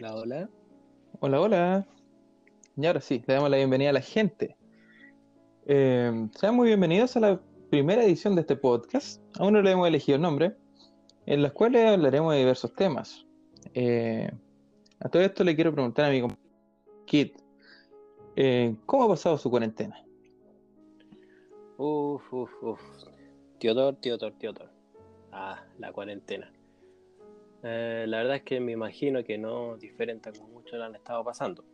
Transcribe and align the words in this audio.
Hola, 0.00 0.14
hola. 0.14 0.50
Hola, 1.18 1.40
hola. 1.40 1.86
Y 2.76 2.86
ahora 2.86 3.00
sí, 3.00 3.20
le 3.26 3.34
damos 3.34 3.50
la 3.50 3.56
bienvenida 3.56 3.90
a 3.90 3.94
la 3.94 4.00
gente. 4.00 4.56
Eh, 5.66 6.28
sean 6.36 6.54
muy 6.54 6.68
bienvenidos 6.68 7.16
a 7.16 7.20
la 7.20 7.40
primera 7.68 8.04
edición 8.04 8.36
de 8.36 8.42
este 8.42 8.54
podcast. 8.54 9.20
Aún 9.40 9.54
no 9.54 9.62
le 9.62 9.72
hemos 9.72 9.88
elegido 9.88 10.14
el 10.14 10.22
nombre, 10.22 10.54
en 11.26 11.42
las 11.42 11.50
cuales 11.50 11.84
hablaremos 11.84 12.32
de 12.32 12.38
diversos 12.38 12.72
temas. 12.74 13.26
Eh, 13.74 14.30
a 15.00 15.08
todo 15.08 15.20
esto 15.22 15.42
le 15.42 15.56
quiero 15.56 15.72
preguntar 15.72 16.04
a 16.04 16.10
mi 16.10 16.20
compañero 16.20 16.48
Kit, 17.04 17.36
eh, 18.36 18.76
¿cómo 18.86 19.02
ha 19.02 19.08
pasado 19.08 19.36
su 19.36 19.50
cuarentena? 19.50 20.00
Uf, 21.76 22.32
uf, 22.32 22.50
uf. 22.62 22.80
Teodor, 23.58 23.96
Teodor, 23.96 24.32
Teodor. 24.38 24.70
Ah, 25.32 25.60
la 25.78 25.92
cuarentena. 25.92 26.52
Eh, 27.62 28.04
la 28.06 28.18
verdad 28.18 28.36
es 28.36 28.42
que 28.42 28.60
me 28.60 28.72
imagino 28.72 29.24
que 29.24 29.36
no 29.38 29.76
diferente 29.76 30.30
como 30.32 30.48
muchos 30.48 30.78
lo 30.78 30.84
han 30.84 30.94
estado 30.94 31.24
pasando. 31.24 31.64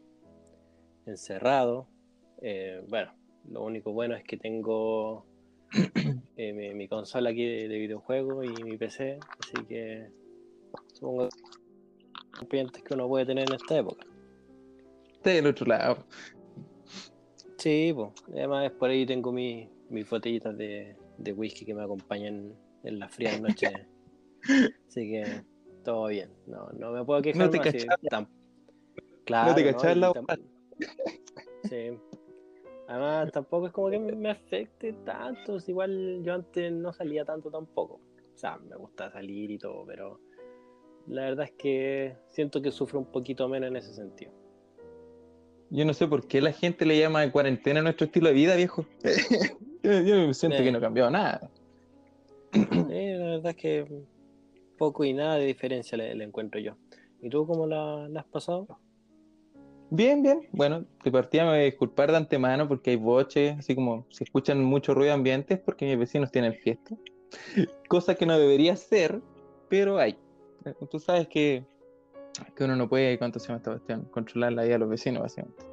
Encerrado. 1.06 1.88
eh, 2.41 2.83
bueno, 2.88 3.12
lo 3.48 3.62
único 3.62 3.92
bueno 3.92 4.15
es 4.15 4.25
que 4.25 4.37
tengo 4.37 5.27
eh, 6.37 6.52
mi, 6.52 6.75
mi 6.75 6.89
consola 6.89 7.30
aquí 7.30 7.45
de, 7.45 7.69
de 7.69 7.78
videojuegos 7.78 8.47
y 8.47 8.62
mi 8.65 8.77
PC, 8.77 9.19
así 9.39 9.65
que 9.66 10.09
supongo 10.95 11.28
que 11.28 12.66
que 12.84 12.95
uno 12.95 13.09
puede 13.09 13.27
tener 13.27 13.48
en 13.48 13.55
esta 13.55 13.78
época. 13.78 14.06
Del 15.23 15.47
otro 15.47 15.66
lado. 15.66 16.06
Sí, 17.59 17.92
pues. 17.95 18.11
Además, 18.28 18.70
por 18.73 18.91
ahí 18.91 19.06
tengo 19.06 19.33
mi- 19.33 19.69
mis 19.89 20.09
botellitas 20.09 20.56
de, 20.56 20.97
de 21.19 21.33
whisky 21.33 21.64
que 21.64 21.75
me 21.75 21.83
acompañan 21.83 22.55
en 22.83 22.98
las 22.98 23.14
frías 23.14 23.41
noches. 23.41 23.73
Así 24.89 25.11
que 25.11 25.25
todo 25.84 26.09
bien. 26.09 26.30
No, 26.47 26.69
no 26.73 26.91
me 26.93 27.05
puedo 27.05 27.23
quejar. 27.23 27.45
No 27.45 27.51
te 27.51 27.59
tam- 27.61 28.27
Claro, 29.25 29.50
No 29.50 29.55
te 29.55 29.95
la 29.95 30.12
tam- 30.12 30.41
Sí. 31.70 31.98
Además, 32.89 33.33
tampoco 33.33 33.67
es 33.69 33.72
como 33.72 33.91
que 33.91 33.98
me 33.98 34.31
afecte 34.31 34.92
tanto. 35.05 35.56
Igual 35.67 36.23
yo 36.23 36.34
antes 36.34 36.73
no 36.73 36.92
salía 36.92 37.25
tanto 37.25 37.50
tampoco. 37.50 37.95
O 38.34 38.36
sea, 38.36 38.58
me 38.58 38.77
gusta 38.77 39.11
salir 39.11 39.50
y 39.50 39.58
todo, 39.58 39.86
pero 39.86 40.20
la 41.06 41.23
verdad 41.23 41.47
es 41.47 41.53
que 41.53 42.17
siento 42.28 42.61
que 42.61 42.70
sufro 42.70 42.98
un 42.98 43.06
poquito 43.06 43.48
menos 43.48 43.70
en 43.70 43.77
ese 43.77 43.95
sentido. 43.95 44.33
Yo 45.70 45.84
no 45.86 45.95
sé 45.95 46.06
por 46.06 46.27
qué 46.28 46.41
la 46.42 46.53
gente 46.53 46.84
le 46.84 46.98
llama 46.98 47.30
cuarentena 47.33 47.80
a 47.80 47.83
nuestro 47.83 48.06
estilo 48.06 48.28
de 48.28 48.34
vida, 48.34 48.55
viejo. 48.56 48.84
yo, 49.83 50.01
yo 50.03 50.34
siento 50.34 50.58
Eh. 50.58 50.64
que 50.64 50.73
no 50.73 50.78
ha 50.78 50.80
cambiado 50.83 51.11
nada. 51.11 51.51
Sí, 52.53 52.61
la 52.61 53.27
verdad 53.27 53.47
es 53.51 53.56
que 53.56 53.86
poco 54.75 55.05
y 55.05 55.12
nada 55.12 55.36
de 55.36 55.47
diferencia 55.47 55.97
le, 55.97 56.14
le 56.14 56.25
encuentro 56.25 56.61
yo. 56.61 56.77
¿Y 57.22 57.30
tú 57.30 57.47
cómo 57.47 57.67
la, 57.67 58.08
la 58.08 58.20
has 58.20 58.27
pasado? 58.27 58.78
Bien, 59.91 60.22
bien. 60.22 60.48
Bueno, 60.53 60.84
de 61.05 61.12
partida 61.12 61.44
me 61.44 61.50
voy 61.50 61.58
a 61.58 61.62
disculpar 61.62 62.11
de 62.11 62.17
antemano 62.17 62.67
porque 62.67 62.91
hay 62.91 62.97
boches, 62.97 63.58
así 63.58 63.75
como 63.75 64.06
si 64.11 64.25
escuchan 64.25 64.62
mucho 64.62 64.95
ruido 64.95 65.14
ambiente 65.14 65.56
porque 65.56 65.86
mis 65.86 65.98
vecinos 65.98 66.30
tienen 66.33 66.55
fiesta. 66.55 66.97
Cosa 67.89 68.14
que 68.14 68.27
no 68.27 68.39
debería 68.39 68.77
ser, 68.77 69.20
pero 69.69 69.98
hay. 69.98 70.17
Tú 70.91 70.98
sabes 70.98 71.28
que, 71.28 71.64
que 72.56 72.64
uno 72.64 72.75
no 72.77 72.89
puede, 72.89 73.19
¿cuánto 73.19 73.39
se 73.39 73.48
llama 73.48 73.58
esta 73.58 73.70
cuestión? 73.70 74.05
Controlar 74.11 74.52
la 74.52 74.62
vida 74.62 74.75
de 74.75 74.78
los 74.80 74.89
vecinos, 74.89 75.22
básicamente. 75.22 75.64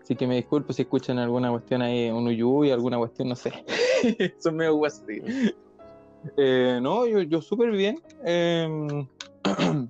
Así 0.00 0.16
que 0.16 0.26
me 0.26 0.36
disculpo 0.36 0.72
si 0.72 0.82
escuchan 0.82 1.18
alguna 1.18 1.50
cuestión 1.50 1.82
ahí, 1.82 2.10
un 2.10 2.26
uyuy, 2.26 2.70
alguna 2.70 2.98
cuestión, 2.98 3.28
no 3.28 3.34
sé. 3.34 3.52
Son 4.38 4.54
medio 4.56 4.74
guasí. 4.76 5.20
Eh, 6.36 6.78
no, 6.82 7.06
yo, 7.06 7.22
yo 7.22 7.40
súper 7.40 7.70
bien. 7.70 8.00
Eh, 8.24 9.06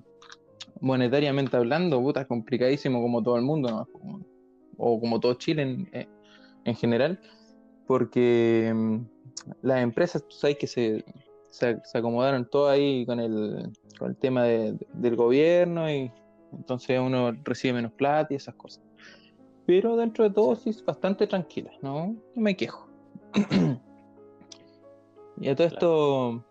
monetariamente 0.81 1.57
hablando, 1.57 2.01
puta, 2.01 2.25
complicadísimo 2.25 3.01
como 3.01 3.23
todo 3.23 3.37
el 3.37 3.41
mundo, 3.43 3.87
o 4.77 4.99
como 4.99 5.19
todo 5.19 5.33
Chile 5.35 5.61
en, 5.63 5.89
eh, 5.93 6.07
en 6.65 6.75
general, 6.75 7.19
porque 7.87 8.71
mm, 8.75 8.97
las 9.61 9.81
empresas, 9.81 10.23
tú 10.27 10.35
sabes 10.35 10.57
que 10.57 10.67
se, 10.67 11.03
se, 11.49 11.79
se 11.83 11.97
acomodaron 11.97 12.47
todo 12.49 12.69
ahí 12.69 13.05
con 13.05 13.19
el, 13.19 13.71
con 13.97 14.09
el 14.11 14.17
tema 14.17 14.43
de- 14.43 14.77
del 14.93 15.15
gobierno 15.15 15.89
y 15.89 16.11
entonces 16.51 16.99
uno 16.99 17.31
recibe 17.43 17.75
menos 17.75 17.93
plata 17.93 18.33
y 18.33 18.37
esas 18.37 18.55
cosas. 18.55 18.83
Pero 19.65 19.95
dentro 19.95 20.23
de 20.25 20.29
todo 20.29 20.55
sí 20.55 20.69
es 20.69 20.83
bastante 20.85 21.25
tranquila, 21.25 21.71
¿no? 21.81 22.15
No 22.35 22.41
me 22.41 22.55
quejo. 22.55 22.87
y 25.39 25.49
a 25.49 25.55
todo 25.55 25.67
esto, 25.67 26.45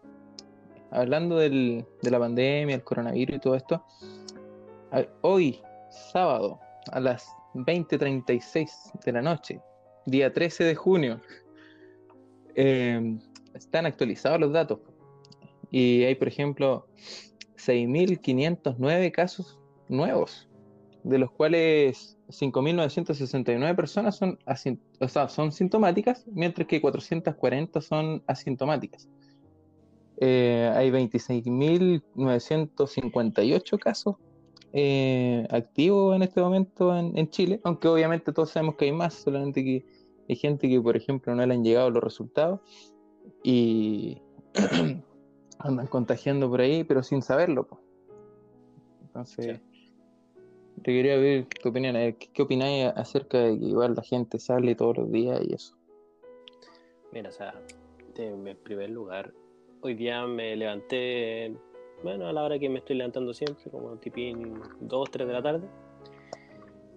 hablando 0.91 1.37
del- 1.37 1.84
de 2.03 2.11
la 2.11 2.19
pandemia, 2.19 2.77
el 2.77 2.84
coronavirus 2.84 3.37
y 3.37 3.41
todo 3.41 3.55
esto, 3.55 3.84
hoy, 5.22 5.61
sábado, 6.12 6.61
a 6.93 7.00
las 7.00 7.27
20:36 7.55 8.93
de 9.05 9.12
la 9.12 9.22
noche, 9.22 9.61
día 10.06 10.33
13 10.33 10.65
de 10.65 10.75
junio, 10.75 11.21
eh, 12.55 13.19
están 13.55 13.87
actualizados 13.87 14.41
los 14.41 14.53
datos. 14.53 14.81
Y 15.71 16.05
hay, 16.05 16.15
por 16.15 16.28
ejemplo, 16.28 16.87
6.509 17.56 19.11
casos 19.11 19.59
nuevos, 19.89 20.49
de 21.04 21.19
los 21.19 21.31
cuales 21.31 22.19
5.969 22.28 23.76
personas 23.76 24.16
son, 24.16 24.38
o 25.00 25.09
sea, 25.09 25.28
son 25.28 25.53
sintomáticas, 25.53 26.25
mientras 26.32 26.66
que 26.66 26.81
440 26.81 27.82
son 27.82 28.22
asintomáticas. 28.26 29.06
Eh, 30.16 30.72
hay 30.75 30.91
26.958 30.91 33.78
casos 33.78 34.16
eh, 34.72 35.47
activos 35.50 36.16
en 36.16 36.22
este 36.22 36.41
momento 36.41 36.97
en, 36.97 37.19
en 37.19 37.28
Chile, 37.28 37.60
aunque 37.65 37.88
obviamente 37.88 38.32
todos 38.32 38.48
sabemos 38.50 38.76
que 38.76 38.86
hay 38.86 38.92
más, 38.92 39.12
solamente 39.15 39.62
que 39.62 39.84
hay 40.28 40.36
gente 40.36 40.69
que, 40.69 40.81
por 40.81 40.97
ejemplo, 40.97 41.34
no 41.34 41.44
le 41.44 41.53
han 41.53 41.62
llegado 41.62 41.91
los 41.91 42.03
resultados 42.03 42.60
y 43.42 44.22
andan 45.59 45.86
contagiando 45.86 46.48
por 46.48 46.62
ahí, 46.62 46.82
pero 46.82 47.03
sin 47.03 47.21
saberlo. 47.21 47.66
po. 47.66 47.82
Entonces, 49.03 49.60
te 50.83 50.93
quería 50.93 51.17
ver 51.17 51.47
tu 51.47 51.69
opinión, 51.69 51.97
a 51.97 52.01
ver, 52.01 52.17
¿qué, 52.17 52.29
qué 52.33 52.43
opináis 52.43 52.93
acerca 52.97 53.39
de 53.39 53.59
que 53.59 53.65
igual 53.67 53.95
la 53.95 54.03
gente 54.03 54.39
sale 54.39 54.75
todos 54.75 54.99
los 54.99 55.12
días 55.12 55.41
y 55.47 55.55
eso? 55.55 55.77
Mira, 57.12 57.29
o 57.29 57.33
sea, 57.33 57.55
en 58.17 58.47
en 58.47 58.57
primer 58.59 58.91
lugar, 58.91 59.33
hoy 59.83 59.95
día 59.95 60.27
me 60.27 60.57
levanté, 60.57 61.55
bueno, 62.03 62.27
a 62.27 62.33
la 62.33 62.43
hora 62.43 62.59
que 62.59 62.69
me 62.69 62.79
estoy 62.81 62.97
levantando 62.97 63.33
siempre, 63.34 63.71
como 63.71 63.97
tipín 63.99 64.61
2, 64.81 65.11
3 65.11 65.27
de 65.27 65.33
la 65.33 65.43
tarde, 65.43 65.69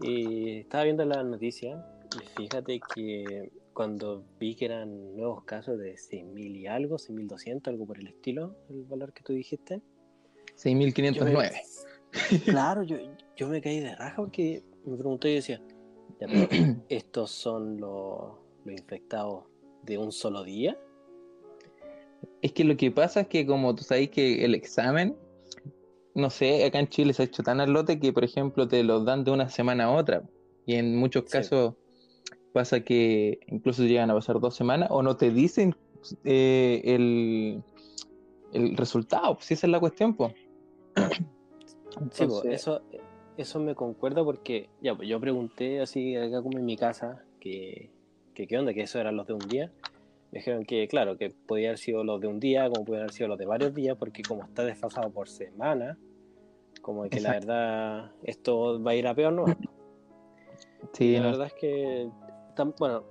y 0.01 0.59
estaba 0.59 0.83
viendo 0.83 1.05
las 1.05 1.25
noticias, 1.25 1.79
y 2.15 2.41
fíjate 2.41 2.79
que 2.95 3.51
cuando 3.73 4.23
vi 4.39 4.55
que 4.55 4.65
eran 4.65 5.15
nuevos 5.15 5.43
casos 5.43 5.77
de 5.77 5.93
6.000 5.93 6.55
y 6.55 6.67
algo, 6.67 6.97
6.200, 6.97 7.67
algo 7.67 7.85
por 7.85 7.99
el 7.99 8.07
estilo, 8.07 8.55
el 8.69 8.85
valor 8.85 9.13
que 9.13 9.23
tú 9.23 9.33
dijiste, 9.33 9.81
6.509. 10.55 11.51
Claro, 12.45 12.83
yo, 12.83 12.97
yo 13.35 13.47
me 13.47 13.61
caí 13.61 13.79
de 13.79 13.95
raja 13.95 14.15
porque 14.17 14.63
me 14.85 14.95
pregunté 14.97 15.31
y 15.31 15.35
decía, 15.35 15.61
ya, 16.19 16.27
¿estos 16.89 17.31
son 17.31 17.79
los, 17.79 18.33
los 18.65 18.73
infectados 18.79 19.45
de 19.83 19.97
un 19.97 20.11
solo 20.11 20.43
día? 20.43 20.77
Es 22.41 22.53
que 22.53 22.63
lo 22.63 22.75
que 22.77 22.91
pasa 22.91 23.21
es 23.21 23.27
que 23.27 23.45
como 23.45 23.75
tú 23.75 23.83
sabes 23.83 24.09
que 24.09 24.43
el 24.45 24.55
examen, 24.55 25.15
no 26.15 26.29
sé, 26.29 26.65
acá 26.65 26.79
en 26.79 26.87
Chile 26.87 27.13
se 27.13 27.23
ha 27.23 27.25
hecho 27.25 27.43
tan 27.43 27.59
al 27.59 27.71
lote 27.71 27.99
que, 27.99 28.11
por 28.13 28.23
ejemplo, 28.23 28.67
te 28.67 28.83
los 28.83 29.05
dan 29.05 29.23
de 29.23 29.31
una 29.31 29.49
semana 29.49 29.85
a 29.85 29.91
otra. 29.91 30.23
Y 30.65 30.75
en 30.75 30.95
muchos 30.95 31.23
Sí. 31.25 31.31
casos 31.31 31.75
pasa 32.53 32.79
que 32.81 33.39
incluso 33.47 33.83
llegan 33.83 34.09
a 34.09 34.15
pasar 34.15 34.39
dos 34.39 34.55
semanas 34.55 34.89
o 34.91 35.03
no 35.03 35.15
te 35.15 35.29
dicen 35.31 35.75
eh, 36.23 36.81
el, 36.85 37.63
el 38.53 38.75
resultado. 38.77 39.37
Si 39.41 39.53
esa 39.53 39.67
es 39.67 39.71
la 39.71 39.79
cuestión, 39.79 40.15
pues. 40.15 40.33
Sí, 42.11 42.25
pues, 42.25 42.45
eso, 42.45 42.81
eso 43.37 43.59
me 43.59 43.75
concuerda 43.75 44.23
porque 44.23 44.69
ya, 44.81 44.95
pues 44.95 45.07
yo 45.07 45.19
pregunté 45.19 45.81
así 45.81 46.15
acá 46.15 46.41
como 46.41 46.57
en 46.57 46.65
mi 46.65 46.77
casa 46.77 47.23
que, 47.39 47.89
que 48.33 48.47
qué 48.47 48.57
onda, 48.57 48.73
que 48.73 48.81
eso 48.81 48.99
eran 48.99 49.15
los 49.15 49.27
de 49.27 49.33
un 49.33 49.47
día. 49.47 49.71
Me 50.31 50.39
dijeron 50.39 50.65
que, 50.65 50.87
claro, 50.87 51.17
que 51.17 51.29
podía 51.29 51.69
haber 51.69 51.79
sido 51.79 52.03
los 52.03 52.19
de 52.19 52.27
un 52.27 52.39
día, 52.39 52.69
como 52.69 52.83
podían 52.83 53.03
haber 53.03 53.13
sido 53.13 53.29
los 53.29 53.37
de 53.37 53.45
varios 53.45 53.73
días, 53.73 53.97
porque 53.97 54.21
como 54.23 54.43
está 54.43 54.65
desfasado 54.65 55.09
por 55.09 55.29
semana, 55.29 55.97
como 56.81 57.09
que 57.09 57.21
la 57.21 57.31
verdad 57.31 58.11
esto 58.23 58.81
va 58.81 58.91
a 58.91 58.95
ir 58.95 59.07
a 59.07 59.15
peor, 59.15 59.33
¿no? 59.33 59.45
Sí, 60.93 61.13
la 61.13 61.23
no, 61.23 61.31
verdad 61.31 61.47
es 61.47 61.53
que, 61.53 62.09
bueno, 62.79 63.03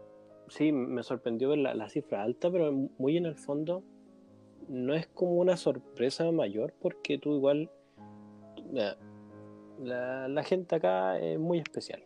sí, 0.48 0.72
me 0.72 1.02
sorprendió 1.02 1.48
ver 1.50 1.58
la, 1.58 1.74
la 1.74 1.88
cifra 1.88 2.22
alta, 2.22 2.50
pero 2.50 2.72
muy 2.72 3.16
en 3.16 3.26
el 3.26 3.36
fondo 3.36 3.82
no 4.68 4.94
es 4.94 5.06
como 5.06 5.34
una 5.34 5.56
sorpresa 5.56 6.30
mayor 6.32 6.74
porque 6.80 7.18
tú 7.18 7.34
igual, 7.34 7.70
la, 8.72 10.28
la 10.28 10.42
gente 10.42 10.76
acá 10.76 11.18
es 11.18 11.38
muy 11.38 11.58
especial, 11.58 12.02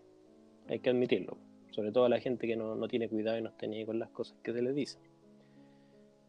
hay 0.68 0.80
que 0.80 0.90
admitirlo, 0.90 1.36
sobre 1.70 1.92
todo 1.92 2.08
la 2.08 2.20
gente 2.20 2.46
que 2.46 2.56
no, 2.56 2.74
no 2.74 2.88
tiene 2.88 3.08
cuidado 3.08 3.38
y 3.38 3.42
no 3.42 3.48
está 3.50 3.66
ni 3.66 3.84
con 3.84 3.98
las 3.98 4.10
cosas 4.10 4.36
que 4.42 4.52
se 4.52 4.62
les 4.62 4.74
dicen. 4.74 5.00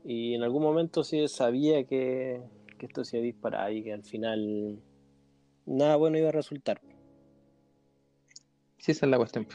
Y 0.03 0.33
en 0.33 0.43
algún 0.43 0.63
momento 0.63 1.03
sí 1.03 1.27
sabía 1.27 1.83
que, 1.83 2.41
que 2.77 2.85
esto 2.87 3.03
se 3.03 3.19
iba 3.19 3.49
a 3.61 3.71
y 3.71 3.83
que 3.83 3.93
al 3.93 4.03
final 4.03 4.79
nada 5.65 5.95
bueno 5.95 6.17
iba 6.17 6.29
a 6.29 6.31
resultar. 6.31 6.81
Sí, 8.77 8.93
esa 8.93 9.05
es 9.05 9.11
la 9.11 9.17
cuestión. 9.17 9.47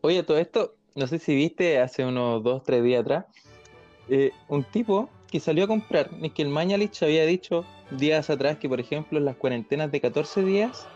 Oye, 0.00 0.22
todo 0.24 0.38
esto, 0.38 0.74
no 0.96 1.06
sé 1.06 1.18
si 1.18 1.34
viste 1.34 1.78
hace 1.78 2.04
unos 2.04 2.42
dos, 2.42 2.64
tres 2.64 2.82
días 2.82 3.02
atrás, 3.02 3.26
eh, 4.08 4.32
un 4.48 4.64
tipo 4.64 5.08
que 5.30 5.38
salió 5.40 5.64
a 5.64 5.68
comprar, 5.68 6.10
es 6.22 6.32
que 6.32 6.42
el 6.42 6.48
Mañalich 6.48 7.02
había 7.02 7.24
dicho 7.24 7.64
días 7.98 8.30
atrás 8.30 8.58
que, 8.58 8.68
por 8.68 8.80
ejemplo, 8.80 9.18
las 9.20 9.36
cuarentenas 9.36 9.90
de 9.90 10.00
14 10.00 10.42
días 10.44 10.86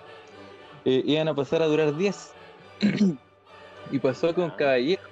eh, 0.84 1.02
iban 1.04 1.28
a 1.28 1.34
pasar 1.34 1.62
a 1.62 1.66
durar 1.66 1.96
10. 1.96 2.32
y 3.90 3.98
pasó 3.98 4.34
con 4.34 4.50
Ah. 4.50 4.56
Caballero. 4.56 5.02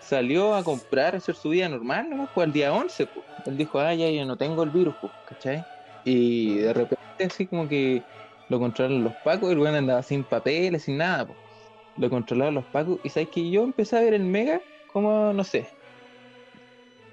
Salió 0.00 0.54
a 0.54 0.62
comprar, 0.62 1.14
a 1.14 1.18
hacer 1.18 1.34
su 1.34 1.48
vida 1.48 1.68
normal, 1.68 2.08
¿no? 2.10 2.28
Pues 2.32 2.46
al 2.46 2.52
día 2.52 2.72
11, 2.72 3.06
pues. 3.06 3.26
Él 3.46 3.56
dijo, 3.56 3.80
ah, 3.80 3.92
ya, 3.94 4.08
yo 4.08 4.24
no 4.24 4.36
tengo 4.36 4.62
el 4.62 4.70
virus, 4.70 4.94
pues, 5.00 5.12
¿cachai? 5.28 5.64
Y 6.04 6.58
de 6.58 6.72
repente, 6.72 7.24
así 7.24 7.46
como 7.46 7.68
que 7.68 8.02
lo 8.48 8.60
controlaron 8.60 9.02
los 9.02 9.14
pacos, 9.24 9.50
el 9.50 9.58
weón 9.58 9.74
andaba 9.74 10.02
sin 10.02 10.22
papeles, 10.22 10.84
sin 10.84 10.98
nada, 10.98 11.26
pues. 11.26 11.38
Lo 11.96 12.08
controlaron 12.08 12.54
los 12.54 12.64
pacos, 12.66 13.00
y 13.02 13.08
sabes 13.08 13.28
que 13.30 13.50
yo 13.50 13.64
empecé 13.64 13.96
a 13.96 14.00
ver 14.00 14.14
el 14.14 14.24
Mega 14.24 14.60
como, 14.92 15.32
no 15.32 15.44
sé, 15.44 15.66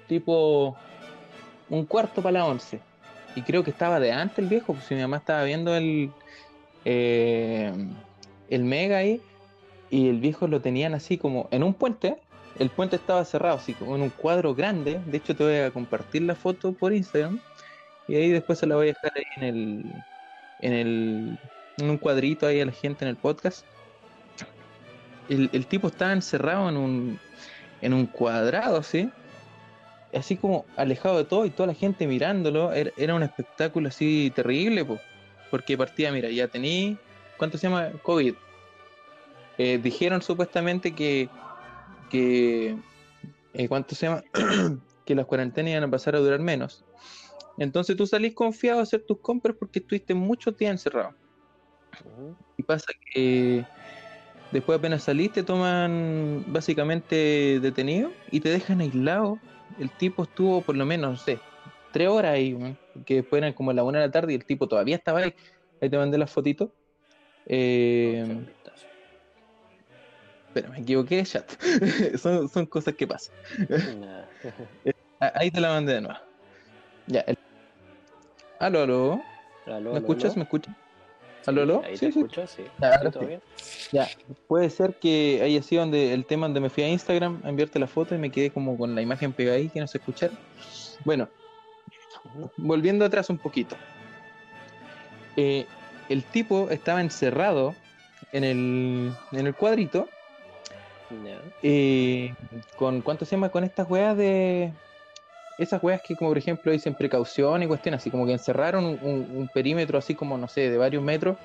tipo 0.06 0.76
un 1.68 1.86
cuarto 1.86 2.22
para 2.22 2.40
la 2.40 2.46
11. 2.46 2.80
Y 3.34 3.42
creo 3.42 3.62
que 3.62 3.70
estaba 3.70 4.00
de 4.00 4.12
antes 4.12 4.38
el 4.38 4.46
viejo, 4.46 4.74
pues 4.74 4.86
si 4.86 4.94
mi 4.94 5.02
mamá 5.02 5.18
estaba 5.18 5.44
viendo 5.44 5.74
el, 5.76 6.10
eh, 6.84 7.72
el 8.48 8.64
Mega 8.64 8.98
ahí, 8.98 9.20
y 9.90 10.08
el 10.08 10.20
viejo 10.20 10.46
lo 10.46 10.60
tenían 10.60 10.94
así 10.94 11.18
como 11.18 11.48
en 11.50 11.62
un 11.62 11.74
puente. 11.74 12.16
El 12.58 12.70
puente 12.70 12.96
estaba 12.96 13.24
cerrado, 13.24 13.56
así 13.56 13.74
como 13.74 13.96
en 13.96 14.02
un 14.02 14.10
cuadro 14.10 14.54
grande. 14.54 15.00
De 15.06 15.18
hecho, 15.18 15.34
te 15.34 15.44
voy 15.44 15.56
a 15.56 15.70
compartir 15.70 16.22
la 16.22 16.34
foto 16.34 16.72
por 16.72 16.92
Instagram. 16.92 17.40
Y 18.06 18.16
ahí 18.16 18.30
después 18.30 18.58
se 18.58 18.66
la 18.66 18.76
voy 18.76 18.88
a 18.88 18.92
dejar 18.92 19.12
ahí 19.16 19.24
en 19.36 19.42
el, 19.42 19.84
en 20.60 20.72
el, 20.72 21.38
en 21.78 21.90
un 21.90 21.98
cuadrito 21.98 22.46
ahí 22.46 22.60
a 22.60 22.66
la 22.66 22.72
gente 22.72 23.04
en 23.04 23.08
el 23.08 23.16
podcast. 23.16 23.64
El, 25.28 25.48
el 25.52 25.66
tipo 25.66 25.88
estaba 25.88 26.12
encerrado 26.12 26.68
en 26.68 26.76
un, 26.76 27.20
en 27.80 27.94
un 27.94 28.06
cuadrado, 28.06 28.78
así. 28.78 29.10
Así 30.12 30.36
como 30.36 30.66
alejado 30.76 31.18
de 31.18 31.24
todo 31.24 31.46
y 31.46 31.50
toda 31.50 31.68
la 31.68 31.74
gente 31.74 32.06
mirándolo. 32.06 32.72
Era, 32.72 32.90
era 32.96 33.14
un 33.14 33.22
espectáculo 33.22 33.88
así 33.88 34.32
terrible, 34.34 34.84
po. 34.84 34.98
porque 35.50 35.78
partía, 35.78 36.10
mira, 36.12 36.28
ya 36.30 36.48
tení, 36.48 36.98
¿cuánto 37.36 37.58
se 37.58 37.68
llama? 37.68 37.90
COVID. 38.02 38.34
Eh, 39.58 39.78
dijeron 39.82 40.22
supuestamente 40.22 40.94
que, 40.94 41.28
que 42.08 42.76
eh, 43.54 43.68
¿cuánto 43.68 43.94
se 43.94 44.06
llama? 44.06 44.22
que 45.04 45.14
las 45.14 45.26
cuarentenas 45.26 45.72
iban 45.72 45.84
a 45.84 45.90
pasar 45.90 46.16
a 46.16 46.18
durar 46.18 46.40
menos. 46.40 46.84
Entonces 47.58 47.96
tú 47.96 48.06
salís 48.06 48.34
confiado 48.34 48.80
a 48.80 48.84
hacer 48.84 49.02
tus 49.06 49.18
compras 49.18 49.56
porque 49.58 49.80
estuviste 49.80 50.14
muchos 50.14 50.56
días 50.56 50.72
encerrado. 50.72 51.14
Y 52.56 52.62
pasa 52.62 52.86
que 53.12 53.64
después 54.52 54.78
apenas 54.78 55.02
salís 55.02 55.32
te 55.32 55.42
toman 55.42 56.44
básicamente 56.46 57.58
detenido 57.60 58.12
y 58.30 58.40
te 58.40 58.48
dejan 58.48 58.80
aislado. 58.80 59.38
El 59.78 59.90
tipo 59.96 60.24
estuvo 60.24 60.62
por 60.62 60.76
lo 60.76 60.84
menos, 60.86 61.10
no 61.10 61.16
sé, 61.16 61.42
tres 61.90 62.08
horas 62.08 62.32
ahí, 62.32 62.56
que 63.04 63.16
después 63.16 63.40
eran 63.40 63.52
como 63.52 63.72
la 63.72 63.84
una 63.84 64.00
de 64.00 64.06
la 64.06 64.12
tarde 64.12 64.32
y 64.32 64.36
el 64.36 64.44
tipo 64.44 64.68
todavía 64.68 64.96
estaba 64.96 65.20
ahí. 65.20 65.32
Ahí 65.80 65.88
te 65.90 65.96
mandé 65.96 66.18
las 66.18 66.30
fotitos. 66.30 66.70
Eh. 67.46 68.24
Pero 70.52 70.70
me 70.70 70.80
equivoqué 70.80 71.16
de 71.16 71.24
chat. 71.24 71.50
son, 72.18 72.48
son 72.48 72.66
cosas 72.66 72.94
que 72.94 73.06
pasan. 73.06 73.34
Ah, 73.78 74.28
Ahí 75.34 75.50
te 75.50 75.60
la 75.60 75.68
mandé 75.70 75.94
de 75.94 76.00
nuevo. 76.00 76.18
Ya. 77.06 77.20
el- 77.20 77.36
Aló, 78.58 78.82
aló. 78.82 79.24
Aló, 79.66 79.92
¿Me 79.92 79.98
aló, 79.98 79.98
escuchas? 79.98 80.32
aló. 80.32 80.36
¿Me 80.36 80.42
escuchas? 80.42 80.74
¿Aló, 81.46 81.62
aló? 81.62 81.82
Ahí 81.84 81.96
Sí, 81.96 82.06
te 82.06 82.12
sí. 82.12 82.18
escucho, 82.20 82.46
sí. 82.46 82.62
Ya, 82.80 82.90
Sí, 82.92 82.96
ahora 82.98 83.10
¿todo 83.10 83.22
sí. 83.22 83.28
bien? 83.28 83.40
Ya. 83.92 84.08
Puede 84.46 84.70
ser 84.70 84.94
que 84.94 85.40
haya 85.42 85.62
sido 85.62 85.82
donde 85.82 86.12
el 86.12 86.24
tema 86.26 86.46
donde 86.46 86.60
me 86.60 86.70
fui 86.70 86.84
a 86.84 86.88
Instagram 86.88 87.40
a 87.44 87.48
enviarte 87.48 87.78
la 87.78 87.86
foto 87.86 88.14
y 88.14 88.18
me 88.18 88.30
quedé 88.30 88.50
como 88.50 88.76
con 88.76 88.94
la 88.94 89.02
imagen 89.02 89.32
pegada 89.32 89.56
ahí 89.56 89.68
que 89.68 89.80
no 89.80 89.86
se 89.86 89.98
escuchara. 89.98 90.32
Bueno, 91.04 91.28
volviendo 92.56 93.04
atrás 93.04 93.30
un 93.30 93.38
poquito. 93.38 93.76
Eh, 95.36 95.66
el 96.08 96.24
tipo 96.24 96.68
estaba 96.70 97.00
encerrado 97.00 97.74
en 98.32 98.44
el, 98.44 99.12
en 99.32 99.46
el 99.46 99.54
cuadrito 99.54 100.08
eh, 101.62 102.34
con 102.76 103.00
cuánto 103.00 103.24
se 103.24 103.32
llama 103.32 103.48
con 103.48 103.64
estas 103.64 103.88
weas 103.90 104.16
de 104.16 104.72
esas 105.60 105.82
weas 105.82 106.00
que 106.00 106.16
como 106.16 106.30
por 106.30 106.38
ejemplo 106.38 106.72
dicen 106.72 106.94
precaución 106.94 107.62
y 107.62 107.66
cuestiones 107.66 108.00
así 108.00 108.10
como 108.10 108.24
que 108.24 108.32
encerraron 108.32 108.98
un, 109.02 109.50
perímetro 109.52 109.98
así 109.98 110.14
como 110.14 110.38
no 110.38 110.48
sé 110.48 110.70
de 110.70 110.78
varios 110.78 111.02
metros 111.02 111.36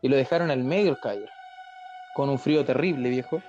y 0.00 0.08
lo 0.08 0.16
dejaron 0.16 0.50
al 0.50 0.64
medio 0.64 0.92
el 0.92 0.98
caballero 0.98 1.30
con 2.14 2.30
un 2.30 2.38
frío 2.38 2.64
terrible 2.64 3.10
viejo. 3.10 3.42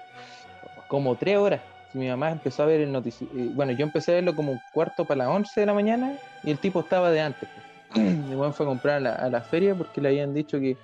Como 0.88 1.16
tres 1.16 1.38
horas. 1.38 1.62
Mi 1.94 2.08
mamá 2.08 2.32
empezó 2.32 2.64
a 2.64 2.66
ver 2.66 2.82
el 2.82 2.92
noticiero 2.92 3.32
bueno 3.54 3.72
yo 3.72 3.86
empecé 3.86 4.12
a 4.12 4.16
verlo 4.16 4.36
como 4.36 4.52
un 4.52 4.60
cuarto 4.74 5.06
para 5.06 5.20
las 5.20 5.28
11 5.30 5.62
de 5.62 5.66
la 5.66 5.74
mañana 5.74 6.18
y 6.44 6.52
el 6.52 6.60
tipo 6.60 6.82
estaba 6.82 7.10
de 7.10 7.22
antes 7.22 7.48
el 7.96 8.36
weón 8.36 8.54
fue 8.54 8.66
a 8.66 8.70
comprar 8.70 9.08
a 9.08 9.30
la, 9.30 9.42
feria 9.42 9.76
porque 9.76 10.02
le 10.02 10.10
habían 10.10 10.34
dicho 10.34 10.60
que 10.60 10.76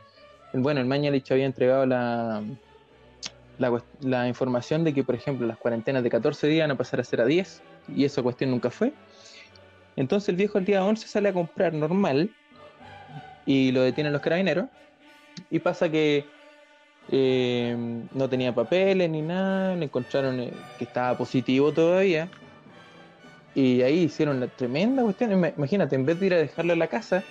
bueno 0.53 0.79
el 0.79 0.87
Mañalich 0.87 1.29
había 1.31 1.45
entregado 1.45 1.85
la 1.85 2.41
la, 3.57 3.83
la 4.01 4.27
información 4.27 4.83
de 4.83 4.93
que, 4.93 5.03
por 5.03 5.15
ejemplo, 5.15 5.45
las 5.45 5.57
cuarentenas 5.57 6.03
de 6.03 6.09
14 6.09 6.47
días 6.47 6.63
van 6.63 6.71
a 6.71 6.77
pasar 6.77 6.99
a 6.99 7.03
ser 7.03 7.21
a 7.21 7.25
10, 7.25 7.61
y 7.87 8.05
esa 8.05 8.21
cuestión 8.21 8.51
nunca 8.51 8.69
fue. 8.69 8.93
Entonces 9.95 10.29
el 10.29 10.35
viejo 10.35 10.57
el 10.57 10.65
día 10.65 10.83
11 10.85 11.07
sale 11.07 11.29
a 11.29 11.33
comprar 11.33 11.73
normal, 11.73 12.29
y 13.45 13.71
lo 13.71 13.81
detienen 13.81 14.13
los 14.13 14.21
carabineros, 14.21 14.65
y 15.49 15.59
pasa 15.59 15.89
que 15.89 16.25
eh, 17.11 17.75
no 18.13 18.29
tenía 18.29 18.53
papeles 18.53 19.09
ni 19.09 19.21
nada, 19.21 19.75
le 19.75 19.85
encontraron 19.85 20.39
eh, 20.39 20.51
que 20.77 20.85
estaba 20.85 21.17
positivo 21.17 21.71
todavía, 21.71 22.29
y 23.53 23.81
ahí 23.81 24.03
hicieron 24.03 24.39
la 24.39 24.47
tremenda 24.47 25.03
cuestión. 25.03 25.31
Ima- 25.31 25.53
Imagínate, 25.57 25.95
en 25.95 26.05
vez 26.05 26.19
de 26.19 26.25
ir 26.27 26.33
a 26.33 26.37
dejarlo 26.37 26.73
en 26.73 26.79
la 26.79 26.87
casa, 26.87 27.23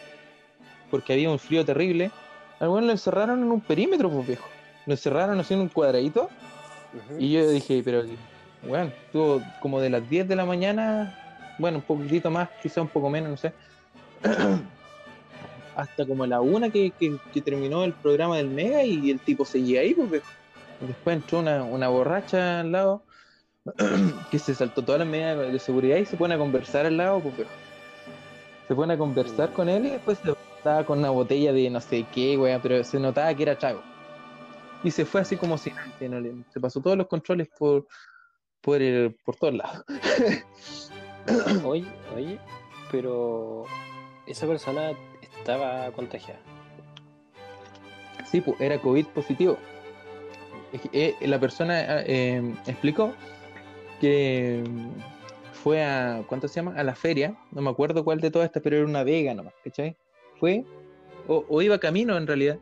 porque 0.90 1.12
había 1.14 1.30
un 1.30 1.38
frío 1.38 1.64
terrible, 1.64 2.10
al 2.58 2.68
bueno 2.68 2.88
lo 2.88 2.92
encerraron 2.92 3.42
en 3.42 3.50
un 3.50 3.60
perímetro, 3.60 4.10
pues 4.10 4.26
viejo. 4.26 4.48
Lo 4.86 4.92
encerraron 4.92 5.40
así 5.40 5.54
en 5.54 5.60
un 5.60 5.68
cuadradito, 5.68 6.28
y 7.18 7.32
yo 7.32 7.48
dije, 7.48 7.80
pero, 7.84 8.02
bueno, 8.62 8.92
estuvo 9.04 9.42
como 9.58 9.80
de 9.80 9.90
las 9.90 10.08
10 10.08 10.26
de 10.28 10.36
la 10.36 10.44
mañana, 10.44 11.18
bueno, 11.58 11.78
un 11.78 11.84
poquitito 11.84 12.30
más, 12.30 12.50
quizá 12.60 12.82
un 12.82 12.88
poco 12.88 13.10
menos, 13.10 13.30
no 13.30 13.36
sé, 13.36 13.54
hasta 15.74 16.06
como 16.06 16.26
la 16.26 16.40
una 16.40 16.70
que, 16.70 16.92
que- 16.98 17.16
que 17.32 17.42
terminó 17.42 17.84
el 17.84 17.94
programa 17.94 18.36
del 18.36 18.50
Mega 18.50 18.84
y 18.84 19.10
el 19.10 19.20
tipo 19.20 19.44
seguía 19.44 19.80
ahí, 19.80 19.94
pues, 19.94 20.10
viejo. 20.10 20.26
Después 20.80 21.16
entró 21.16 21.40
una, 21.40 21.62
una 21.64 21.88
borracha 21.88 22.60
al 22.60 22.72
lado 22.72 23.04
que 24.30 24.38
se 24.38 24.54
saltó 24.54 24.82
todas 24.82 25.00
las 25.00 25.08
medidas 25.08 25.52
de 25.52 25.58
seguridad 25.58 25.96
y 25.98 26.06
se 26.06 26.16
pone 26.16 26.34
a 26.34 26.38
conversar 26.38 26.86
al 26.86 26.96
lado, 26.96 27.20
pues. 27.20 27.46
Se 28.68 28.74
pone 28.74 28.94
a 28.94 28.98
conversar 28.98 29.52
con 29.52 29.68
él 29.68 29.86
y 29.86 29.90
después 29.90 30.18
se 30.18 30.32
estaba 30.56 30.84
con 30.84 30.98
una 31.00 31.10
botella 31.10 31.52
de 31.52 31.68
no 31.70 31.80
sé 31.80 32.06
qué, 32.14 32.36
wea, 32.36 32.60
pero 32.62 32.82
se 32.84 32.98
notaba 33.00 33.34
que 33.34 33.42
era 33.42 33.58
trago. 33.58 33.82
Y 34.84 34.90
se 34.90 35.04
fue 35.04 35.20
así 35.20 35.36
como 35.36 35.58
si 35.58 35.70
no 36.00 36.44
se 36.50 36.60
pasó 36.60 36.80
todos 36.80 36.96
los 36.96 37.06
controles 37.06 37.48
por 37.58 37.86
por, 38.60 38.80
el- 38.82 39.14
por 39.24 39.36
todos 39.36 39.54
lados. 39.54 39.84
Oye, 41.64 41.86
oye, 42.16 42.38
pero 42.90 43.64
esa 44.26 44.46
persona 44.46 44.92
estaba 45.22 45.90
contagiada. 45.92 46.40
Sí, 48.30 48.40
pues 48.40 48.60
era 48.60 48.78
COVID 48.80 49.06
positivo. 49.08 49.58
Eh, 50.92 51.14
la 51.20 51.38
persona 51.38 52.00
eh, 52.06 52.42
explicó 52.66 53.12
que 54.00 54.64
mm, 54.68 54.88
fue 55.52 55.84
a, 55.84 56.22
¿cuánto 56.26 56.48
se 56.48 56.56
llama? 56.56 56.74
A 56.76 56.82
la 56.84 56.94
feria, 56.94 57.36
no 57.52 57.60
me 57.60 57.70
acuerdo 57.70 58.02
cuál 58.04 58.20
de 58.20 58.30
todas 58.30 58.46
estas, 58.46 58.62
pero 58.62 58.76
era 58.78 58.86
una 58.86 59.04
vega 59.04 59.34
nomás, 59.34 59.54
¿cachai? 59.62 59.96
Fue, 60.38 60.64
o, 61.28 61.44
o 61.48 61.62
iba 61.62 61.78
camino 61.78 62.16
en 62.16 62.26
realidad, 62.26 62.58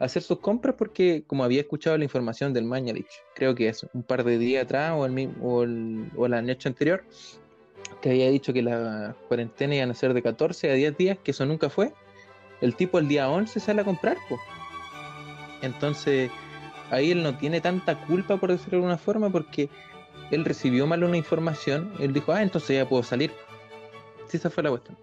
hacer 0.00 0.22
sus 0.22 0.40
compras 0.40 0.74
porque 0.76 1.22
como 1.26 1.44
había 1.44 1.60
escuchado 1.60 1.96
la 1.96 2.04
información 2.04 2.52
del 2.52 2.64
Mañalich, 2.64 3.22
creo 3.34 3.54
que 3.54 3.68
es 3.68 3.86
un 3.92 4.02
par 4.02 4.24
de 4.24 4.38
días 4.38 4.64
atrás 4.64 4.94
o 4.96 5.06
el, 5.06 5.12
mismo, 5.12 5.34
o 5.46 5.62
el, 5.62 6.10
o 6.16 6.26
la 6.26 6.42
noche 6.42 6.68
anterior, 6.68 7.04
que 8.00 8.10
había 8.10 8.30
dicho 8.30 8.52
que 8.52 8.62
la 8.62 9.14
cuarentena 9.28 9.76
iban 9.76 9.90
a 9.90 9.94
ser 9.94 10.14
de 10.14 10.22
14 10.22 10.70
a 10.70 10.74
10 10.74 10.96
días, 10.96 11.18
que 11.22 11.30
eso 11.32 11.44
nunca 11.44 11.68
fue, 11.68 11.92
el 12.60 12.74
tipo 12.74 12.98
el 12.98 13.08
día 13.08 13.30
11 13.30 13.60
sale 13.60 13.82
a 13.82 13.84
comprar, 13.84 14.16
pues. 14.28 14.40
Entonces, 15.62 16.30
ahí 16.90 17.10
él 17.10 17.22
no 17.22 17.36
tiene 17.36 17.60
tanta 17.60 18.06
culpa, 18.06 18.38
por 18.38 18.50
decirlo 18.50 18.70
de 18.70 18.76
alguna 18.76 18.98
forma, 18.98 19.30
porque 19.30 19.68
él 20.30 20.44
recibió 20.44 20.86
mal 20.86 21.04
una 21.04 21.16
información, 21.16 21.92
él 22.00 22.12
dijo, 22.12 22.32
ah, 22.32 22.42
entonces 22.42 22.76
ya 22.76 22.88
puedo 22.88 23.02
salir. 23.02 23.32
Sí, 24.28 24.38
esa 24.38 24.48
fue 24.48 24.62
la 24.62 24.70
cuestión. 24.70 24.96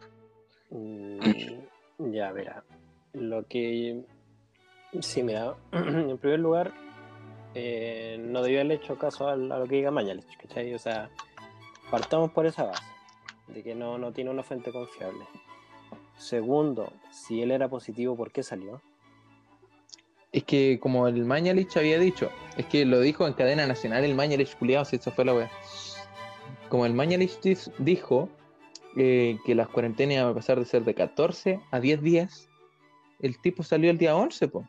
Mm, 0.71 2.11
ya, 2.11 2.31
verá. 2.31 2.63
Lo 3.13 3.45
que. 3.45 4.03
Sí, 5.01 5.23
mira. 5.23 5.55
En 5.71 6.17
primer 6.17 6.39
lugar, 6.39 6.73
eh, 7.53 8.17
no 8.19 8.41
debió 8.41 8.59
haberle 8.59 8.75
hecho 8.75 8.97
caso 8.97 9.27
a, 9.27 9.35
lo 9.35 9.65
que 9.67 9.77
diga 9.77 9.91
Mañalich, 9.91 10.37
¿cachai? 10.37 10.73
O 10.73 10.79
sea, 10.79 11.09
partamos 11.89 12.31
por 12.31 12.45
esa 12.45 12.63
base, 12.63 12.83
de 13.47 13.63
que 13.63 13.75
no, 13.75 13.97
no 13.97 14.11
tiene 14.11 14.29
una 14.29 14.43
fuente 14.43 14.71
confiable. 14.71 15.25
Segundo, 16.17 16.91
si 17.11 17.41
él 17.41 17.51
era 17.51 17.69
positivo, 17.69 18.15
¿por 18.15 18.31
qué 18.31 18.43
salió? 18.43 18.81
Es 20.31 20.43
que 20.43 20.79
como 20.79 21.07
el 21.07 21.25
Mañalich 21.25 21.77
había 21.77 21.99
dicho, 21.99 22.29
es 22.57 22.65
que 22.65 22.85
lo 22.85 22.99
dijo 22.99 23.25
en 23.25 23.33
cadena 23.33 23.65
nacional 23.65 24.03
el 24.03 24.15
Mañalich 24.15 24.55
culiado, 24.55 24.85
si 24.85 24.97
eso 24.97 25.11
fue 25.11 25.25
la 25.25 25.33
wea. 25.33 25.51
Como 26.69 26.85
el 26.85 26.93
Mañalich 26.93 27.39
dijo 27.79 28.29
eh, 28.97 29.37
que 29.45 29.55
las 29.55 29.69
cuarentenas 29.69 30.17
iban 30.17 30.31
a 30.31 30.33
pasar 30.33 30.59
de 30.59 30.65
ser 30.65 30.83
de 30.83 30.93
14 30.93 31.59
a 31.71 31.79
10 31.79 32.01
días, 32.01 32.49
el 33.19 33.39
tipo 33.39 33.63
salió 33.63 33.89
el 33.89 33.97
día 33.97 34.15
11, 34.15 34.47
po. 34.49 34.67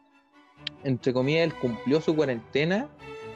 Entre 0.84 1.12
comillas, 1.12 1.44
él 1.44 1.54
cumplió 1.54 2.00
su 2.00 2.14
cuarentena, 2.14 2.88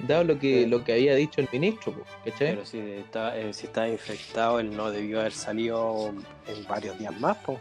dado 0.06 0.24
lo 0.24 0.38
que, 0.38 0.62
Sí. 0.62 0.66
lo 0.66 0.84
que 0.84 0.92
había 0.92 1.14
dicho 1.14 1.40
el 1.40 1.48
ministro. 1.52 1.94
Pero 2.38 2.64
si 2.64 2.78
estaba, 2.78 3.36
eh, 3.36 3.52
si 3.52 3.66
estaba 3.66 3.88
infectado, 3.88 4.60
él 4.60 4.76
no 4.76 4.90
debió 4.90 5.20
haber 5.20 5.32
salido 5.32 6.12
en 6.46 6.66
varios 6.68 6.98
días 6.98 7.18
más, 7.20 7.36
po. 7.38 7.58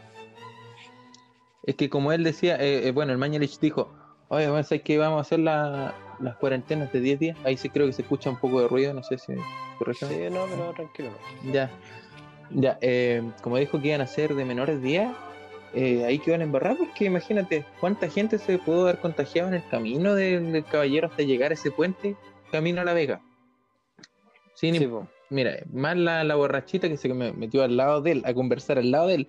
Es 1.63 1.75
que 1.75 1.89
como 1.89 2.11
él 2.11 2.23
decía, 2.23 2.55
eh, 2.57 2.87
eh, 2.87 2.91
bueno, 2.91 3.11
el 3.11 3.17
Mañalich 3.17 3.59
dijo, 3.59 3.93
oye, 4.29 4.47
bueno, 4.49 4.63
¿sabes 4.63 4.83
que 4.83 4.97
vamos 4.97 5.17
a 5.19 5.21
hacer 5.21 5.39
la- 5.39 5.93
las 6.19 6.35
cuarentenas 6.37 6.91
de 6.91 6.99
10 7.01 7.19
días? 7.19 7.37
Ahí 7.43 7.57
sí 7.57 7.69
creo 7.69 7.85
que 7.87 7.93
se 7.93 8.01
escucha 8.01 8.29
un 8.29 8.37
poco 8.39 8.61
de 8.61 8.67
ruido, 8.67 8.93
no 8.93 9.03
sé 9.03 9.17
si 9.17 9.33
correcto. 9.77 10.07
Sí, 10.07 10.15
no, 10.31 10.45
pero 10.49 10.73
tranquilo. 10.73 11.09
Ya, 11.51 11.69
ya, 12.49 12.77
eh, 12.81 13.21
como 13.41 13.57
dijo 13.57 13.79
que 13.81 13.89
iban 13.89 14.01
a 14.01 14.07
ser 14.07 14.33
de 14.33 14.43
menores 14.45 14.81
días, 14.81 15.13
eh, 15.73 16.03
ahí 16.05 16.19
quedó 16.19 16.35
en 16.35 16.41
embarrar 16.41 16.77
porque 16.77 17.05
imagínate 17.05 17.65
cuánta 17.79 18.09
gente 18.09 18.37
se 18.37 18.57
pudo 18.57 18.83
haber 18.83 18.99
contagiado 18.99 19.47
en 19.47 19.55
el 19.55 19.67
camino 19.69 20.13
del, 20.15 20.51
del 20.51 20.65
caballero 20.65 21.07
hasta 21.07 21.23
llegar 21.23 21.51
a 21.51 21.53
ese 21.53 21.71
puente, 21.71 22.15
camino 22.51 22.81
a 22.81 22.85
La 22.85 22.93
Vega. 22.93 23.21
Sin 24.55 24.75
Sí. 24.75 24.89
Mira, 25.29 25.57
más 25.71 25.95
la, 25.95 26.25
la 26.25 26.35
borrachita 26.35 26.89
que 26.89 26.97
se 26.97 27.07
me 27.13 27.31
metió 27.31 27.63
al 27.63 27.77
lado 27.77 28.01
de 28.01 28.11
él, 28.11 28.23
a 28.25 28.33
conversar 28.33 28.77
al 28.77 28.91
lado 28.91 29.07
de 29.07 29.15
él, 29.15 29.27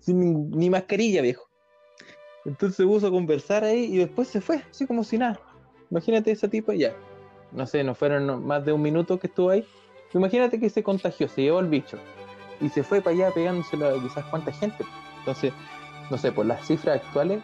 sin 0.00 0.18
ni, 0.18 0.56
ni 0.56 0.70
mascarilla, 0.70 1.22
viejo. 1.22 1.48
Entonces 2.44 2.76
se 2.76 2.84
puso 2.84 3.06
a 3.06 3.10
conversar 3.10 3.62
ahí 3.62 3.84
y 3.84 3.96
después 3.96 4.26
se 4.26 4.40
fue, 4.40 4.62
así 4.68 4.86
como 4.86 5.04
si 5.04 5.18
nada. 5.18 5.38
Imagínate 5.90 6.32
esa 6.32 6.48
tipa 6.48 6.74
ya. 6.74 6.94
No 7.52 7.64
sé, 7.66 7.84
no 7.84 7.94
fueron 7.94 8.44
más 8.44 8.64
de 8.64 8.72
un 8.72 8.82
minuto 8.82 9.20
que 9.20 9.28
estuvo 9.28 9.50
ahí. 9.50 9.64
Imagínate 10.14 10.58
que 10.58 10.68
se 10.68 10.82
contagió, 10.82 11.28
se 11.28 11.42
llevó 11.42 11.60
el 11.60 11.68
bicho. 11.68 11.98
Y 12.60 12.68
se 12.68 12.82
fue 12.82 13.00
para 13.00 13.14
allá 13.14 13.30
pegándoselo 13.32 13.86
a 13.86 14.02
quizás 14.02 14.24
cuánta 14.26 14.50
gente. 14.50 14.84
Entonces, 15.18 15.52
no 16.10 16.18
sé, 16.18 16.32
por 16.32 16.46
las 16.46 16.66
cifras 16.66 17.00
actuales, 17.02 17.42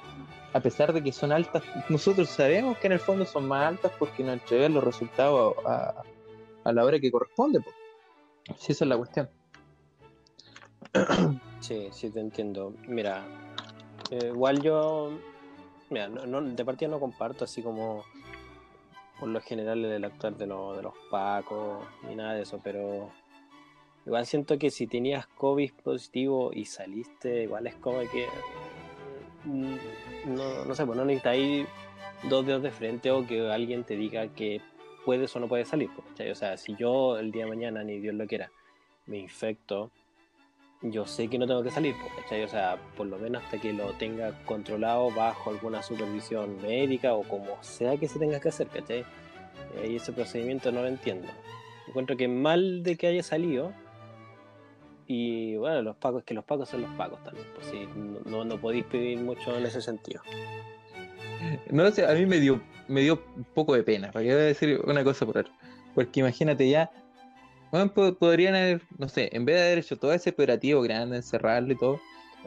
a 0.53 0.61
pesar 0.61 0.93
de 0.93 1.03
que 1.03 1.13
son 1.13 1.33
altas, 1.33 1.63
nosotros 1.89 2.29
sabemos 2.29 2.77
que 2.79 2.87
en 2.87 2.93
el 2.95 3.01
fondo 3.01 3.25
son 3.25 3.49
más 3.49 3.67
altas 3.69 3.93
porque 3.99 4.23
nos 4.23 4.35
entregan 4.35 4.75
los 4.75 4.85
resultados 4.85 5.55
a, 5.67 6.03
la 6.73 6.85
hora 6.85 7.01
que 7.01 7.11
corresponde. 7.11 7.61
po. 7.61 7.71
Sí, 8.59 8.73
esa 8.73 8.85
es 8.85 8.89
la 8.89 8.97
cuestión. 8.97 9.29
Sí, 11.61 11.89
sí, 11.93 12.11
te 12.11 12.19
entiendo. 12.19 12.75
Mira, 12.89 13.23
eh, 14.11 14.31
igual 14.35 14.61
yo, 14.63 15.13
mira, 15.91 16.09
no, 16.09 16.27
no- 16.27 16.43
de 16.43 16.65
partida 16.65 16.89
no 16.91 16.99
comparto 16.99 17.45
así 17.45 17.63
como 17.63 18.03
por 19.21 19.29
lo 19.29 19.41
general 19.41 19.85
el 19.85 20.05
actuar 20.05 20.37
de, 20.37 20.49
lo- 20.49 20.75
de 20.75 20.83
los 20.83 20.93
pacos 21.09 21.85
ni 22.09 22.17
nada 22.17 22.35
de 22.35 22.43
eso, 22.43 22.61
pero 22.65 23.11
igual 24.07 24.27
siento 24.27 24.59
que 24.59 24.71
si 24.71 24.87
tenías 24.87 25.27
COVID 25.27 25.73
positivo 25.85 26.51
y 26.53 26.65
saliste, 26.65 27.45
igual 27.45 27.67
es 27.67 27.75
como 27.77 28.01
que, 28.01 28.27
mm, 29.45 29.77
no, 30.35 30.65
no 30.65 30.75
sé, 30.75 30.85
pues 30.87 30.97
no 30.97 31.05
necesitáis 31.05 31.67
dos 32.29 32.47
dedos 32.47 32.63
de 32.63 32.71
frente 32.71 33.11
o 33.11 33.27
que 33.27 33.51
alguien 33.51 33.85
te 33.85 33.97
diga 33.97 34.29
que 34.29 34.61
puedes 35.05 35.35
o 35.35 35.41
no 35.41 35.49
puedes 35.49 35.69
salir, 35.69 35.91
pues, 35.95 36.07
¿cachai? 36.09 36.31
O 36.31 36.35
sea, 36.35 36.57
si 36.57 36.75
yo 36.77 37.19
el 37.19 37.33
día 37.33 37.45
de 37.45 37.51
mañana, 37.51 37.83
ni 37.83 37.99
Dios 37.99 38.15
lo 38.15 38.27
quiera, 38.27 38.51
me 39.07 39.19
infecto, 39.19 39.91
yo 40.83 41.07
sé 41.07 41.29
que 41.29 41.39
no 41.39 41.47
tengo 41.47 41.63
que 41.63 41.71
salir, 41.71 41.95
pues, 42.01 42.13
¿cachai? 42.15 42.43
O 42.45 42.49
sea, 42.49 42.79
por 42.97 43.07
lo 43.07 43.19
menos 43.19 43.43
hasta 43.43 43.61
que 43.61 43.73
lo 43.73 43.93
tenga 43.95 44.33
controlado 44.45 45.11
bajo 45.11 45.51
alguna 45.51 45.83
supervisión 45.83 46.61
médica 46.63 47.15
o 47.15 47.23
como 47.23 47.63
sea 47.63 47.97
que 47.97 48.09
se 48.09 48.19
tenga 48.19 48.41
que 48.41 48.49
hacer, 48.49 48.69
¿cachai? 48.69 49.05
Eh, 49.77 49.91
y 49.91 49.97
ese 49.97 50.13
procedimiento 50.13 50.73
no 50.73 50.83
lo 50.83 50.89
entiendo. 50.89 51.29
Encuentro 51.89 52.17
que 52.17 52.29
mal 52.29 52.83
de 52.83 52.97
que 52.97 53.07
haya 53.09 53.23
salido. 53.23 53.73
Y 55.15 55.57
bueno, 55.57 55.83
los 55.83 55.97
pacos, 55.97 56.25
que 56.25 56.33
los 56.33 56.43
pacos 56.43 56.71
son 56.71 56.81
los 56.81 56.91
pacos 56.93 57.23
también, 57.23 57.47
pues 57.55 57.67
sí, 57.67 57.87
no, 58.25 58.47
no, 58.47 58.59
podéis 58.59 58.87
pedir 58.87 59.19
mucho 59.19 59.55
en 59.55 59.67
ese 59.67 59.83
sentido. 59.83 60.23
No 61.71 61.91
sé, 61.91 62.07
a 62.07 62.15
mí 62.15 62.25
me 62.25 62.41
dio, 62.41 62.63
me 62.89 63.03
dio 63.03 63.23
un 63.37 63.45
poco 63.45 63.75
de 63.75 63.83
pena, 63.83 64.11
para 64.11 64.25
decir 64.25 64.81
una 64.87 65.05
cosa 65.05 65.27
por 65.27 65.37
otra. 65.37 65.53
Porque 65.95 66.21
imagínate 66.21 66.67
ya, 66.67 66.91
podrían 68.19 68.55
haber, 68.55 68.81
no 68.97 69.07
sé, 69.07 69.29
en 69.33 69.45
vez 69.45 69.57
de 69.57 69.63
haber 69.65 69.79
hecho 69.81 69.99
todo 69.99 70.15
ese 70.15 70.31
operativo 70.31 70.81
grande, 70.81 71.17
encerrarlo 71.17 71.75
y 71.75 71.77
todo, 71.77 72.01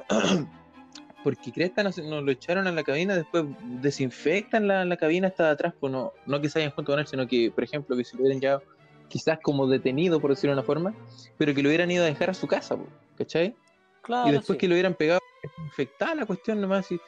porque 1.24 1.52
Cresta 1.52 1.84
nos, 1.84 2.00
lo 2.00 2.32
echaron 2.32 2.66
a 2.66 2.72
la 2.72 2.82
cabina, 2.82 3.16
después 3.16 3.46
desinfectan 3.80 4.68
la, 4.68 4.86
la 4.86 4.98
cabina 4.98 5.28
hasta 5.28 5.52
atrás, 5.52 5.76
pues 5.80 5.94
no, 5.94 6.14
no 6.26 6.42
que 6.42 6.50
se 6.50 6.58
hayan 6.58 6.72
junto 6.72 6.94
con 6.94 7.00
él, 7.00 7.06
sino 7.06 7.28
que, 7.28 7.52
por 7.52 7.64
ejemplo, 7.64 7.96
que 7.96 8.04
se 8.04 8.16
lo 8.16 8.24
hubieran 8.24 8.42
llevado 8.42 8.75
quizás 9.10 9.40
como 9.42 9.68
detenido, 9.68 10.20
por 10.20 10.32
decirlo 10.32 10.56
de 10.56 10.60
una 10.60 10.66
forma, 10.66 10.94
pero 11.38 11.54
que 11.54 11.62
lo 11.62 11.70
hubieran 11.70 11.92
ido 11.92 12.04
a 12.04 12.08
dejar 12.08 12.30
a 12.30 12.34
su 12.34 12.48
casa, 12.48 12.78
¿cachai? 13.18 13.56
Claro, 14.02 14.30
y 14.30 14.32
después 14.34 14.56
sí. 14.56 14.60
que 14.60 14.68
lo 14.68 14.74
hubieran 14.76 14.94
pegado, 14.94 15.20
desinfectada 15.42 16.16
la 16.16 16.26
cuestión 16.26 16.62
nomás. 16.62 16.92
Y 16.92 17.00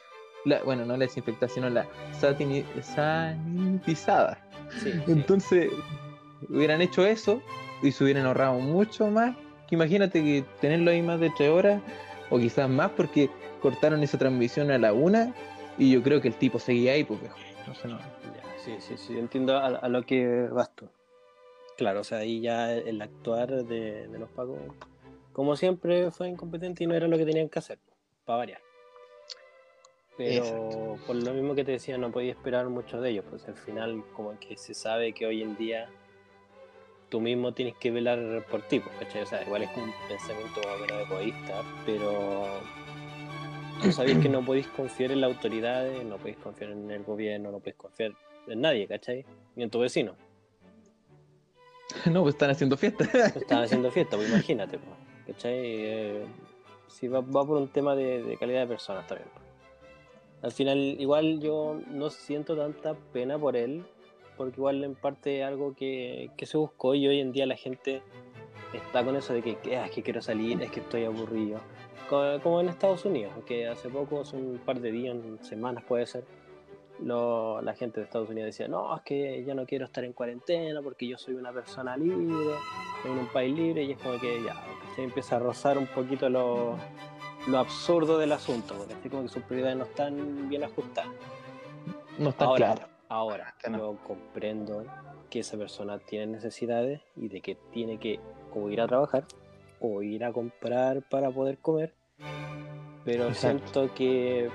la, 0.44 0.62
bueno, 0.62 0.84
no 0.84 0.96
la 0.96 1.04
desinfectada, 1.04 1.48
sino 1.48 1.68
la 1.70 1.86
satini- 2.20 2.64
sanitizada. 2.82 4.38
Sí, 4.82 4.92
sí. 4.92 5.12
Entonces, 5.12 5.70
hubieran 6.48 6.80
hecho 6.80 7.06
eso 7.06 7.40
y 7.82 7.92
se 7.92 8.04
hubieran 8.04 8.26
ahorrado 8.26 8.58
mucho 8.58 9.06
más. 9.08 9.36
Que 9.68 9.74
imagínate 9.74 10.22
que 10.22 10.44
tenerlo 10.60 10.90
ahí 10.90 11.02
más 11.02 11.20
de 11.20 11.30
tres 11.36 11.50
horas, 11.50 11.82
o 12.30 12.38
quizás 12.38 12.68
más, 12.68 12.90
porque 12.92 13.30
cortaron 13.60 14.02
esa 14.02 14.18
transmisión 14.18 14.70
a 14.70 14.78
la 14.78 14.92
una 14.92 15.34
y 15.76 15.92
yo 15.92 16.02
creo 16.02 16.20
que 16.20 16.28
el 16.28 16.34
tipo 16.34 16.58
seguía 16.58 16.92
ahí, 16.92 17.04
pues. 17.04 17.20
Entonces, 17.60 17.84
no. 17.84 17.98
Ya, 17.98 18.42
sí, 18.64 18.76
sí, 18.80 18.96
sí, 18.96 19.18
entiendo 19.18 19.56
a, 19.56 19.66
a 19.66 19.88
lo 19.88 20.02
que 20.04 20.48
vas 20.50 20.74
tú. 20.74 20.88
Claro, 21.78 22.00
o 22.00 22.04
sea, 22.04 22.18
ahí 22.18 22.40
ya 22.40 22.74
el 22.74 23.00
actuar 23.00 23.64
de, 23.64 24.08
de 24.08 24.18
los 24.18 24.28
pagos, 24.30 24.58
como 25.32 25.54
siempre, 25.54 26.10
fue 26.10 26.28
incompetente 26.28 26.82
y 26.82 26.88
no 26.88 26.94
era 26.94 27.06
lo 27.06 27.16
que 27.16 27.24
tenían 27.24 27.48
que 27.48 27.60
hacer, 27.60 27.78
para 28.24 28.38
variar. 28.38 28.60
Pero 30.16 30.44
Exacto. 30.44 30.98
por 31.06 31.14
lo 31.14 31.32
mismo 31.32 31.54
que 31.54 31.62
te 31.62 31.70
decía, 31.70 31.96
no 31.96 32.10
podía 32.10 32.32
esperar 32.32 32.68
mucho 32.68 33.00
de 33.00 33.10
ellos, 33.10 33.24
pues 33.30 33.46
al 33.46 33.54
final 33.54 34.02
como 34.12 34.36
que 34.40 34.56
se 34.56 34.74
sabe 34.74 35.12
que 35.12 35.24
hoy 35.24 35.40
en 35.40 35.56
día 35.56 35.88
tú 37.10 37.20
mismo 37.20 37.54
tienes 37.54 37.76
que 37.76 37.92
velar 37.92 38.44
por 38.50 38.62
ti, 38.62 38.80
pues, 38.80 38.96
¿cachai? 38.96 39.22
O 39.22 39.26
sea, 39.26 39.44
igual 39.44 39.62
es 39.62 39.70
un 39.76 39.92
pensamiento 40.08 40.60
más 40.64 40.74
o 40.74 40.78
menos 40.80 41.08
egoísta, 41.08 41.62
pero 41.86 42.60
tú 43.80 43.92
sabes 43.92 44.18
que 44.18 44.28
no 44.28 44.44
podéis 44.44 44.66
confiar 44.66 45.12
en 45.12 45.20
las 45.20 45.32
autoridades, 45.32 46.04
no 46.04 46.16
podéis 46.16 46.38
confiar 46.38 46.72
en 46.72 46.90
el 46.90 47.04
gobierno, 47.04 47.52
no 47.52 47.60
podéis 47.60 47.76
confiar 47.76 48.14
en 48.48 48.60
nadie, 48.62 48.88
¿cachai? 48.88 49.24
Ni 49.54 49.62
en 49.62 49.70
tu 49.70 49.78
vecino. 49.78 50.16
No, 52.10 52.22
pues 52.22 52.34
están 52.34 52.50
haciendo 52.50 52.76
fiesta. 52.76 53.04
Están 53.34 53.62
haciendo 53.64 53.90
fiesta, 53.90 54.16
pues 54.16 54.28
imagínate, 54.28 54.78
pues, 54.78 54.96
¿cachai? 55.26 55.54
Eh, 55.58 56.24
sí, 56.88 57.08
va, 57.08 57.20
va 57.20 57.44
por 57.46 57.56
un 57.56 57.68
tema 57.68 57.94
de, 57.96 58.22
de 58.22 58.36
calidad 58.36 58.60
de 58.60 58.66
personas 58.66 59.06
también. 59.06 59.28
pues. 59.34 59.44
Al 60.42 60.52
final, 60.52 60.78
igual 60.78 61.40
yo 61.40 61.80
no 61.90 62.10
siento 62.10 62.56
tanta 62.56 62.94
pena 63.12 63.38
por 63.38 63.56
él, 63.56 63.84
porque 64.36 64.56
igual 64.60 64.84
en 64.84 64.94
parte 64.94 65.40
es 65.40 65.44
algo 65.46 65.74
que, 65.74 66.30
que 66.36 66.46
se 66.46 66.56
buscó 66.56 66.94
y 66.94 67.08
hoy 67.08 67.20
en 67.20 67.32
día 67.32 67.44
la 67.46 67.56
gente 67.56 68.02
está 68.72 69.04
con 69.04 69.16
eso 69.16 69.32
de 69.32 69.42
que, 69.42 69.76
"Ah, 69.76 69.86
es 69.86 69.90
que 69.90 70.02
quiero 70.02 70.22
salir, 70.22 70.62
es 70.62 70.70
que 70.70 70.80
estoy 70.80 71.04
aburrido. 71.04 71.58
Co- 72.08 72.38
Como 72.42 72.60
en 72.60 72.68
Estados 72.68 73.04
Unidos, 73.04 73.32
que 73.46 73.66
hace 73.66 73.88
poco, 73.88 74.20
hace 74.20 74.36
un 74.36 74.58
par 74.64 74.80
de 74.80 74.92
días, 74.92 75.16
semanas 75.42 75.82
puede 75.88 76.06
ser, 76.06 76.22
lo- 77.00 77.60
la 77.62 77.74
gente 77.74 78.00
de 78.00 78.04
Estados 78.06 78.28
Unidos 78.28 78.46
decía, 78.46 78.68
no, 78.68 78.94
es 78.96 79.02
que 79.02 79.44
ya 79.44 79.54
no 79.54 79.66
quiero 79.66 79.84
estar 79.86 80.04
en 80.04 80.12
cuarentena 80.12 80.80
porque 80.82 81.06
yo 81.06 81.16
soy 81.18 81.34
una 81.34 81.52
persona 81.52 81.96
libre, 81.96 82.54
en 83.04 83.12
un 83.12 83.26
país 83.28 83.56
libre, 83.56 83.84
y 83.84 83.92
es 83.92 83.98
como 83.98 84.18
que 84.20 84.42
ya, 84.42 84.54
se 84.96 85.02
empieza 85.04 85.36
a 85.36 85.38
rozar 85.38 85.78
un 85.78 85.86
poquito 85.86 86.28
lo, 86.28 86.76
lo 87.46 87.58
absurdo 87.58 88.18
del 88.18 88.32
asunto, 88.32 88.74
porque 88.76 88.94
así 88.94 89.08
como 89.08 89.22
que 89.22 89.28
sus 89.28 89.42
prioridades 89.44 89.76
no 89.78 89.84
están 89.84 90.48
bien 90.48 90.64
ajustadas. 90.64 91.10
No 92.18 92.30
está 92.30 92.46
Ahora, 92.46 92.74
claro. 92.74 92.88
ahora 93.08 93.54
no. 93.70 93.78
yo 93.78 93.96
comprendo 94.06 94.84
que 95.30 95.40
esa 95.40 95.56
persona 95.56 95.98
tiene 95.98 96.26
necesidades 96.26 97.00
y 97.16 97.28
de 97.28 97.40
que 97.40 97.54
tiene 97.72 97.98
que 97.98 98.18
o 98.54 98.68
ir 98.70 98.80
a 98.80 98.88
trabajar 98.88 99.24
o 99.80 100.02
ir 100.02 100.24
a 100.24 100.32
comprar 100.32 101.02
para 101.08 101.30
poder 101.30 101.58
comer, 101.58 101.94
pero 103.04 103.28
Exacto. 103.28 103.38
siento 103.86 103.94
que 103.94 104.50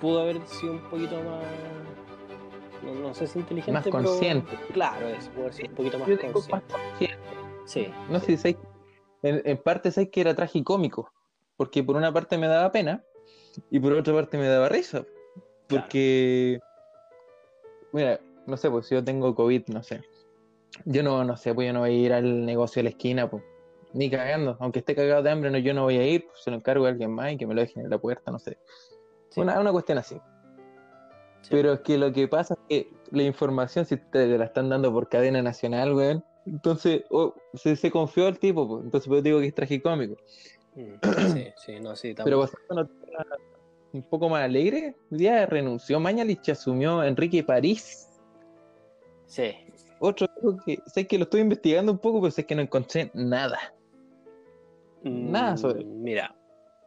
pudo 0.00 0.20
haber 0.22 0.40
sido 0.46 0.72
un 0.72 0.80
poquito 0.90 1.16
más, 1.16 1.44
no, 2.84 2.94
no 2.94 3.14
sé 3.14 3.26
si 3.26 3.38
inteligente, 3.38 3.72
Más 3.72 3.84
pero- 3.84 3.98
consciente. 3.98 4.56
claro, 4.72 5.08
es, 5.08 5.28
pudo 5.28 5.42
haber 5.42 5.54
sido 5.54 5.68
un 5.70 5.74
poquito 5.74 5.98
más 5.98 6.08
consciente. 6.08 6.52
más 6.52 6.62
consciente. 6.62 7.24
Sí, 7.66 7.92
No 8.08 8.18
sé, 8.20 8.36
sé- 8.36 8.58
en, 9.22 9.42
en 9.44 9.58
parte 9.58 9.90
sé 9.92 10.10
que 10.10 10.20
era 10.22 10.34
tragicómico, 10.34 11.12
porque 11.56 11.84
por 11.84 11.96
una 11.96 12.12
parte 12.12 12.38
me 12.38 12.46
daba 12.48 12.72
pena 12.72 13.04
y 13.70 13.78
por 13.78 13.92
otra 13.92 14.14
parte 14.14 14.38
me 14.38 14.46
daba 14.48 14.68
risa. 14.68 15.04
Porque, 15.68 16.58
mira, 17.92 18.18
no 18.46 18.56
sé, 18.56 18.70
pues 18.70 18.86
si 18.86 18.94
yo 18.94 19.04
tengo 19.04 19.34
COVID, 19.34 19.68
no 19.68 19.82
sé. 19.82 20.02
Yo 20.84 21.02
no, 21.02 21.22
no 21.24 21.36
sé, 21.36 21.54
pues 21.54 21.66
yo 21.68 21.72
no 21.72 21.80
voy 21.80 21.90
a 21.90 21.92
ir 21.92 22.12
al 22.12 22.44
negocio 22.44 22.80
de 22.80 22.84
la 22.84 22.90
esquina, 22.90 23.30
pues. 23.30 23.44
Ni 23.92 24.08
cagando. 24.10 24.56
Aunque 24.60 24.78
esté 24.80 24.94
cagado 24.94 25.22
de 25.22 25.30
hambre, 25.30 25.50
no, 25.50 25.58
yo 25.58 25.74
no 25.74 25.82
voy 25.82 25.96
a 25.98 26.06
ir, 26.06 26.26
pues 26.26 26.42
se 26.42 26.50
lo 26.50 26.56
encargo 26.56 26.86
a 26.86 26.88
alguien 26.88 27.10
más 27.12 27.32
y 27.32 27.36
que 27.36 27.46
me 27.46 27.54
lo 27.54 27.60
dejen 27.60 27.84
en 27.84 27.90
la 27.90 27.98
puerta, 27.98 28.30
no 28.32 28.38
sé. 28.38 28.56
Sí. 29.30 29.40
Una, 29.40 29.58
una 29.60 29.72
cuestión 29.72 29.98
así. 29.98 30.20
Pero 31.48 31.72
es 31.72 31.80
que 31.80 31.98
lo 31.98 32.12
que 32.12 32.28
pasa 32.28 32.54
es 32.54 32.60
que 32.68 32.92
la 33.10 33.22
información, 33.22 33.84
si 33.86 33.96
te 33.96 34.38
la 34.38 34.44
están 34.44 34.68
dando 34.68 34.92
por 34.92 35.08
cadena 35.08 35.42
nacional, 35.42 35.94
weón, 35.94 36.24
entonces 36.46 37.04
oh, 37.10 37.34
se, 37.54 37.76
se, 37.76 37.90
confió 37.90 38.28
el 38.28 38.38
tipo, 38.38 38.66
pues. 38.68 38.84
entonces 38.84 39.08
pues 39.08 39.22
digo 39.22 39.40
que 39.40 39.46
es 39.46 39.54
tragicómico. 39.54 40.16
Mm, 40.74 41.32
sí, 41.32 41.48
sí, 41.56 41.80
no, 41.80 41.96
sí, 41.96 42.14
Pero 42.22 42.40
pasando 42.40 42.88
un 43.92 44.02
poco 44.02 44.28
más 44.28 44.42
alegre, 44.42 44.94
día 45.10 45.46
renunció 45.46 45.98
Mañalich 45.98 46.48
asumió 46.50 47.02
Enrique 47.02 47.42
París. 47.42 48.08
Sí. 49.26 49.56
Otro 49.98 50.28
que 50.64 50.78
sé 50.86 51.06
que 51.06 51.18
lo 51.18 51.24
estoy 51.24 51.40
investigando 51.40 51.92
un 51.92 51.98
poco, 51.98 52.20
pero 52.20 52.30
sé 52.30 52.46
que 52.46 52.54
no 52.54 52.62
encontré 52.62 53.10
nada. 53.14 53.58
nada 55.02 55.56
sobre. 55.56 55.84
Mm, 55.84 56.02
mira, 56.02 56.36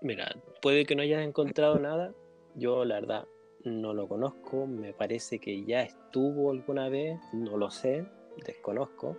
mira, 0.01 0.33
puede 0.61 0.85
que 0.85 0.95
no 0.95 1.01
hayas 1.01 1.25
encontrado 1.25 1.77
nada. 1.79 2.13
Yo, 2.55 2.85
la 2.85 2.95
verdad, 2.95 3.27
no 3.63 3.93
lo 3.93 4.07
conozco. 4.07 4.67
Me 4.67 4.93
parece 4.93 5.39
que 5.39 5.63
ya 5.63 5.81
estuvo 5.81 6.51
alguna 6.51 6.89
vez, 6.89 7.19
no 7.33 7.57
lo 7.57 7.69
sé, 7.69 8.05
desconozco. 8.45 9.17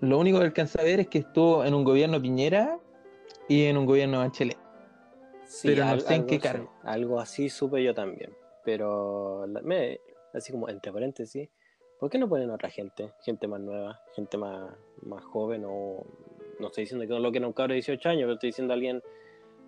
Lo 0.00 0.18
único 0.18 0.38
que 0.38 0.44
alcanza 0.44 0.80
a 0.80 0.84
ver 0.84 1.00
es 1.00 1.08
que 1.08 1.18
estuvo 1.18 1.64
en 1.64 1.74
un 1.74 1.84
gobierno 1.84 2.20
Piñera 2.20 2.78
y 3.48 3.64
en 3.64 3.76
un 3.76 3.86
gobierno 3.86 4.18
Bachelet. 4.18 4.58
Sí, 5.46 5.68
pero 5.68 5.84
no 5.84 6.00
sé 6.00 6.14
en 6.14 6.26
qué 6.26 6.40
cargo. 6.40 6.72
algo 6.82 7.20
así 7.20 7.48
supe 7.48 7.82
yo 7.82 7.94
también. 7.94 8.34
Pero, 8.64 9.46
me, 9.62 10.00
así 10.32 10.52
como 10.52 10.70
entre 10.70 10.90
paréntesis, 10.90 11.50
¿por 12.00 12.08
qué 12.08 12.18
no 12.18 12.28
ponen 12.28 12.50
otra 12.50 12.70
gente? 12.70 13.12
Gente 13.20 13.46
más 13.46 13.60
nueva, 13.60 14.00
gente 14.14 14.38
más, 14.38 14.74
más 15.02 15.22
joven 15.24 15.64
o... 15.66 16.06
No 16.60 16.68
estoy 16.68 16.84
diciendo 16.84 17.04
que 17.06 17.12
no 17.12 17.18
lo 17.18 17.32
que 17.32 17.40
un 17.40 17.52
cabro 17.52 17.72
de 17.72 17.76
18 17.76 18.08
años, 18.08 18.22
pero 18.22 18.34
estoy 18.34 18.48
diciendo 18.50 18.72
a 18.72 18.76
alguien 18.76 19.02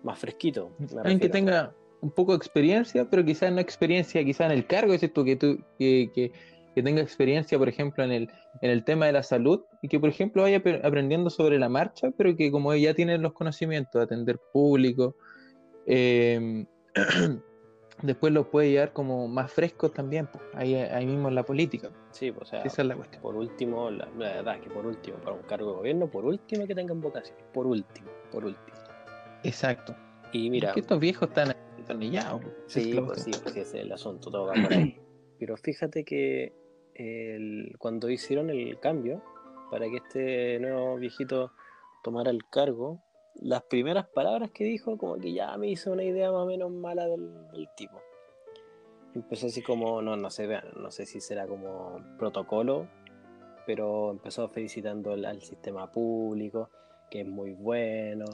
más 0.03 0.17
fresquito. 0.17 0.71
Alguien 0.97 1.19
que 1.19 1.29
tenga 1.29 1.73
un 2.01 2.11
poco 2.11 2.31
de 2.31 2.37
experiencia, 2.37 3.09
pero 3.09 3.23
quizás 3.25 3.51
no 3.51 3.59
experiencia, 3.59 4.23
quizás 4.23 4.51
en 4.51 4.57
el 4.57 4.65
cargo, 4.65 4.93
es 4.93 5.03
esto 5.03 5.23
que 5.23 5.35
tú, 5.35 5.59
que, 5.77 6.11
que, 6.13 6.31
que, 6.75 6.83
tenga 6.83 7.01
experiencia, 7.01 7.57
por 7.57 7.69
ejemplo, 7.69 8.03
en 8.03 8.11
el, 8.11 8.29
en 8.61 8.69
el 8.69 8.83
tema 8.83 9.07
de 9.07 9.13
la 9.13 9.23
salud 9.23 9.61
y 9.81 9.87
que, 9.87 9.99
por 9.99 10.09
ejemplo, 10.09 10.43
vaya 10.43 10.61
aprendiendo 10.83 11.29
sobre 11.29 11.57
la 11.57 11.69
marcha, 11.69 12.11
pero 12.15 12.35
que 12.35 12.51
como 12.51 12.73
ya 12.75 12.93
tiene 12.93 13.17
los 13.17 13.33
conocimientos 13.33 13.99
de 13.99 14.03
atender 14.03 14.39
público, 14.53 15.15
eh, 15.87 16.65
después 18.03 18.31
los 18.33 18.47
puede 18.47 18.71
llevar 18.71 18.93
como 18.93 19.27
más 19.27 19.51
frescos 19.51 19.93
también, 19.93 20.27
pues, 20.27 20.43
ahí, 20.53 20.75
ahí 20.75 21.05
mismo 21.05 21.29
en 21.29 21.35
la 21.35 21.43
política. 21.43 21.89
Sí, 22.11 22.31
pues, 22.31 22.47
o 22.47 22.51
sea, 22.51 22.61
esa 22.61 22.81
es 22.81 22.87
la 22.87 22.95
cuestión. 22.95 23.21
Por 23.21 23.35
último, 23.35 23.89
la, 23.89 24.05
verdad 24.15 24.55
es 24.55 24.61
que 24.61 24.69
por 24.69 24.85
último, 24.85 25.17
para 25.17 25.35
un 25.35 25.43
cargo 25.43 25.71
de 25.71 25.77
gobierno, 25.77 26.07
por 26.09 26.25
último 26.25 26.67
que 26.67 26.75
tengan 26.75 27.01
vocación, 27.01 27.37
por 27.53 27.65
último, 27.65 28.07
por 28.31 28.45
último. 28.45 28.77
Exacto. 29.43 29.95
Y 30.31 30.49
mira, 30.49 30.73
que 30.73 30.81
estos 30.81 30.99
viejos 30.99 31.29
están 31.29 31.55
Sí, 32.67 32.99
pues 33.05 33.23
sí, 33.23 33.31
pues 33.43 33.55
es 33.55 33.73
el 33.73 33.91
asunto, 33.91 34.29
todo 34.29 34.47
va 34.47 34.53
por 34.53 34.73
ahí. 34.73 34.99
Pero 35.39 35.55
fíjate 35.57 36.03
que 36.03 36.53
el, 36.95 37.75
cuando 37.77 38.09
hicieron 38.09 38.49
el 38.49 38.79
cambio 38.79 39.23
para 39.69 39.87
que 39.89 39.97
este 39.97 40.59
nuevo 40.59 40.95
viejito 40.97 41.51
tomara 42.03 42.31
el 42.31 42.45
cargo, 42.49 43.01
las 43.35 43.63
primeras 43.63 44.07
palabras 44.07 44.51
que 44.51 44.63
dijo, 44.63 44.97
como 44.97 45.17
que 45.17 45.33
ya 45.33 45.55
me 45.57 45.69
hizo 45.69 45.91
una 45.91 46.03
idea 46.03 46.31
más 46.31 46.41
o 46.41 46.45
menos 46.45 46.71
mala 46.71 47.07
del, 47.07 47.69
tipo. 47.75 48.01
Empezó 49.13 49.47
así 49.47 49.61
como, 49.61 50.01
no, 50.01 50.15
no 50.15 50.29
sé, 50.29 50.47
no 50.75 50.91
sé 50.91 51.05
si 51.05 51.21
será 51.21 51.47
como 51.47 51.99
protocolo, 52.17 52.87
pero 53.65 54.11
empezó 54.11 54.47
felicitando 54.49 55.11
al, 55.11 55.41
sistema 55.41 55.91
público, 55.91 56.69
que 57.11 57.21
es 57.21 57.27
muy 57.27 57.53
bueno, 57.53 58.25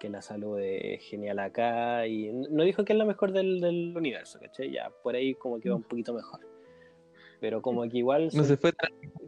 que 0.00 0.08
la 0.08 0.22
salud 0.22 0.58
es 0.58 1.02
genial 1.02 1.38
acá, 1.38 2.06
y 2.06 2.32
no 2.32 2.64
dijo 2.64 2.84
que 2.84 2.94
es 2.94 2.98
la 2.98 3.04
mejor 3.04 3.32
del, 3.32 3.60
del 3.60 3.94
universo, 3.94 4.40
¿cachai? 4.40 4.72
Ya 4.72 4.90
por 5.02 5.14
ahí 5.14 5.34
como 5.34 5.60
que 5.60 5.68
va 5.68 5.76
un 5.76 5.82
poquito 5.82 6.14
mejor. 6.14 6.40
Pero 7.38 7.60
como 7.60 7.82
que 7.88 7.98
igual... 7.98 8.30
No 8.32 8.44
se 8.44 8.56
fue 8.56 8.72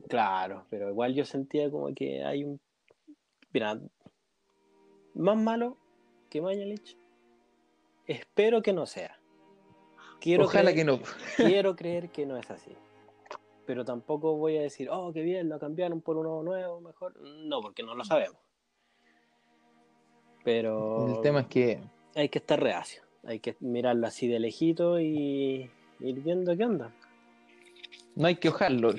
Claro, 0.08 0.66
pero 0.70 0.88
igual 0.88 1.14
yo 1.14 1.24
sentía 1.26 1.70
como 1.70 1.94
que 1.94 2.24
hay 2.24 2.44
un... 2.44 2.58
Mira, 3.52 3.78
más 5.14 5.36
malo 5.36 5.76
que 6.30 6.40
Mañalich, 6.40 6.96
espero 8.06 8.62
que 8.62 8.72
no 8.72 8.86
sea. 8.86 9.20
Quiero 10.20 10.44
Ojalá 10.44 10.72
que 10.72 10.84
no. 10.84 11.00
quiero 11.36 11.76
creer 11.76 12.08
que 12.08 12.24
no 12.24 12.38
es 12.38 12.50
así. 12.50 12.74
Pero 13.66 13.84
tampoco 13.84 14.36
voy 14.36 14.56
a 14.56 14.62
decir, 14.62 14.88
oh, 14.90 15.12
qué 15.12 15.20
bien, 15.20 15.50
lo 15.50 15.58
cambiaron 15.58 16.00
por 16.00 16.16
uno 16.16 16.42
nuevo, 16.42 16.80
mejor. 16.80 17.20
No, 17.20 17.60
porque 17.60 17.82
no 17.82 17.94
lo 17.94 18.04
sabemos. 18.04 18.38
Pero. 20.44 21.16
El 21.16 21.20
tema 21.22 21.40
es 21.40 21.46
que. 21.46 21.80
Hay 22.14 22.28
que 22.28 22.38
estar 22.38 22.60
reacio. 22.60 23.02
Hay 23.24 23.38
que 23.38 23.56
mirarlo 23.60 24.06
así 24.06 24.26
de 24.26 24.40
lejito 24.40 25.00
y 25.00 25.70
ir 26.00 26.20
viendo 26.20 26.56
qué 26.56 26.64
onda. 26.64 26.92
No 28.16 28.26
hay 28.26 28.36
que 28.36 28.48
ojarlo. 28.48 28.94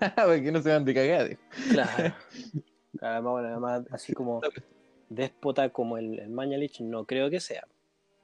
porque 0.26 0.52
no 0.52 0.62
se 0.62 0.70
van 0.70 0.84
de 0.84 0.94
cagada. 0.94 1.28
Claro. 1.70 2.14
Además, 3.00 3.44
además, 3.44 3.82
así 3.90 4.14
como 4.14 4.40
déspota 5.10 5.68
como 5.68 5.98
el, 5.98 6.18
el 6.18 6.30
Mañalich 6.30 6.80
no 6.80 7.04
creo 7.04 7.28
que 7.28 7.40
sea. 7.40 7.66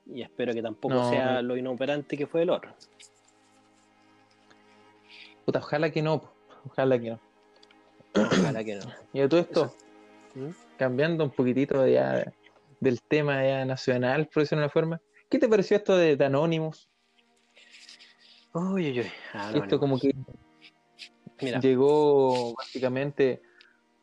Y 0.06 0.22
espero 0.22 0.54
que 0.54 0.62
tampoco 0.62 1.10
sea 1.10 1.42
lo 1.42 1.56
inoperante 1.58 2.16
que 2.16 2.26
fue 2.26 2.42
el 2.42 2.50
otro. 2.50 2.72
Puta, 5.44 5.58
ojalá 5.58 5.90
que 5.90 6.02
no. 6.02 6.22
Ojalá 6.66 6.98
que 6.98 7.10
no. 7.10 7.20
Ojalá 8.14 8.64
que 8.64 8.76
no. 8.76 8.82
Y 9.12 9.20
de 9.20 9.28
todo 9.28 9.40
esto, 9.40 9.74
¿Mm? 10.34 10.50
cambiando 10.78 11.24
un 11.24 11.30
poquitito 11.30 11.86
ya 11.86 12.32
del 12.82 13.00
tema 13.00 13.44
ya 13.44 13.64
nacional, 13.64 14.28
por 14.32 14.42
decirlo 14.42 14.60
de 14.60 14.64
una 14.64 14.72
forma, 14.72 15.00
¿qué 15.30 15.38
te 15.38 15.48
pareció 15.48 15.76
esto 15.76 15.96
de, 15.96 16.16
de 16.16 16.24
Anonymous? 16.24 16.90
Uy, 18.52 18.90
uy, 18.90 19.00
uy. 19.00 19.12
Esto 19.54 19.78
como 19.78 19.98
que 19.98 20.12
Mira. 21.40 21.60
llegó 21.60 22.54
básicamente 22.54 23.40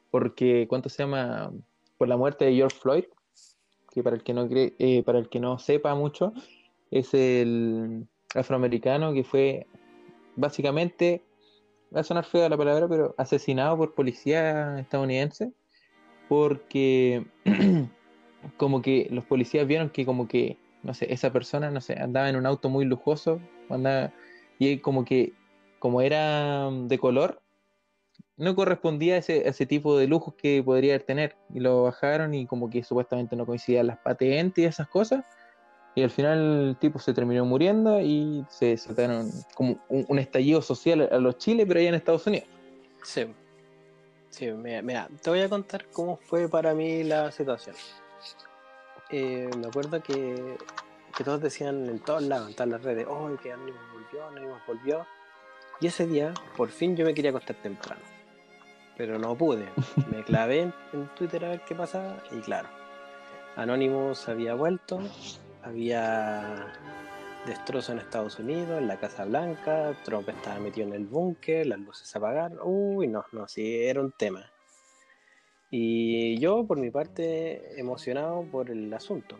porque, 0.09 0.65
¿cuánto 0.67 0.87
se 0.89 1.03
llama? 1.03 1.51
por 1.97 2.07
la 2.07 2.15
muerte 2.15 2.45
de 2.45 2.55
George 2.55 2.77
Floyd, 2.79 3.03
que 3.93 4.01
para 4.01 4.15
el 4.15 4.23
que 4.23 4.33
no 4.33 4.47
cree, 4.47 4.73
eh, 4.79 5.03
para 5.03 5.19
el 5.19 5.27
que 5.27 5.41
no 5.41 5.59
sepa 5.59 5.93
mucho, 5.93 6.31
es 6.91 7.13
el 7.13 8.07
afroamericano 8.33 9.11
que 9.11 9.25
fue 9.25 9.67
básicamente, 10.37 11.21
va 11.93 11.99
a 11.99 12.03
sonar 12.03 12.23
fea 12.23 12.47
la 12.47 12.55
palabra, 12.55 12.87
pero 12.87 13.13
asesinado 13.17 13.75
por 13.75 13.93
policía 13.93 14.79
estadounidense, 14.79 15.51
porque 16.29 17.25
como 18.57 18.81
que 18.81 19.07
los 19.11 19.25
policías 19.25 19.67
vieron 19.67 19.89
que 19.89 20.05
como 20.05 20.27
que, 20.27 20.57
no 20.83 20.93
sé, 20.93 21.11
esa 21.11 21.31
persona, 21.31 21.71
no 21.71 21.81
sé, 21.81 21.99
andaba 21.99 22.29
en 22.29 22.35
un 22.35 22.45
auto 22.45 22.69
muy 22.69 22.85
lujoso, 22.85 23.39
andaba, 23.69 24.13
y 24.57 24.79
como 24.79 25.05
que, 25.05 25.33
como 25.79 26.01
era 26.01 26.69
de 26.71 26.97
color, 26.97 27.41
no 28.37 28.55
correspondía 28.55 29.15
a 29.15 29.17
ese, 29.17 29.47
ese 29.47 29.65
tipo 29.65 29.97
de 29.97 30.07
lujos 30.07 30.33
que 30.35 30.63
podría 30.63 30.97
tener. 30.99 31.35
Y 31.53 31.59
lo 31.59 31.83
bajaron 31.83 32.33
y 32.33 32.47
como 32.47 32.69
que 32.69 32.83
supuestamente 32.83 33.35
no 33.35 33.45
coincidían 33.45 33.87
las 33.87 33.97
patentes 33.97 34.63
y 34.63 34.65
esas 34.65 34.87
cosas. 34.87 35.25
Y 35.95 36.03
al 36.03 36.09
final 36.09 36.69
el 36.69 36.77
tipo 36.77 36.99
se 36.99 37.13
terminó 37.13 37.45
muriendo 37.45 37.99
y 37.99 38.45
se 38.49 38.77
saltaron 38.77 39.29
como 39.55 39.77
un, 39.89 40.19
estallido 40.19 40.61
social 40.61 41.09
a 41.11 41.17
los 41.17 41.37
Chile, 41.37 41.65
pero 41.65 41.79
allá 41.79 41.89
en 41.89 41.95
Estados 41.95 42.25
Unidos. 42.27 42.47
Sí. 43.03 43.27
Sí, 44.29 44.49
mira, 44.51 45.09
te 45.21 45.29
voy 45.29 45.41
a 45.41 45.49
contar 45.49 45.85
cómo 45.91 46.15
fue 46.15 46.47
para 46.47 46.73
mí 46.73 47.03
la 47.03 47.31
situación. 47.31 47.75
Eh, 49.09 49.49
me 49.57 49.67
acuerdo 49.67 50.01
que, 50.03 50.57
que, 51.17 51.23
todos 51.23 51.41
decían 51.41 51.89
en 51.89 51.99
todos 51.99 52.23
lados, 52.23 52.49
en 52.49 52.55
todas 52.55 52.69
las 52.69 52.83
redes, 52.83 53.07
oh, 53.09 53.29
que 53.41 53.51
Anonymous 53.51 53.81
volvió, 53.93 54.27
Anonymous 54.27 54.61
volvió. 54.67 55.07
Y 55.81 55.87
ese 55.87 56.05
día, 56.05 56.33
por 56.57 56.69
fin, 56.69 56.95
yo 56.95 57.05
me 57.05 57.13
quería 57.13 57.31
acostar 57.31 57.55
temprano 57.57 58.01
pero 58.99 59.17
no 59.17 59.33
pude. 59.33 59.65
Me 60.11 60.25
clavé 60.25 60.73
en, 60.91 61.07
Twitter 61.17 61.45
a 61.45 61.49
ver 61.51 61.61
qué 61.61 61.73
pasaba 61.73 62.21
y 62.31 62.41
claro, 62.41 62.67
Anonymous 63.55 64.27
había 64.27 64.55
vuelto, 64.55 64.99
había 65.63 66.67
destrozo 67.45 67.93
en 67.93 67.99
Estados 67.99 68.37
Unidos, 68.39 68.77
en 68.77 68.89
la 68.89 68.97
Casa 68.97 69.23
Blanca, 69.23 69.97
Trump 70.03 70.27
estaba 70.27 70.59
metido 70.59 70.85
en 70.87 70.93
el 70.93 71.05
búnker, 71.05 71.65
las 71.65 71.79
luces 71.79 72.09
se 72.09 72.17
apagaron, 72.17 72.59
uy, 72.61 73.07
no, 73.07 73.23
no, 73.31 73.47
sí, 73.47 73.85
era 73.85 74.01
un 74.01 74.11
tema. 74.11 74.51
Y 75.71 76.37
yo, 76.39 76.65
por 76.65 76.79
mi 76.79 76.89
parte, 76.89 77.79
emocionado 77.79 78.43
por 78.43 78.71
el 78.71 78.91
asunto, 78.93 79.37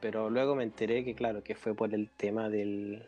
pero 0.00 0.30
luego 0.30 0.54
me 0.54 0.64
enteré 0.64 1.04
que, 1.04 1.14
claro, 1.14 1.42
que 1.42 1.54
fue 1.54 1.74
por 1.74 1.94
el 1.94 2.08
tema 2.08 2.48
del 2.48 3.06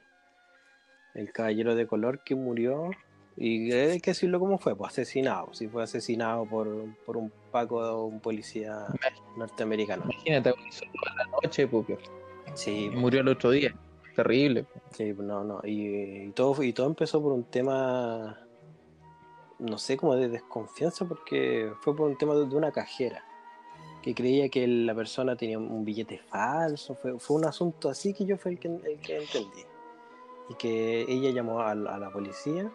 el 1.15 1.31
caballero 1.31 1.75
de 1.75 1.87
color 1.87 2.21
que 2.25 2.35
murió 2.35 2.91
y 3.37 3.73
hay 3.73 4.01
que 4.01 4.11
decirlo 4.11 4.39
como 4.39 4.59
fue, 4.59 4.77
pues 4.77 4.93
asesinado, 4.93 5.53
si 5.55 5.69
fue 5.69 5.83
asesinado 5.83 6.45
por, 6.45 6.69
por 7.07 7.17
un 7.17 7.33
Paco 7.51 7.77
o 7.77 8.05
un 8.05 8.21
policía 8.21 8.87
norteamericano. 9.37 10.05
Imagínate, 10.05 10.51
la 10.51 11.25
noche, 11.43 11.67
pues, 11.67 11.87
sí, 12.55 12.89
pues. 12.91 13.01
murió 13.01 13.21
el 13.21 13.29
otro 13.29 13.51
día, 13.51 13.75
terrible. 14.15 14.65
Pues. 14.65 14.85
Sí, 14.91 15.15
no, 15.17 15.45
no, 15.45 15.61
y, 15.65 16.31
todo, 16.33 16.63
y 16.63 16.73
todo 16.73 16.89
empezó 16.89 17.23
por 17.23 17.33
un 17.33 17.45
tema, 17.45 18.42
no 19.63 19.79
sé, 19.79 19.97
como 19.97 20.17
de 20.17 20.29
desconfianza, 20.29 21.05
porque 21.07 21.73
fue 21.81 21.97
por 21.97 22.09
un 22.09 22.17
tema 22.17 22.35
de, 22.35 22.43
una 22.43 22.73
cajera, 22.73 23.25
que 24.03 24.15
creía 24.15 24.49
que 24.49 24.67
la 24.67 24.95
persona 24.95 25.37
tenía 25.37 25.59
un 25.59 25.85
billete 25.85 26.19
falso, 26.19 26.95
fue, 26.95 27.19
fue 27.19 27.37
un 27.37 27.45
asunto 27.45 27.89
así 27.89 28.13
que 28.13 28.25
yo 28.25 28.37
fue 28.37 28.53
el 28.53 28.59
que, 28.59 28.69
el 28.69 29.01
que 29.01 29.19
entendí. 29.19 29.65
y 30.51 30.55
que 30.55 31.03
ella 31.03 31.31
llamó 31.31 31.61
a, 31.61 31.75
la 31.75 31.95
a 31.95 31.99
la 31.99 32.11
policía 32.11 32.71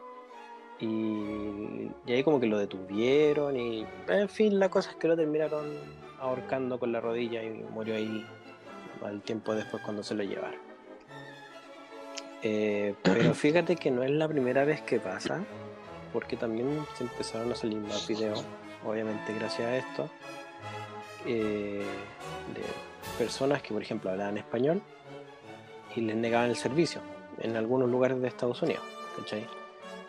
y, 0.79 1.89
y 2.05 2.11
ahí 2.13 2.23
como 2.23 2.39
que 2.39 2.47
lo 2.47 2.57
detuvieron 2.57 3.57
y 3.57 3.85
en 4.07 4.29
fin 4.29 4.57
la 4.57 4.69
cosa 4.69 4.91
es 4.91 4.95
que 4.95 5.07
lo 5.07 5.17
terminaron 5.17 5.65
ahorcando 6.19 6.79
con 6.79 6.91
la 6.91 7.01
rodilla 7.01 7.43
y 7.43 7.49
murió 7.71 7.95
ahí 7.95 8.25
al 9.03 9.21
tiempo 9.21 9.53
después 9.53 9.83
cuando 9.83 10.03
se 10.03 10.15
lo 10.15 10.23
llevaron. 10.23 10.67
Eh, 12.43 12.93
pero 13.01 13.33
fíjate 13.33 13.75
que 13.75 13.91
no 13.91 14.03
es 14.03 14.11
la 14.11 14.27
primera 14.27 14.63
vez 14.63 14.81
que 14.81 14.99
pasa, 14.99 15.43
porque 16.11 16.37
también 16.37 16.85
se 16.95 17.03
empezaron 17.03 17.51
a 17.51 17.55
salir 17.55 17.79
más 17.79 18.07
videos, 18.07 18.43
obviamente 18.85 19.33
gracias 19.33 19.67
a 19.67 19.77
esto, 19.77 20.09
eh, 21.25 21.85
de 22.53 22.61
personas 23.17 23.61
que 23.61 23.73
por 23.73 23.81
ejemplo 23.81 24.11
hablaban 24.11 24.37
español 24.37 24.81
y 25.95 26.01
les 26.01 26.15
negaban 26.15 26.49
el 26.49 26.55
servicio 26.55 27.01
en 27.39 27.55
algunos 27.55 27.89
lugares 27.89 28.21
de 28.21 28.27
Estados 28.27 28.61
Unidos, 28.61 28.83
¿cachai? 29.17 29.45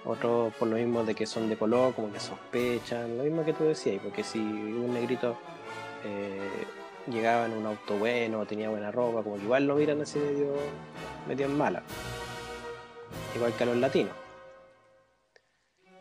Otros 0.04 0.54
por 0.54 0.68
lo 0.68 0.76
mismo 0.76 1.04
de 1.04 1.14
que 1.14 1.26
son 1.26 1.48
de 1.48 1.56
color, 1.56 1.94
como 1.94 2.12
que 2.12 2.20
sospechan, 2.20 3.18
lo 3.18 3.24
mismo 3.24 3.44
que 3.44 3.52
tú 3.52 3.64
decías, 3.64 4.00
porque 4.02 4.22
si 4.22 4.38
un 4.38 4.94
negrito 4.94 5.36
eh, 6.04 6.64
llegaba 7.10 7.46
en 7.46 7.52
un 7.52 7.66
auto 7.66 7.96
bueno, 7.96 8.46
tenía 8.46 8.70
buena 8.70 8.90
ropa, 8.90 9.22
como 9.22 9.36
igual 9.36 9.66
lo 9.66 9.74
miran 9.74 10.00
así 10.02 10.18
medio, 10.18 10.54
medio 11.26 11.46
en 11.46 11.56
mala. 11.56 11.82
Igual 13.34 13.52
que 13.54 13.64
a 13.64 13.66
los 13.66 13.76
latinos. 13.76 14.27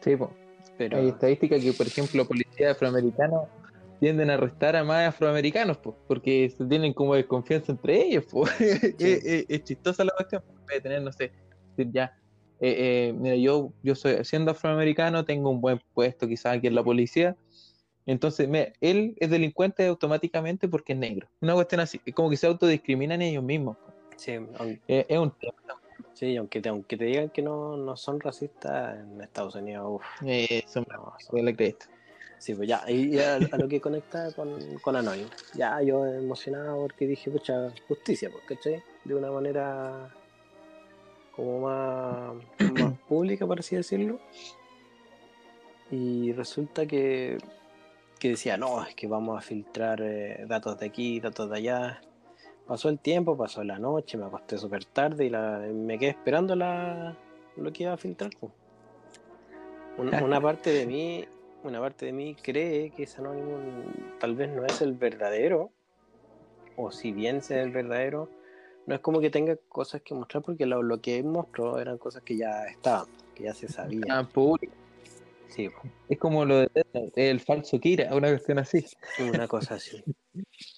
Sí. 0.08 0.72
Pero, 0.78 0.98
Hay 0.98 1.10
estadísticas 1.10 1.62
que, 1.64 1.74
por 1.74 1.88
ejemplo, 1.88 2.26
policías 2.28 2.72
afroamericanos 2.74 3.50
tienden 4.00 4.30
a 4.30 4.36
arrestar 4.36 4.76
a 4.76 4.84
más 4.84 5.08
afroamericanos, 5.08 5.78
po, 5.80 5.98
porque 6.08 6.50
se 6.56 6.66
tienen 6.66 6.94
como 6.94 7.16
desconfianza 7.16 7.72
entre 7.72 8.02
ellos. 8.04 8.26
es, 8.60 9.26
es- 9.26 9.46
es 9.50 9.64
chistosa 9.64 10.04
la 10.04 10.12
cuestión. 10.16 10.44
De 10.72 10.82
tener, 10.82 11.02
no 11.02 11.12
sé, 11.12 11.32
decir 11.76 11.92
ya, 11.94 12.14
eh, 12.60 13.10
eh, 13.10 13.14
mira, 13.14 13.36
yo, 13.38 13.72
yo 13.82 13.96
soy, 13.96 14.24
siendo 14.24 14.52
afroamericano, 14.52 15.26
tengo 15.26 15.50
un 15.50 15.62
buen 15.62 15.82
puesto 15.94 16.28
quizás 16.28 16.58
aquí 16.58 16.68
en 16.68 16.76
la 16.76 16.84
policía. 16.84 17.36
Entonces, 18.06 18.48
mira, 18.48 18.72
él 18.80 19.16
es 19.20 19.30
delincuente 19.30 19.86
automáticamente 19.88 20.68
porque 20.68 20.94
es 20.94 21.00
negro. 21.00 21.28
Una 21.42 21.56
cuestión 21.56 21.82
así, 21.82 22.00
como 22.14 22.30
que 22.30 22.38
se 22.38 22.48
autodiscriminan 22.48 23.22
ellos 23.22 23.44
mismos. 23.44 23.78
sí, 24.16 24.34
Eh, 24.88 25.06
es 25.10 25.18
un 25.18 25.32
tema. 25.40 25.54
Sí, 26.18 26.36
aunque, 26.38 26.62
te, 26.62 26.70
aunque 26.70 26.98
te 26.98 27.06
digan 27.06 27.30
que 27.30 27.42
no, 27.42 27.78
no 27.78 27.96
son 27.96 28.20
racistas 28.20 28.98
en 29.00 29.22
Estados 29.22 29.56
Unidos, 29.56 29.86
uff, 29.88 30.06
Eh, 30.26 30.64
son 30.68 30.84
no, 30.90 31.14
son- 31.20 31.46
la. 31.46 31.88
Sí, 32.40 32.54
pues 32.54 32.68
ya, 32.68 32.84
y 32.88 33.16
y 33.16 33.20
a, 33.20 33.36
a 33.36 33.58
lo 33.58 33.68
que 33.68 33.82
conecta 33.82 34.32
con, 34.34 34.78
con 34.80 34.96
Anonymous. 34.96 35.32
Ya 35.54 35.82
yo 35.82 36.06
emocionado 36.06 36.82
porque 36.82 37.08
dije, 37.08 37.32
pucha, 37.32 37.72
justicia, 37.88 38.30
pues, 38.32 38.44
¿cachai? 38.46 38.84
De 39.06 39.16
una 39.16 39.32
manera 39.32 40.10
como 41.36 41.62
más, 41.62 42.36
más 42.74 42.94
pública, 43.08 43.46
por 43.48 43.60
así 43.60 43.76
decirlo. 43.76 44.20
Y 45.90 46.34
resulta 46.34 46.86
que, 46.86 47.38
que 48.20 48.30
decía, 48.30 48.58
no, 48.58 48.84
es 48.86 48.94
que 48.96 49.08
vamos 49.08 49.38
a 49.38 49.42
filtrar 49.42 50.02
eh, 50.02 50.46
datos 50.48 50.80
de 50.80 50.86
aquí, 50.88 51.20
datos 51.20 51.50
de 51.50 51.58
allá. 51.58 52.02
Pasó 52.68 52.90
el 52.90 53.00
tiempo, 53.00 53.38
pasó 53.38 53.64
la 53.64 53.80
noche, 53.80 54.18
me 54.18 54.26
acosté 54.26 54.58
súper 54.58 54.84
tarde 54.84 55.26
y 55.26 55.30
la, 55.30 55.60
me 55.74 55.98
quedé 55.98 56.10
esperando 56.12 56.56
la, 56.56 57.16
lo 57.56 57.72
que 57.72 57.84
iba 57.84 57.94
a 57.94 57.98
filtrar. 57.98 58.32
Una, 59.98 60.22
una 60.22 60.42
parte 60.42 60.72
de 60.72 60.86
mí, 60.86 61.26
una 61.64 61.80
parte 61.80 62.08
de 62.08 62.12
mí 62.12 62.36
cree 62.36 62.92
que 62.92 63.04
ese 63.04 63.22
anónimo 63.22 63.58
tal 64.20 64.36
vez 64.36 64.50
no 64.50 64.66
es 64.66 64.82
el 64.82 64.94
verdadero, 64.94 65.72
o 66.76 66.92
si 66.92 67.14
bien 67.14 67.42
sea 67.42 67.64
el 67.64 67.72
verdadero, 67.72 68.30
no 68.86 68.96
es 68.96 69.02
como 69.02 69.22
que 69.22 69.30
tenga 69.30 69.56
cosas 69.70 70.02
que 70.02 70.14
mostrar 70.14 70.44
porque 70.44 70.66
lo, 70.66 70.84
lo 70.84 71.00
que 71.02 71.24
mostró 71.24 71.80
eran 71.80 71.98
cosas 71.98 72.22
que 72.24 72.38
ya 72.38 72.66
estaban, 72.66 73.08
que 73.34 73.44
ya 73.44 73.54
se 73.54 73.70
sabían. 73.70 74.12
Ah, 74.12 74.28
público. 74.28 74.74
Sí, 75.48 75.70
Es 76.10 76.20
como 76.20 76.44
lo 76.44 76.60
de 76.60 76.70
el 77.16 77.40
falso 77.40 77.80
Kira, 77.80 78.14
una 78.14 78.28
cuestión 78.28 78.60
así. 78.60 78.86
una 79.20 79.48
cosa 79.48 79.76
así. 79.76 80.04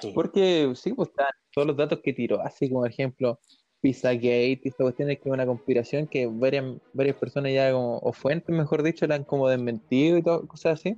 Sí. 0.00 0.12
Porque 0.14 0.72
sí, 0.74 0.92
pues 0.92 1.08
están 1.10 1.26
todos 1.52 1.66
los 1.68 1.76
datos 1.76 2.00
que 2.02 2.12
tiró, 2.12 2.40
así 2.40 2.68
como 2.68 2.80
por 2.82 2.90
ejemplo 2.90 3.38
Pizzagate 3.80 4.60
y 4.62 4.68
esta 4.68 4.84
cuestión 4.84 5.10
es 5.10 5.18
que 5.18 5.28
es 5.28 5.32
una 5.32 5.46
conspiración 5.46 6.06
que 6.06 6.26
varias, 6.26 6.64
varias 6.92 7.16
personas 7.16 7.52
ya 7.52 7.72
como, 7.72 7.98
o 7.98 8.12
fuentes 8.12 8.54
mejor 8.54 8.82
dicho, 8.82 9.06
la 9.06 9.14
han 9.16 9.24
como 9.24 9.48
desmentido 9.48 10.18
y 10.18 10.22
todo, 10.22 10.46
cosas 10.46 10.80
así. 10.80 10.96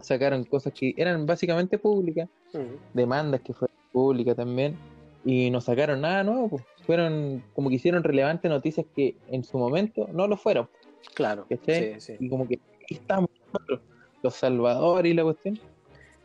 Sacaron 0.00 0.44
cosas 0.44 0.72
que 0.72 0.94
eran 0.96 1.26
básicamente 1.26 1.76
públicas, 1.76 2.28
Mm, 2.52 2.94
demandas 2.94 3.42
que 3.42 3.52
fueron 3.52 3.76
públicas 3.92 4.36
también, 4.36 4.76
y 5.24 5.50
no 5.50 5.60
sacaron 5.60 6.00
nada 6.00 6.24
nuevo, 6.24 6.48
pues. 6.48 6.64
Fueron 6.86 7.44
como 7.54 7.68
que 7.68 7.74
hicieron 7.76 8.02
relevantes 8.02 8.50
noticias 8.50 8.86
que 8.96 9.16
en 9.30 9.44
su 9.44 9.58
momento 9.58 10.08
no 10.12 10.26
lo 10.26 10.36
fueron. 10.38 10.68
Claro, 11.14 11.46
sí, 11.66 11.92
sí. 11.98 12.16
Y 12.18 12.30
como 12.30 12.48
que 12.48 12.58
estamos 12.88 13.28
nosotros, 13.52 13.80
los 14.22 14.34
salvadores 14.34 15.12
y 15.12 15.14
la 15.14 15.24
cuestión. 15.24 15.58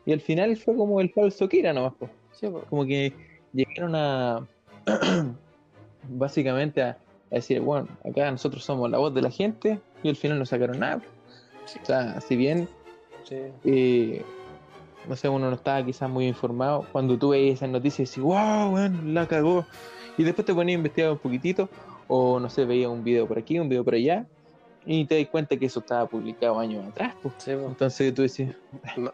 Y 0.05 0.11
al 0.13 0.21
final 0.21 0.55
fue 0.57 0.75
como 0.75 0.99
el 1.01 1.09
falso 1.11 1.47
Kira 1.47 1.73
nomás, 1.73 1.93
pues. 1.97 2.11
Sí, 2.33 2.47
po. 2.47 2.61
Como 2.69 2.85
que 2.85 3.13
llegaron 3.53 3.95
a 3.95 4.45
básicamente 6.09 6.81
a, 6.81 6.89
a 6.89 7.35
decir, 7.35 7.61
bueno, 7.61 7.87
acá 8.03 8.29
nosotros 8.31 8.63
somos 8.63 8.89
la 8.89 8.97
voz 8.97 9.13
de 9.13 9.21
la 9.21 9.31
gente 9.31 9.79
y 10.03 10.09
al 10.09 10.15
final 10.15 10.39
no 10.39 10.45
sacaron 10.45 10.79
nada. 10.79 11.01
O 11.81 11.85
sea, 11.85 12.19
si 12.21 12.35
bien, 12.35 12.67
Sí. 13.23 13.37
eh, 13.63 14.21
no 15.07 15.15
sé, 15.15 15.29
uno 15.29 15.49
no 15.49 15.55
estaba 15.55 15.83
quizás 15.85 16.09
muy 16.09 16.27
informado, 16.27 16.85
cuando 16.91 17.17
tú 17.17 17.29
veías 17.29 17.55
esas 17.55 17.69
noticias 17.69 18.09
decís, 18.09 18.23
wow, 18.23 18.73
weón, 18.73 19.13
la 19.13 19.27
cagó. 19.27 19.65
Y 20.17 20.23
después 20.23 20.45
te 20.45 20.53
ponías 20.53 20.75
a 20.75 20.79
investigar 20.79 21.11
un 21.11 21.17
poquitito, 21.17 21.69
o 22.07 22.39
no 22.39 22.49
sé, 22.49 22.65
veías 22.65 22.89
un 22.91 23.03
video 23.03 23.25
por 23.25 23.37
aquí, 23.39 23.57
un 23.59 23.69
video 23.69 23.83
por 23.83 23.95
allá, 23.95 24.25
y 24.85 25.05
te 25.05 25.19
das 25.19 25.29
cuenta 25.29 25.57
que 25.57 25.65
eso 25.65 25.79
estaba 25.79 26.07
publicado 26.07 26.59
años 26.59 26.85
atrás. 26.87 27.15
pues. 27.21 27.35
Sí. 27.39 27.51
Entonces 27.51 28.13
tú 28.13 28.21
decís, 28.23 28.49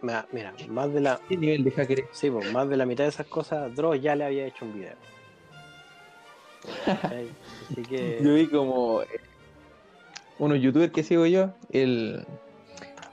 ma- 0.02 0.28
Mira, 0.32 0.54
más 0.70 0.94
de 0.94 1.02
la, 1.02 1.20
¿qué 1.28 1.38
nivel 1.38 1.64
de 1.64 1.72
hacker 1.72 2.06
sí, 2.12 2.30
po, 2.30 2.42
más 2.52 2.70
de 2.70 2.78
la 2.78 2.86
mitad 2.86 3.04
de 3.04 3.10
esas 3.10 3.28
cosas, 3.28 3.74
Dross 3.76 4.02
ya 4.02 4.16
le 4.16 4.26
había 4.26 4.46
hecho 4.48 4.66
un 4.66 4.74
video. 4.74 4.96
Así 6.86 7.84
que. 7.84 8.20
Yo 8.22 8.34
vi 8.34 8.48
como 8.48 9.02
eh, 9.04 9.08
unos 10.38 10.60
youtubers 10.62 10.92
que 10.92 11.04
sigo 11.04 11.26
yo, 11.26 11.52
el 11.72 12.26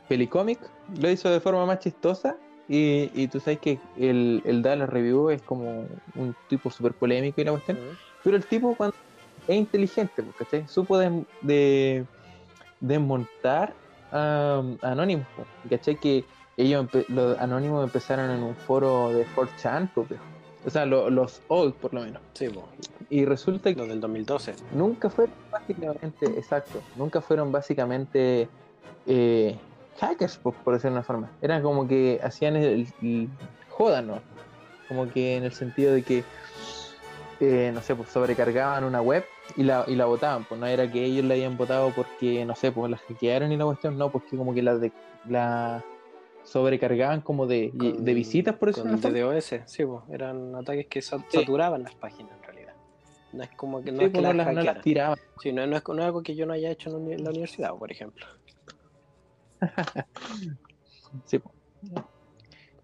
Pelicomic, 0.09 0.61
lo 1.01 1.11
hizo 1.11 1.31
de 1.31 1.41
forma 1.41 1.67
más 1.67 1.79
chistosa. 1.81 2.37
Y, 2.69 3.11
y 3.15 3.29
tú 3.29 3.39
sabes 3.39 3.61
que 3.61 3.79
el, 3.97 4.43
el 4.45 4.61
Dallas 4.61 4.89
Review 4.91 5.31
es 5.31 5.41
como 5.43 5.87
un 6.15 6.35
tipo 6.49 6.69
súper 6.69 6.95
polémico 6.95 7.41
y 7.41 7.45
la 7.45 7.53
cuestión. 7.53 7.97
Pero 8.25 8.37
el 8.37 8.45
tipo 8.45 8.75
cuando 8.77 8.97
es 9.47 9.57
inteligente, 9.57 10.21
pues, 10.21 10.35
¿cachai? 10.37 10.67
Supo 10.67 10.99
de, 10.99 11.25
de- 11.43 12.05
desmontar 12.81 13.75
a, 14.13 14.63
Anonymous, 14.83 15.27
¿cachai? 15.69 15.97
Que 15.97 16.25
ellos, 16.57 16.87
los 17.09 17.39
Anonymous 17.39 17.85
empezaron 17.85 18.31
en 18.31 18.43
un 18.43 18.55
foro 18.57 19.13
de 19.13 19.27
4chan, 19.35 19.91
pues, 19.95 20.09
viejo. 20.09 20.25
o 20.65 20.71
sea, 20.71 20.87
lo- 20.87 21.11
los 21.11 21.43
old 21.49 21.75
por 21.75 21.93
lo 21.95 22.01
menos. 22.03 22.21
Sí, 22.35 22.49
po, 22.49 22.67
Y 23.11 23.25
resulta 23.25 23.71
que 23.73 23.79
los 23.79 23.89
del 23.89 24.01
2012. 24.01 24.55
nunca 24.73 25.11
fueron 25.11 25.35
básicamente, 25.53 26.27
exacto, 26.27 26.81
nunca 26.97 27.21
fueron 27.21 27.53
básicamente 27.53 28.49
eh, 29.07 29.57
hackers, 30.01 30.39
por, 30.39 30.55
por 30.55 30.75
decirlo 30.75 30.93
de 30.95 30.99
una 30.99 31.05
forma. 31.05 31.31
Eran 31.43 31.63
como 31.63 31.87
que 31.87 32.21
hacían 32.23 32.57
el, 32.57 32.89
el 33.03 33.29
jodan, 33.69 34.07
¿no? 34.09 34.21
Como 34.89 35.09
que 35.09 35.37
en 35.37 35.45
el 35.45 35.53
sentido 35.53 35.93
de 35.93 36.03
que, 36.03 36.25
eh, 37.41 37.71
no 37.73 37.81
sé, 37.83 37.95
pues 37.95 38.09
sobrecargaban 38.11 38.85
una 38.85 39.01
web 39.03 39.25
y 39.57 39.63
la, 39.63 39.85
y 39.87 39.95
la 39.95 40.07
votaban, 40.07 40.45
pues 40.45 40.61
no 40.61 40.67
era 40.67 40.91
que 40.91 41.05
ellos 41.05 41.25
la 41.25 41.35
habían 41.35 41.57
votado 41.57 41.93
porque, 41.95 42.45
no 42.45 42.55
sé, 42.55 42.73
pues 42.73 42.91
la 42.91 42.97
hackearon 42.99 43.53
y 43.53 43.57
la 43.57 43.65
cuestión, 43.65 43.97
no, 43.99 44.11
porque 44.11 44.37
como 44.37 44.55
que 44.55 44.63
la, 44.63 44.77
de, 44.77 44.93
la 45.29 45.85
sobrecargaban 46.45 47.21
como 47.21 47.47
de, 47.47 47.71
Con- 47.71 48.05
de 48.05 48.15
visitas, 48.15 48.57
por 48.57 48.73
con 48.73 48.85
de 48.85 48.89
una 48.91 48.99
forma. 48.99 49.19
DDoS, 49.19 49.55
sí, 49.67 49.85
po, 49.85 50.05
eran 50.11 50.55
ataques 50.55 50.87
que 50.89 51.03
Sí. 51.03 51.17
saturaban 51.31 51.83
las 51.83 51.95
páginas 51.97 52.33
en 52.37 52.43
realidad. 52.43 52.75
No 53.33 53.43
es 53.43 53.51
como 53.57 53.83
que 53.83 53.93
no 53.93 53.99
Sí, 53.99 54.05
es 54.05 54.11
que 54.11 54.13
pues, 54.15 54.23
las 54.23 54.37
las, 54.37 54.55
no 54.55 54.63
las 54.63 54.81
tiraban. 54.81 55.19
Sí, 55.39 55.53
no, 55.53 55.67
no 55.67 55.77
es, 55.77 55.83
no 55.87 55.95
es 55.99 56.05
algo 56.05 56.23
que 56.23 56.35
yo 56.35 56.47
no 56.47 56.55
haya 56.55 56.71
hecho 56.71 56.97
en 56.97 57.23
la 57.23 57.31
universidad, 57.31 57.75
por 57.75 57.91
ejemplo. 57.91 58.25
Sí. 61.25 61.39
po. 61.39 61.53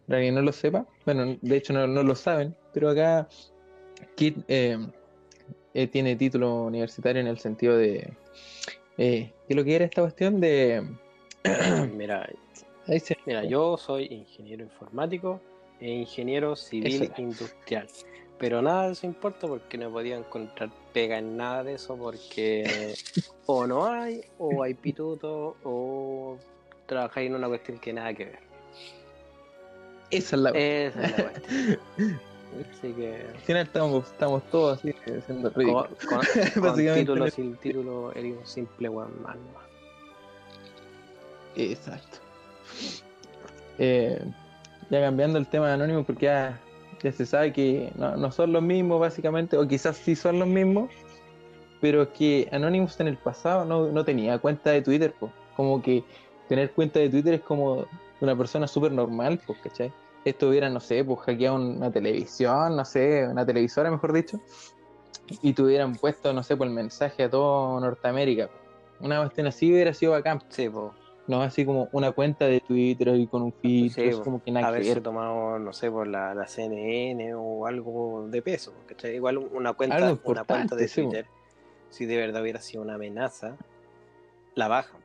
Para 0.06 0.20
quien 0.20 0.34
no 0.34 0.42
lo 0.42 0.52
sepa, 0.52 0.86
bueno, 1.04 1.36
de 1.40 1.56
hecho 1.56 1.72
no, 1.72 1.86
no 1.86 2.02
lo 2.02 2.14
saben, 2.14 2.56
pero 2.72 2.90
acá 2.90 3.28
Kit 4.14 4.38
eh, 4.48 4.78
eh, 5.74 5.86
tiene 5.86 6.16
título 6.16 6.64
universitario 6.64 7.20
en 7.20 7.28
el 7.28 7.38
sentido 7.38 7.76
de. 7.76 8.12
Eh, 8.98 9.32
¿Qué 9.46 9.54
es 9.54 9.56
lo 9.56 9.64
que 9.64 9.74
era 9.74 9.84
esta 9.84 10.02
cuestión 10.02 10.40
de.? 10.40 10.86
Mira, 11.96 12.28
mira, 13.26 13.44
yo 13.44 13.76
soy 13.76 14.06
ingeniero 14.06 14.62
informático 14.62 15.40
e 15.80 15.90
ingeniero 15.90 16.56
civil 16.56 17.12
industrial. 17.16 17.88
Pero 18.38 18.60
nada 18.60 18.86
de 18.86 18.92
eso 18.92 19.06
importa 19.06 19.46
porque 19.46 19.78
no 19.78 19.86
he 19.86 19.90
podido 19.90 20.18
encontrar 20.18 20.70
pega 20.92 21.18
en 21.18 21.36
nada 21.36 21.62
de 21.62 21.74
eso 21.74 21.96
porque 21.96 22.94
o 23.46 23.66
no 23.66 23.86
hay, 23.86 24.22
o 24.38 24.62
hay 24.62 24.74
pituto, 24.74 25.56
o 25.64 26.36
trabajáis 26.86 27.28
en 27.28 27.36
una 27.36 27.48
cuestión 27.48 27.78
que 27.78 27.92
nada 27.92 28.12
que 28.14 28.24
ver. 28.26 28.38
Esa 30.10 30.36
es 30.36 30.42
la. 30.42 30.50
Esa 30.50 31.02
es 31.04 31.10
la 31.10 31.16
cuestión. 31.30 32.31
Así 32.70 32.92
que. 32.92 33.26
Al 33.34 33.40
final 33.40 33.62
estamos, 33.66 34.06
estamos 34.06 34.42
todos 34.50 34.78
así 34.78 34.94
siendo 35.26 35.52
Con, 35.52 35.62
ridículos. 35.62 35.88
con- 36.08 36.18
con 36.18 36.20
Básicamente 36.62 37.00
título 37.00 37.30
sin 37.30 37.56
título, 37.56 38.12
eres 38.12 38.36
un 38.38 38.46
simple 38.46 38.88
one 38.88 39.10
man. 39.22 39.38
nomás. 39.46 39.62
Exacto. 41.56 42.18
Eh, 43.78 44.22
ya 44.90 45.00
cambiando 45.00 45.38
el 45.38 45.46
tema 45.46 45.68
de 45.68 45.74
Anonymous, 45.74 46.06
porque 46.06 46.26
ya, 46.26 46.60
ya 47.02 47.12
se 47.12 47.26
sabe 47.26 47.52
que 47.52 47.90
no, 47.96 48.16
no 48.16 48.30
son 48.30 48.52
los 48.52 48.62
mismos, 48.62 49.00
básicamente, 49.00 49.56
o 49.56 49.66
quizás 49.66 49.96
sí 49.96 50.14
son 50.14 50.38
los 50.38 50.48
mismos, 50.48 50.90
pero 51.80 52.12
que 52.12 52.48
Anonymous 52.52 53.00
en 53.00 53.08
el 53.08 53.16
pasado 53.16 53.64
no, 53.64 53.88
no 53.90 54.04
tenía 54.04 54.38
cuenta 54.38 54.70
de 54.70 54.82
Twitter, 54.82 55.14
pues. 55.18 55.32
Como 55.56 55.82
que 55.82 56.02
tener 56.48 56.70
cuenta 56.72 56.98
de 56.98 57.08
Twitter 57.10 57.34
es 57.34 57.40
como 57.42 57.86
una 58.20 58.36
persona 58.36 58.66
súper 58.66 58.92
normal, 58.92 59.40
pues, 59.46 59.58
¿cachai? 59.60 59.92
Esto 60.24 60.48
hubiera, 60.48 60.68
no 60.68 60.80
sé, 60.80 61.04
pues 61.04 61.20
hackeado 61.20 61.56
una 61.56 61.90
televisión, 61.90 62.76
no 62.76 62.84
sé, 62.84 63.26
una 63.28 63.44
televisora, 63.44 63.90
mejor 63.90 64.12
dicho, 64.12 64.40
y 65.42 65.52
tuvieran 65.52 65.94
puesto, 65.94 66.32
no 66.32 66.42
sé, 66.42 66.56
pues 66.56 66.68
el 66.68 66.74
mensaje 66.74 67.24
a 67.24 67.30
todo 67.30 67.80
Norteamérica. 67.80 68.48
Una 69.00 69.20
cuestión 69.20 69.48
así 69.48 69.72
hubiera 69.72 69.92
sido 69.94 70.12
bacán. 70.12 70.42
Sí, 70.48 70.68
po. 70.68 70.94
No 71.26 71.40
así 71.40 71.64
como 71.64 71.88
una 71.92 72.12
cuenta 72.12 72.46
de 72.46 72.60
Twitter 72.60 73.08
y 73.14 73.26
con 73.26 73.42
un 73.42 73.52
filtro, 73.52 74.04
Sí, 74.04 74.20
como 74.22 74.42
que 74.42 74.50
nada 74.50 74.68
haberse 74.68 75.00
tomado, 75.00 75.58
no 75.58 75.72
sé, 75.72 75.90
por 75.90 76.06
la, 76.06 76.34
la 76.34 76.46
CNN 76.46 77.34
o 77.34 77.66
algo 77.66 78.26
de 78.28 78.42
peso. 78.42 78.74
¿cachai? 78.86 79.16
Igual 79.16 79.38
una 79.38 79.72
cuenta, 79.72 80.18
una 80.24 80.44
cuenta 80.44 80.76
de 80.76 80.88
sí. 80.88 81.02
Twitter, 81.02 81.26
si 81.90 82.06
de 82.06 82.16
verdad 82.16 82.42
hubiera 82.42 82.60
sido 82.60 82.82
una 82.82 82.94
amenaza, 82.94 83.56
la 84.54 84.68
bajan. 84.68 85.00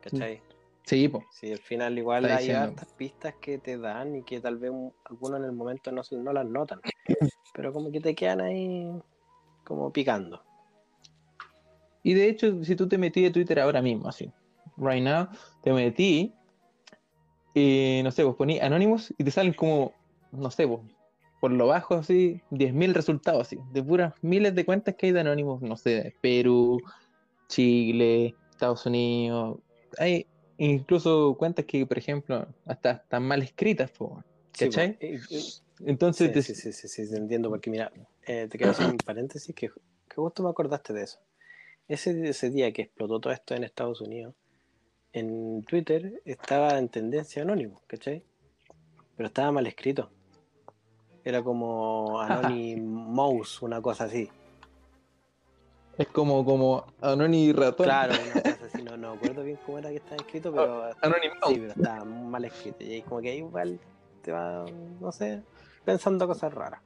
¿Cachai? 0.00 0.42
Sí, 0.90 1.06
po. 1.06 1.22
Si 1.30 1.52
al 1.52 1.58
final 1.58 1.96
igual 1.98 2.24
Está 2.24 2.36
hay 2.38 2.46
diciendo. 2.48 2.64
hartas 2.70 2.88
pistas 2.94 3.34
que 3.40 3.58
te 3.58 3.78
dan 3.78 4.16
y 4.16 4.24
que 4.24 4.40
tal 4.40 4.56
vez 4.58 4.72
un- 4.72 4.92
algunos 5.04 5.38
en 5.38 5.44
el 5.46 5.52
momento 5.52 5.92
no, 5.92 6.02
no 6.10 6.32
las 6.32 6.46
notan. 6.46 6.80
Pero 7.54 7.72
como 7.72 7.92
que 7.92 8.00
te 8.00 8.12
quedan 8.12 8.40
ahí 8.40 8.90
como 9.64 9.92
picando. 9.92 10.42
Y 12.02 12.14
de 12.14 12.28
hecho, 12.28 12.64
si 12.64 12.74
tú 12.74 12.88
te 12.88 12.98
metí 12.98 13.22
de 13.22 13.30
Twitter 13.30 13.60
ahora 13.60 13.80
mismo, 13.80 14.08
así, 14.08 14.32
right 14.78 15.00
now, 15.00 15.28
te 15.62 15.72
metí, 15.72 16.34
y 17.54 18.00
no 18.02 18.10
sé, 18.10 18.24
vos 18.24 18.34
poní 18.34 18.58
Anonymous 18.58 19.14
y 19.16 19.22
te 19.22 19.30
salen 19.30 19.52
como, 19.52 19.92
no 20.32 20.50
sé, 20.50 20.64
vos, 20.64 20.80
por 21.40 21.52
lo 21.52 21.68
bajo, 21.68 21.94
así, 21.94 22.40
10.000 22.50 22.94
resultados, 22.94 23.42
así, 23.42 23.60
de 23.72 23.80
puras 23.80 24.12
miles 24.22 24.56
de 24.56 24.64
cuentas 24.64 24.96
que 24.96 25.06
hay 25.06 25.12
de 25.12 25.20
Anonymous, 25.20 25.62
no 25.62 25.76
sé, 25.76 26.16
Perú, 26.20 26.80
Chile, 27.48 28.34
Estados 28.50 28.84
Unidos, 28.86 29.58
hay 29.96 30.26
incluso 30.66 31.34
cuentas 31.38 31.64
que, 31.64 31.84
por 31.86 31.98
ejemplo, 31.98 32.46
hasta 32.66 32.90
están 32.92 33.22
mal 33.26 33.42
escritas, 33.42 33.90
po, 33.90 34.22
Sí, 34.52 34.66
¿cachai? 34.66 34.92
po. 34.98 35.06
Y- 35.06 35.36
y- 35.36 35.62
Entonces, 35.86 36.28
Sí, 36.28 36.34
te- 36.34 36.42
sí, 36.42 36.72
sí, 36.72 36.88
sí, 36.88 37.06
sí, 37.06 37.14
entiendo, 37.16 37.48
porque 37.48 37.70
mira, 37.70 37.90
eh, 38.26 38.46
te 38.50 38.58
quiero 38.58 38.72
hacer 38.72 38.86
un 38.86 38.98
paréntesis 38.98 39.54
que, 39.54 39.68
que 39.70 40.14
justo 40.14 40.42
me 40.42 40.50
acordaste 40.50 40.92
de 40.92 41.04
eso. 41.04 41.18
Ese, 41.88 42.28
ese 42.28 42.50
día 42.50 42.70
que 42.72 42.82
explotó 42.82 43.18
todo 43.18 43.32
esto 43.32 43.54
en 43.54 43.64
Estados 43.64 44.00
Unidos, 44.02 44.34
en 45.12 45.62
Twitter 45.64 46.20
estaba 46.26 46.78
en 46.78 46.88
tendencia 46.90 47.42
anónimo, 47.42 47.80
¿cachai? 47.86 48.22
Pero 49.16 49.26
estaba 49.28 49.50
mal 49.52 49.66
escrito. 49.66 50.10
Era 51.24 51.42
como 51.42 52.20
Anonymous, 52.20 53.62
una 53.62 53.80
cosa 53.80 54.04
así. 54.04 54.28
es 55.98 56.06
como, 56.08 56.44
como 56.44 56.84
Anonymous 57.00 57.48
y 57.48 57.52
Ratón. 57.52 57.84
Claro, 57.84 58.14
una 58.22 58.42
cosa 58.42 58.59
no, 59.00 59.08
no 59.08 59.12
acuerdo 59.14 59.42
bien 59.44 59.58
cómo 59.64 59.78
era 59.78 59.90
que 59.90 59.96
estaba 59.96 60.16
escrito, 60.16 60.52
pero 60.52 60.84
Anonymous. 61.00 61.38
sí, 61.46 61.54
pero 61.54 61.72
estaba 61.72 62.04
mal 62.04 62.44
escrito. 62.44 62.84
Y 62.84 62.92
ahí 62.92 63.02
como 63.02 63.20
que 63.20 63.30
ahí 63.30 63.38
igual 63.38 63.80
te 64.22 64.32
va, 64.32 64.64
no 65.00 65.12
sé, 65.12 65.42
pensando 65.84 66.26
cosas 66.26 66.52
raras. 66.52 66.80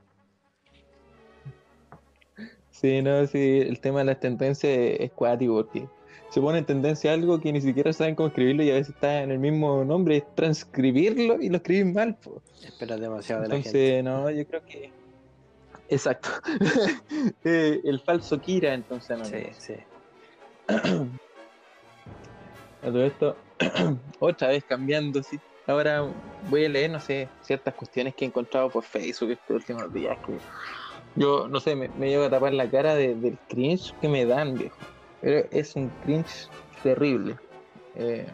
Sí, 2.70 3.02
no, 3.02 3.26
sí, 3.26 3.60
el 3.60 3.80
tema 3.80 4.00
de 4.00 4.06
las 4.06 4.20
tendencias 4.20 4.72
es 4.98 5.12
cuático 5.12 5.54
porque 5.54 5.86
se 6.30 6.40
pone 6.40 6.58
en 6.58 6.64
tendencia 6.64 7.12
algo 7.12 7.40
que 7.40 7.52
ni 7.52 7.60
siquiera 7.60 7.92
saben 7.92 8.16
cómo 8.16 8.28
escribirlo 8.28 8.64
y 8.64 8.70
a 8.70 8.74
veces 8.74 8.94
está 8.94 9.22
en 9.22 9.30
el 9.30 9.38
mismo 9.38 9.84
nombre, 9.84 10.16
es 10.16 10.34
transcribirlo 10.34 11.40
y 11.40 11.48
lo 11.48 11.58
escriben 11.58 11.92
mal. 11.92 12.16
po. 12.16 12.42
Esperas 12.64 13.00
demasiado 13.00 13.42
de 13.42 13.48
la 13.48 13.54
gente. 13.62 13.98
Entonces, 13.98 14.04
no, 14.04 14.30
yo 14.30 14.46
creo 14.46 14.64
que... 14.64 14.90
Exacto. 15.88 16.28
Eh, 17.44 17.80
el 17.84 18.00
falso 18.00 18.40
Kira, 18.40 18.74
entonces, 18.74 19.18
no. 19.18 19.24
Sí, 19.24 19.46
sí. 19.58 19.74
Todo 22.84 23.04
esto, 23.04 23.36
otra 24.18 24.48
vez 24.48 24.64
cambiando, 24.64 25.22
sí. 25.22 25.38
Ahora 25.66 26.04
voy 26.50 26.66
a 26.66 26.68
leer, 26.68 26.90
no 26.90 27.00
sé, 27.00 27.28
ciertas 27.40 27.72
cuestiones 27.74 28.14
que 28.14 28.26
he 28.26 28.28
encontrado 28.28 28.68
por 28.68 28.84
Facebook 28.84 29.30
estos 29.30 29.56
últimos 29.56 29.92
días. 29.92 30.18
Que 30.26 30.34
yo, 31.16 31.48
no 31.48 31.58
sé, 31.60 31.74
me, 31.74 31.88
me 31.88 32.08
llevo 32.10 32.24
a 32.24 32.30
tapar 32.30 32.52
la 32.52 32.70
cara 32.70 32.94
de- 32.94 33.14
del 33.14 33.38
cringe 33.48 33.94
que 34.00 34.08
me 34.08 34.26
dan, 34.26 34.58
viejo. 34.58 34.76
Pero 35.22 35.48
es 35.50 35.74
un 35.74 35.88
cringe 36.04 36.48
terrible. 36.82 37.36
Eh, 37.94 38.26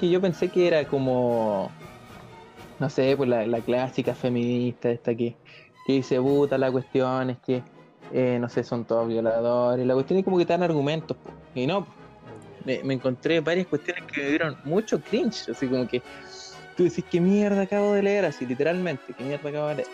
yo 0.00 0.20
pensé 0.20 0.48
que 0.48 0.66
era 0.66 0.84
como, 0.84 1.70
no 2.78 2.90
sé, 2.90 3.16
pues 3.16 3.28
la, 3.28 3.46
la 3.46 3.60
clásica 3.60 4.14
feminista, 4.14 4.90
esta 4.90 5.14
que, 5.14 5.36
que 5.86 5.92
dice, 5.92 6.20
puta, 6.20 6.58
la 6.58 6.72
cuestión 6.72 7.30
es 7.30 7.38
que, 7.38 7.62
eh, 8.12 8.38
no 8.40 8.48
sé, 8.48 8.64
son 8.64 8.84
todos 8.84 9.06
violadores. 9.06 9.86
La 9.86 9.94
cuestión 9.94 10.18
es 10.18 10.24
como 10.24 10.38
que 10.38 10.46
te 10.46 10.54
dan 10.54 10.62
argumentos, 10.62 11.16
y 11.54 11.66
no, 11.66 11.86
me, 12.84 12.94
encontré 12.94 13.40
varias 13.40 13.66
cuestiones 13.66 14.04
que 14.12 14.22
me 14.22 14.28
dieron 14.28 14.56
mucho 14.64 15.00
cringe, 15.00 15.48
así 15.50 15.66
como 15.66 15.86
que 15.88 16.02
tú 16.76 16.84
decís, 16.84 17.04
¿qué 17.10 17.20
mierda 17.20 17.62
acabo 17.62 17.92
de 17.92 18.02
leer? 18.02 18.24
Así 18.24 18.46
literalmente, 18.46 19.14
¿qué 19.16 19.24
mierda 19.24 19.48
acabo 19.48 19.68
de 19.68 19.74
leer? 19.76 19.88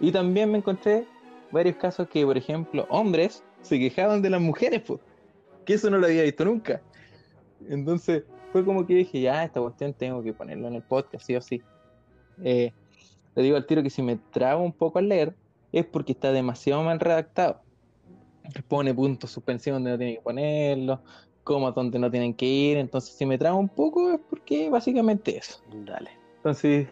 Y 0.00 0.12
también 0.12 0.50
me 0.50 0.58
encontré 0.58 1.06
varios 1.50 1.76
casos 1.76 2.08
que, 2.08 2.24
por 2.24 2.36
ejemplo, 2.36 2.86
hombres 2.90 3.42
se 3.62 3.78
quejaban 3.78 4.22
de 4.22 4.30
las 4.30 4.40
mujeres, 4.40 4.82
pues, 4.86 5.00
que 5.64 5.74
eso 5.74 5.90
no 5.90 5.98
lo 5.98 6.06
había 6.06 6.22
visto 6.22 6.44
nunca. 6.44 6.82
Entonces 7.68 8.24
fue 8.52 8.64
como 8.64 8.86
que 8.86 8.94
dije, 8.94 9.20
ya, 9.20 9.44
esta 9.44 9.60
cuestión 9.60 9.94
tengo 9.94 10.22
que 10.22 10.32
ponerlo 10.32 10.68
en 10.68 10.74
el 10.74 10.82
podcast, 10.82 11.26
sí 11.26 11.36
o 11.36 11.40
sí. 11.40 11.62
Eh, 12.42 12.72
le 13.34 13.42
digo 13.42 13.56
al 13.56 13.66
tiro 13.66 13.82
que 13.82 13.90
si 13.90 14.02
me 14.02 14.16
trabo 14.16 14.62
un 14.64 14.72
poco 14.72 14.98
al 14.98 15.08
leer, 15.08 15.34
es 15.72 15.84
porque 15.84 16.12
está 16.12 16.32
demasiado 16.32 16.82
mal 16.82 17.00
redactado. 17.00 17.60
Pone 18.68 18.94
puntos 18.94 19.30
suspensivos 19.30 19.76
donde 19.76 19.90
no 19.90 19.98
tiene 19.98 20.14
que 20.14 20.22
ponerlo, 20.22 21.02
comas 21.46 21.74
donde 21.76 21.98
no 21.98 22.10
tienen 22.10 22.34
que 22.34 22.44
ir. 22.44 22.76
Entonces, 22.76 23.14
si 23.16 23.24
me 23.24 23.38
trabo 23.38 23.58
un 23.58 23.68
poco, 23.68 24.10
es 24.10 24.20
porque 24.28 24.68
básicamente 24.68 25.38
eso. 25.38 25.60
Dale. 25.84 26.10
Entonces, 26.38 26.88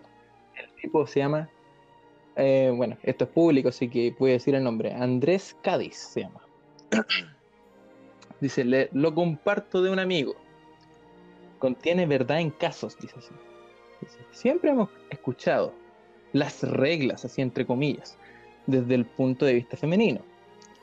el 0.57 0.81
tipo 0.81 1.07
se 1.07 1.19
llama. 1.21 1.51
eh, 2.37 2.73
bueno, 2.75 2.97
esto 3.03 3.25
es 3.25 3.31
público, 3.31 3.69
así 3.69 3.89
que 3.91 4.15
puede 4.17 4.35
decir 4.35 4.55
el 4.55 4.63
nombre. 4.65 4.93
Andrés 4.95 5.57
Cádiz 5.63 5.97
se 5.97 6.21
llama. 6.23 6.41
Dice: 8.41 8.65
"Le- 8.65 8.89
Lo 8.93 9.15
comparto 9.15 9.83
de 9.83 9.91
un 9.91 9.99
amigo. 9.99 10.35
Contiene 11.59 12.07
verdad 12.07 12.41
en 12.41 12.51
casos, 12.51 12.97
dice 12.99 13.15
así. 13.19 13.35
Dice, 14.01 14.19
Siempre 14.31 14.71
hemos 14.71 14.89
escuchado 15.11 15.73
las 16.33 16.63
reglas, 16.63 17.25
así 17.25 17.41
entre 17.43 17.65
comillas, 17.67 18.19
desde 18.67 18.95
el 18.95 19.05
punto 19.07 19.47
de 19.47 19.55
vista 19.55 19.77
femenino. 19.77 20.21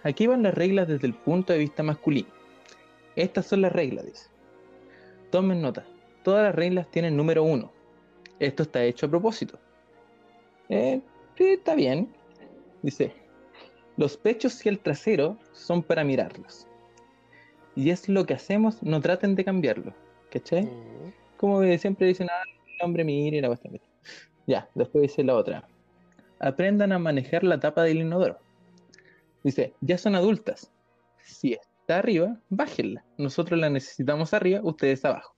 Aquí 0.04 0.26
van 0.28 0.44
las 0.44 0.54
reglas 0.56 0.88
desde 0.88 1.08
el 1.08 1.14
punto 1.14 1.54
de 1.54 1.60
vista 1.60 1.84
masculino. 1.84 2.30
Estas 3.16 3.46
son 3.48 3.62
las 3.62 3.72
reglas, 3.72 4.06
dice. 4.06 4.30
Tomen 5.32 5.62
nota. 5.62 5.86
Todas 6.24 6.44
las 6.44 6.56
reglas 6.56 6.90
tienen 6.92 7.18
número 7.18 7.44
uno. 7.44 7.72
Esto 8.40 8.64
está 8.64 8.84
hecho 8.84 9.06
a 9.06 9.10
propósito. 9.10 9.60
Eh, 10.70 11.02
está 11.38 11.76
bien. 11.76 12.12
Dice, 12.82 13.14
los 13.98 14.18
pechos 14.18 14.66
y 14.66 14.70
el 14.70 14.80
trasero 14.80 15.38
son 15.54 15.84
para 15.84 16.04
mirarlos. 16.04 16.68
Y 17.76 17.90
es 17.90 18.10
lo 18.10 18.26
que 18.26 18.34
hacemos, 18.34 18.82
no 18.84 19.00
traten 19.02 19.36
de 19.36 19.46
cambiarlo. 19.46 19.94
¿Cachai? 20.32 20.64
Mm, 20.64 21.14
Como 21.38 21.62
siempre 21.78 22.08
dicen, 22.08 22.28
ah, 22.30 22.44
el 22.46 22.86
hombre 22.86 23.04
mire 23.04 23.38
y 23.38 23.42
la 23.42 23.48
cuestión. 23.48 23.80
Ya, 24.48 24.70
después 24.76 25.04
dice 25.04 25.24
la 25.24 25.36
otra. 25.36 25.68
Aprendan 26.40 26.92
a 26.92 27.00
manejar 27.00 27.44
la 27.44 27.60
tapa 27.60 27.84
del 27.84 27.98
inodoro. 27.98 28.40
Dice, 29.44 29.74
ya 29.82 29.98
son 29.98 30.16
adultas. 30.16 30.72
Si 31.24 31.58
arriba, 32.00 32.40
bájenla. 32.50 33.06
Nosotros 33.18 33.60
la 33.60 33.70
necesitamos 33.70 34.34
arriba, 34.34 34.62
ustedes 34.64 35.04
abajo. 35.06 35.36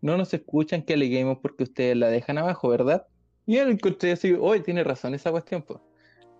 No 0.00 0.16
nos 0.16 0.34
escuchan 0.34 0.82
que 0.82 0.94
aleguemos 0.94 1.38
porque 1.38 1.64
ustedes 1.64 1.96
la 1.96 2.08
dejan 2.08 2.38
abajo, 2.38 2.68
¿verdad? 2.68 3.06
Y 3.46 3.56
lo 3.56 3.70
encontré 3.70 4.12
así, 4.12 4.32
hoy 4.32 4.60
tiene 4.62 4.84
razón 4.84 5.14
esa 5.14 5.30
cuestión, 5.30 5.62
pues. 5.62 5.80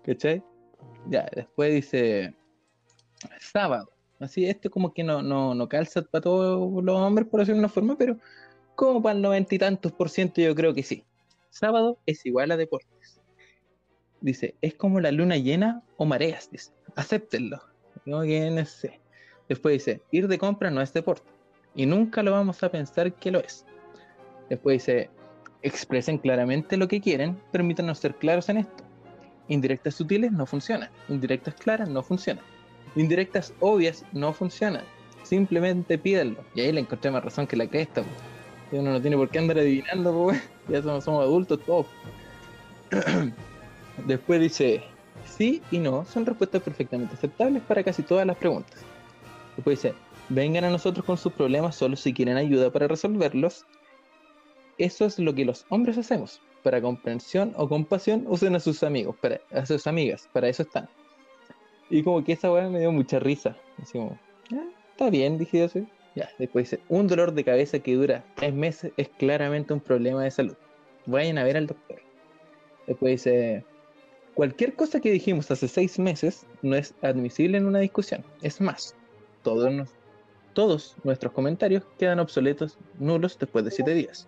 ¿Cachai? 0.03 0.43
Ya, 1.09 1.29
después 1.33 1.73
dice 1.73 2.35
sábado. 3.39 3.89
Así, 4.19 4.45
esto 4.45 4.69
como 4.69 4.93
que 4.93 5.03
no, 5.03 5.21
no, 5.21 5.53
no 5.53 5.67
calza 5.67 6.01
para 6.01 6.21
todos 6.21 6.83
los 6.83 6.95
hombres, 6.95 7.27
por 7.27 7.39
decirlo 7.39 7.57
de 7.57 7.65
una 7.65 7.69
forma, 7.69 7.97
pero 7.97 8.17
como 8.75 9.01
para 9.01 9.15
el 9.15 9.21
noventa 9.21 9.53
y 9.53 9.59
tantos 9.59 9.91
por 9.91 10.09
ciento 10.09 10.41
yo 10.41 10.55
creo 10.55 10.73
que 10.73 10.83
sí. 10.83 11.03
Sábado 11.49 11.99
es 12.05 12.25
igual 12.25 12.51
a 12.51 12.57
deportes. 12.57 13.21
Dice, 14.21 14.55
es 14.61 14.75
como 14.75 14.99
la 15.01 15.11
luna 15.11 15.37
llena 15.37 15.83
o 15.97 16.05
mareas, 16.05 16.49
dice. 16.49 16.71
Acéptenlo. 16.95 17.61
Como 18.05 18.21
que 18.21 18.49
no 18.49 18.65
sé. 18.65 19.02
Después 19.53 19.73
dice, 19.73 20.01
ir 20.09 20.27
de 20.27 20.39
compra 20.39 20.71
no 20.71 20.81
es 20.81 20.93
deporte. 20.93 21.29
Y 21.75 21.85
nunca 21.85 22.23
lo 22.23 22.31
vamos 22.31 22.63
a 22.63 22.69
pensar 22.69 23.13
que 23.13 23.29
lo 23.29 23.39
es. 23.39 23.67
Después 24.49 24.79
dice, 24.79 25.11
Expresen 25.61 26.17
claramente 26.17 26.75
lo 26.75 26.87
que 26.87 26.99
quieren, 26.99 27.39
permítanos 27.51 27.99
ser 27.99 28.15
claros 28.15 28.49
en 28.49 28.57
esto. 28.57 28.83
Indirectas 29.47 29.93
sutiles 29.93 30.31
no 30.31 30.47
funcionan, 30.47 30.89
indirectas 31.07 31.53
claras 31.53 31.87
no 31.87 32.01
funcionan, 32.01 32.43
indirectas 32.95 33.53
obvias 33.59 34.03
no 34.11 34.33
funcionan. 34.33 34.83
Simplemente 35.21 35.99
pídanlo. 35.99 36.43
Y 36.55 36.61
ahí 36.61 36.71
le 36.71 36.79
encontré 36.79 37.11
más 37.11 37.23
razón 37.23 37.45
que 37.45 37.55
la 37.55 37.67
cresta. 37.67 38.03
Uno 38.71 38.91
no 38.91 39.01
tiene 39.01 39.17
por 39.17 39.29
qué 39.29 39.37
andar 39.37 39.59
adivinando, 39.59 40.31
ya 40.67 40.81
somos, 40.81 41.03
somos 41.03 41.21
adultos 41.21 41.59
todos. 41.63 41.85
Después 44.07 44.41
dice, 44.41 44.83
sí 45.27 45.61
y 45.69 45.77
no 45.77 46.05
son 46.05 46.25
respuestas 46.25 46.63
perfectamente 46.63 47.13
aceptables 47.13 47.61
para 47.61 47.83
casi 47.83 48.01
todas 48.01 48.25
las 48.25 48.35
preguntas. 48.35 48.83
Después 49.55 49.81
dice, 49.81 49.95
vengan 50.29 50.63
a 50.63 50.69
nosotros 50.69 51.05
con 51.05 51.17
sus 51.17 51.33
problemas 51.33 51.75
solo 51.75 51.95
si 51.95 52.13
quieren 52.13 52.37
ayuda 52.37 52.71
para 52.71 52.87
resolverlos. 52.87 53.65
Eso 54.77 55.05
es 55.05 55.19
lo 55.19 55.33
que 55.35 55.45
los 55.45 55.65
hombres 55.69 55.97
hacemos. 55.97 56.41
Para 56.63 56.81
comprensión 56.81 57.53
o 57.57 57.67
compasión 57.67 58.25
usen 58.27 58.55
a 58.55 58.59
sus 58.59 58.83
amigos, 58.83 59.15
para, 59.21 59.39
a 59.51 59.65
sus 59.65 59.85
amigas, 59.85 60.29
para 60.31 60.47
eso 60.47 60.63
están. 60.63 60.89
Y 61.89 62.01
como 62.03 62.23
que 62.23 62.33
esa 62.33 62.51
weá 62.51 62.69
me 62.69 62.79
dio 62.79 62.91
mucha 62.91 63.19
risa. 63.19 63.55
Así 63.81 63.99
"Ah, 63.99 64.65
está 64.91 65.09
bien, 65.09 65.37
dije. 65.37 65.69
Ya, 66.15 66.29
después 66.39 66.69
dice, 66.69 66.83
un 66.89 67.07
dolor 67.07 67.33
de 67.33 67.43
cabeza 67.43 67.79
que 67.79 67.95
dura 67.95 68.23
tres 68.35 68.53
meses 68.53 68.91
es 68.97 69.09
claramente 69.09 69.73
un 69.73 69.79
problema 69.79 70.23
de 70.23 70.31
salud. 70.31 70.55
Vayan 71.05 71.37
a 71.37 71.43
ver 71.43 71.57
al 71.57 71.67
doctor. 71.67 71.99
Después 72.87 73.23
dice, 73.23 73.65
cualquier 74.33 74.75
cosa 74.75 74.99
que 74.99 75.11
dijimos 75.11 75.49
hace 75.51 75.67
seis 75.67 75.99
meses 75.99 76.45
no 76.61 76.75
es 76.75 76.93
admisible 77.01 77.57
en 77.57 77.65
una 77.65 77.79
discusión. 77.79 78.23
Es 78.41 78.61
más, 78.61 78.95
todos, 79.43 79.71
nos- 79.71 79.89
todos 80.53 80.95
nuestros 81.03 81.33
comentarios 81.33 81.83
quedan 81.97 82.19
obsoletos, 82.19 82.77
nulos 82.99 83.37
después 83.39 83.63
de 83.65 83.71
siete 83.71 83.93
días. 83.93 84.27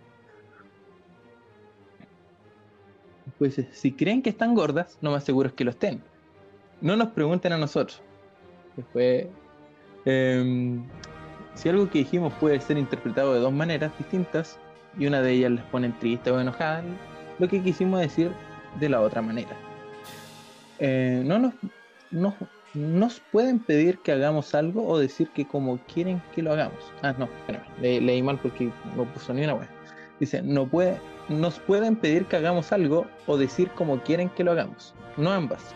Después 3.26 3.56
dice, 3.56 3.70
si 3.74 3.92
creen 3.92 4.22
que 4.22 4.30
están 4.30 4.56
gordas, 4.56 4.98
lo 5.02 5.12
más 5.12 5.24
seguro 5.24 5.50
es 5.50 5.54
que 5.56 5.64
lo 5.64 5.72
estén. 5.72 6.02
No 6.82 6.96
nos 6.96 7.10
pregunten 7.10 7.54
a 7.54 7.58
nosotros. 7.58 8.02
Después, 8.76 9.28
em, 10.06 10.84
si 11.54 11.70
algo 11.70 11.90
que 11.90 12.00
dijimos 12.00 12.34
puede 12.36 12.60
ser 12.60 12.78
interpretado 12.78 13.34
de 13.34 13.40
dos 13.40 13.54
maneras 13.54 13.92
distintas 13.98 14.60
y 14.98 15.08
una 15.08 15.22
de 15.22 15.32
ellas 15.32 15.52
les 15.52 15.64
pone 15.66 15.90
triste 16.00 16.32
o 16.32 16.40
enojada, 16.40 16.84
lo 17.40 17.48
que 17.48 17.62
quisimos 17.62 18.00
decir 18.00 18.32
de 18.80 18.90
la 18.90 19.02
otra 19.02 19.22
manera. 19.22 19.56
Eh, 20.80 21.24
no 21.26 21.40
nos, 21.40 21.54
nos, 22.12 22.34
nos 22.76 23.20
pueden 23.20 23.60
pedir 23.60 24.00
que 24.00 24.12
hagamos 24.12 24.54
algo 24.54 24.86
o 24.88 25.00
decir 25.00 25.30
que 25.30 25.48
como 25.48 25.80
quieren 25.86 26.22
que 26.34 26.44
lo 26.44 26.52
hagamos. 26.54 26.94
Ah, 27.02 27.16
no, 27.18 27.26
espérame, 27.26 27.66
le- 27.82 28.02
leí 28.02 28.22
mal 28.22 28.40
porque 28.40 28.70
no 28.96 29.06
puso 29.14 29.34
ni 29.34 29.44
una 29.44 29.56
web. 29.56 29.68
Dice, 30.20 30.42
no 30.42 30.68
puede, 30.68 31.00
nos 31.30 31.60
pueden 31.60 31.96
pedir 31.96 32.26
que 32.26 32.36
hagamos 32.36 32.72
algo 32.72 33.06
o 33.28 33.38
decir 33.38 33.70
como 33.72 34.02
quieren 34.02 34.30
que 34.30 34.44
lo 34.44 34.52
hagamos. 34.52 34.94
No 35.18 35.32
ambas. 35.32 35.74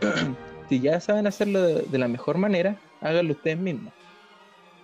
si 0.68 0.80
ya 0.80 1.00
saben 1.00 1.26
hacerlo 1.26 1.62
de, 1.62 1.98
la 1.98 2.08
mejor 2.08 2.38
manera, 2.38 2.76
háganlo 3.00 3.32
ustedes 3.32 3.58
mismos. 3.58 3.92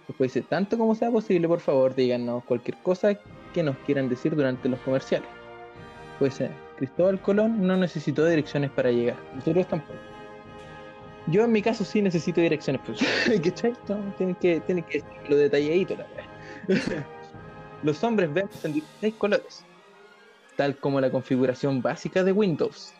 Después 0.08 0.34
dice, 0.34 0.46
tanto 0.46 0.76
como 0.76 0.94
sea 0.94 1.10
posible, 1.10 1.48
por 1.48 1.60
favor, 1.60 1.94
díganos 1.94 2.44
cualquier 2.44 2.76
cosa 2.78 3.18
que 3.54 3.62
nos 3.62 3.76
quieran 3.78 4.08
decir 4.08 4.34
durante 4.34 4.68
los 4.68 4.80
comerciales. 4.80 5.28
Pues 6.18 6.40
eh, 6.40 6.50
Cristóbal 6.76 7.20
Colón 7.20 7.66
no 7.66 7.76
necesitó 7.76 8.26
direcciones 8.26 8.70
para 8.70 8.90
llegar. 8.90 9.16
Nosotros 9.34 9.66
tampoco. 9.68 10.11
Yo 11.28 11.44
en 11.44 11.52
mi 11.52 11.62
caso 11.62 11.84
sí 11.84 12.02
necesito 12.02 12.40
direcciones, 12.40 12.82
pues. 12.84 13.00
¿Cachai? 13.44 13.74
No, 13.88 13.96
tienen 14.16 14.34
que, 14.36 14.60
tienen 14.60 14.84
que 14.84 15.02
lo 15.28 15.36
detalladito 15.36 15.96
la 15.96 16.06
wea. 16.16 17.06
Los 17.82 18.02
hombres 18.04 18.32
vemos 18.32 18.64
en 18.64 18.74
16 18.74 19.14
colores, 19.14 19.64
tal 20.56 20.76
como 20.76 21.00
la 21.00 21.10
configuración 21.10 21.82
básica 21.82 22.22
de 22.22 22.30
Windows. 22.30 22.94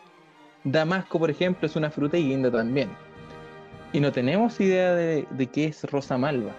Damasco, 0.65 1.19
por 1.19 1.29
ejemplo, 1.29 1.67
es 1.67 1.75
una 1.75 1.89
fruta 1.89 2.17
y 2.17 2.27
guinda 2.27 2.51
también. 2.51 2.89
Y 3.93 3.99
no 3.99 4.11
tenemos 4.11 4.59
idea 4.59 4.93
de, 4.93 5.25
de 5.29 5.47
qué 5.47 5.65
es 5.65 5.83
rosa 5.85 6.17
malva. 6.17 6.51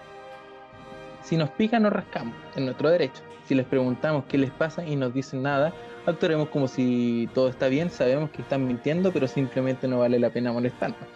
Si 1.21 1.37
nos 1.37 1.49
pica, 1.51 1.79
nos 1.79 1.93
rascamos, 1.93 2.35
en 2.55 2.65
nuestro 2.65 2.89
derecho. 2.89 3.21
Si 3.47 3.53
les 3.53 3.65
preguntamos 3.65 4.25
qué 4.27 4.39
les 4.39 4.51
pasa 4.51 4.83
y 4.83 4.95
nos 4.95 5.13
dicen 5.13 5.43
nada, 5.43 5.73
actuaremos 6.05 6.49
como 6.49 6.67
si 6.67 7.29
todo 7.33 7.49
está 7.49 7.67
bien, 7.67 7.91
sabemos 7.91 8.31
que 8.31 8.41
están 8.41 8.65
mintiendo, 8.65 9.11
pero 9.11 9.27
simplemente 9.27 9.87
no 9.87 9.99
vale 9.99 10.17
la 10.17 10.31
pena 10.31 10.51
molestarnos. 10.51 11.07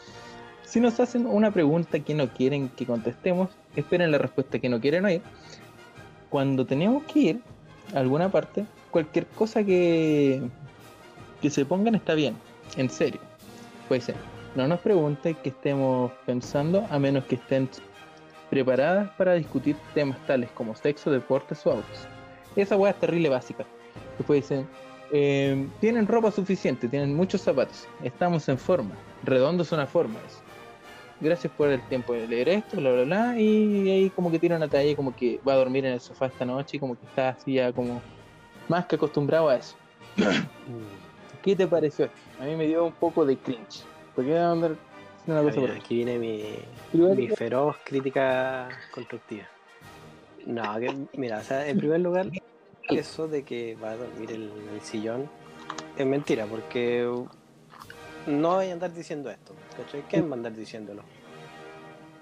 Si 0.70 0.80
nos 0.80 1.00
hacen 1.00 1.26
una 1.26 1.50
pregunta 1.50 2.00
que 2.00 2.14
no 2.14 2.30
quieren 2.30 2.70
que 2.70 2.86
contestemos, 2.86 3.50
esperen 3.76 4.12
la 4.12 4.20
respuesta 4.20 4.60
que 4.60 4.70
no 4.70 4.80
quieren 4.80 5.04
oír. 5.04 5.24
Cuando 6.30 6.64
tenemos 6.64 7.02
que 7.06 7.20
ir 7.20 7.42
a 7.96 8.00
alguna 8.00 8.30
parte, 8.30 8.68
cualquier 8.92 9.26
cosa 9.26 9.64
que, 9.64 10.44
que 11.42 11.50
se 11.50 11.66
pongan 11.66 11.96
está 11.96 12.14
bien, 12.14 12.36
en 12.78 12.88
serio. 12.88 13.20
Puede 13.88 14.02
ser. 14.02 14.16
No 14.54 14.68
nos 14.68 14.80
pregunten 14.82 15.34
que 15.42 15.50
estemos 15.50 16.12
pensando, 16.28 16.86
a 16.92 17.00
menos 17.00 17.24
que 17.24 17.34
estén 17.34 17.68
preparadas 18.52 19.10
para 19.18 19.34
discutir 19.34 19.76
temas 19.96 20.24
tales 20.28 20.52
como 20.52 20.76
sexo, 20.76 21.10
deportes 21.10 21.66
o 21.66 21.72
autos. 21.72 22.08
Esa 22.56 22.78
hueá 22.78 22.92
es 22.92 23.00
terrible 23.00 23.30
básica. 23.30 23.66
Después 24.20 24.44
dicen, 24.44 24.68
eh, 25.12 25.68
tienen 25.80 26.06
ropa 26.06 26.30
suficiente, 26.30 26.88
tienen 26.88 27.16
muchos 27.16 27.42
zapatos, 27.42 27.88
estamos 28.04 28.48
en 28.50 28.60
forma, 28.60 28.94
redondo 29.24 29.64
es 29.64 29.72
una 29.72 29.88
forma. 29.88 30.20
eso. 30.28 30.49
Gracias 31.22 31.52
por 31.52 31.70
el 31.70 31.82
tiempo 31.88 32.14
de 32.14 32.28
leer 32.28 32.50
esto, 32.50 32.78
bla, 32.78 32.92
bla, 32.92 33.04
bla. 33.04 33.40
Y 33.40 33.90
ahí 33.90 34.10
como 34.10 34.32
que 34.32 34.40
tira 34.40 34.56
una 34.56 34.70
talla 34.70 34.96
como 34.96 35.14
que 35.16 35.40
va 35.48 35.54
a 35.54 35.58
dormir 35.58 35.86
en 35.86 35.94
el 35.94 36.00
sofá 36.00 36.28
esta 36.28 36.46
noche 36.46 36.78
y 36.78 36.80
como 36.80 36.98
que 36.98 37.06
está 37.06 37.30
así 37.30 37.54
ya 37.56 37.74
como 37.74 38.02
más 38.70 38.86
que 38.86 38.96
acostumbrado 38.96 39.50
a 39.50 39.58
eso. 39.58 39.76
¿Qué 41.42 41.56
te 41.56 41.68
pareció? 41.68 42.10
A 42.40 42.46
mí 42.46 42.56
me 42.56 42.68
dio 42.68 42.86
un 42.86 42.94
poco 42.94 43.26
de 43.26 43.38
cringe. 43.38 43.84
¿Por 44.16 44.26
andar 44.26 44.76
haciendo 45.18 45.42
una 45.42 45.44
cosa 45.44 45.56
por 45.56 45.70
Mira, 45.70 45.82
aquí 45.82 45.96
viene 45.96 46.20
mi, 46.20 46.44
mi 46.94 47.28
feroz 47.30 47.76
crítica 47.84 48.70
constructiva. 48.92 49.46
No, 50.46 50.80
que, 50.80 50.94
mira, 51.14 51.40
o 51.40 51.44
sea, 51.44 51.68
en 51.68 51.78
primer 51.78 52.00
lugar, 52.00 52.30
eso 52.90 53.28
de 53.28 53.44
que 53.44 53.76
va 53.76 53.92
a 53.92 53.98
dormir 53.98 54.32
en 54.32 54.44
el 54.74 54.82
sillón 54.82 55.30
es 55.98 56.06
mentira, 56.06 56.46
porque 56.46 57.08
no 58.26 58.56
voy 58.56 58.70
a 58.70 58.74
andar 58.74 58.94
diciendo 58.94 59.30
esto, 59.30 59.49
¿cachai? 59.84 60.04
¿Quién 60.10 60.28
va 60.28 60.32
a 60.32 60.38
andar 60.38 60.54
diciéndolo? 60.54 61.04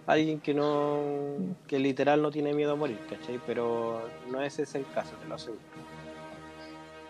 Alguien 0.06 0.39
que 0.39 0.54
no, 0.54 1.02
que 1.67 1.80
literal 1.80 2.22
no 2.22 2.32
tiene 2.32 2.54
miedo 2.54 2.72
a 2.72 2.76
morir, 2.76 2.98
¿cachai? 3.10 3.39
Pero 3.46 4.08
no 4.32 4.41
ese 4.41 4.63
es 4.63 4.74
el 4.76 4.86
caso, 4.93 5.12
te 5.22 5.28
lo 5.28 5.36
aseguro. 5.36 5.62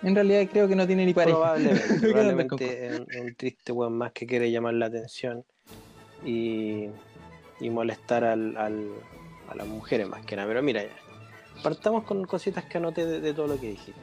En 0.04 0.16
realidad 0.16 0.48
creo 0.52 0.68
que 0.68 0.76
no 0.76 0.86
tiene 0.88 1.06
ni 1.06 1.14
pareja. 1.14 1.38
Probablemente, 1.38 2.00
probablemente 2.00 2.90
un, 2.92 3.22
un 3.26 3.36
triste 3.36 3.72
weón 3.72 3.98
más 3.98 4.12
que 4.14 4.26
quiere 4.26 4.50
llamar 4.52 4.74
la 4.76 4.88
atención 4.88 5.44
y, 6.26 6.86
y 7.60 7.70
molestar 7.70 8.24
al, 8.24 8.56
al- 8.58 8.94
a 9.50 9.56
las 9.56 9.68
mujeres 9.68 10.08
más 10.08 10.26
que 10.26 10.36
nada. 10.36 10.48
Pero 10.48 10.62
mira, 10.64 10.84
ya, 10.84 10.90
partamos 11.64 12.04
con 12.04 12.26
cositas 12.26 12.66
que 12.66 12.78
anoté 12.80 13.06
de, 13.06 13.20
de 13.22 13.34
todo 13.34 13.48
lo 13.48 13.60
que 13.60 13.70
dijiste. 13.70 14.02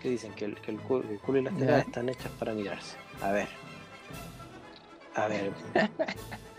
Que 0.00 0.08
dicen 0.08 0.32
que 0.34 0.44
el, 0.46 0.54
que 0.60 0.70
el 0.72 0.78
culo, 0.80 1.04
el 1.08 1.18
culo 1.18 1.38
y 1.38 1.42
las 1.42 1.54
tetas 1.56 1.86
están 1.86 2.08
hechas 2.08 2.30
para 2.38 2.52
mirarse. 2.54 2.96
A 3.20 3.30
ver. 3.32 3.48
A 5.14 5.28
ver. 5.28 5.52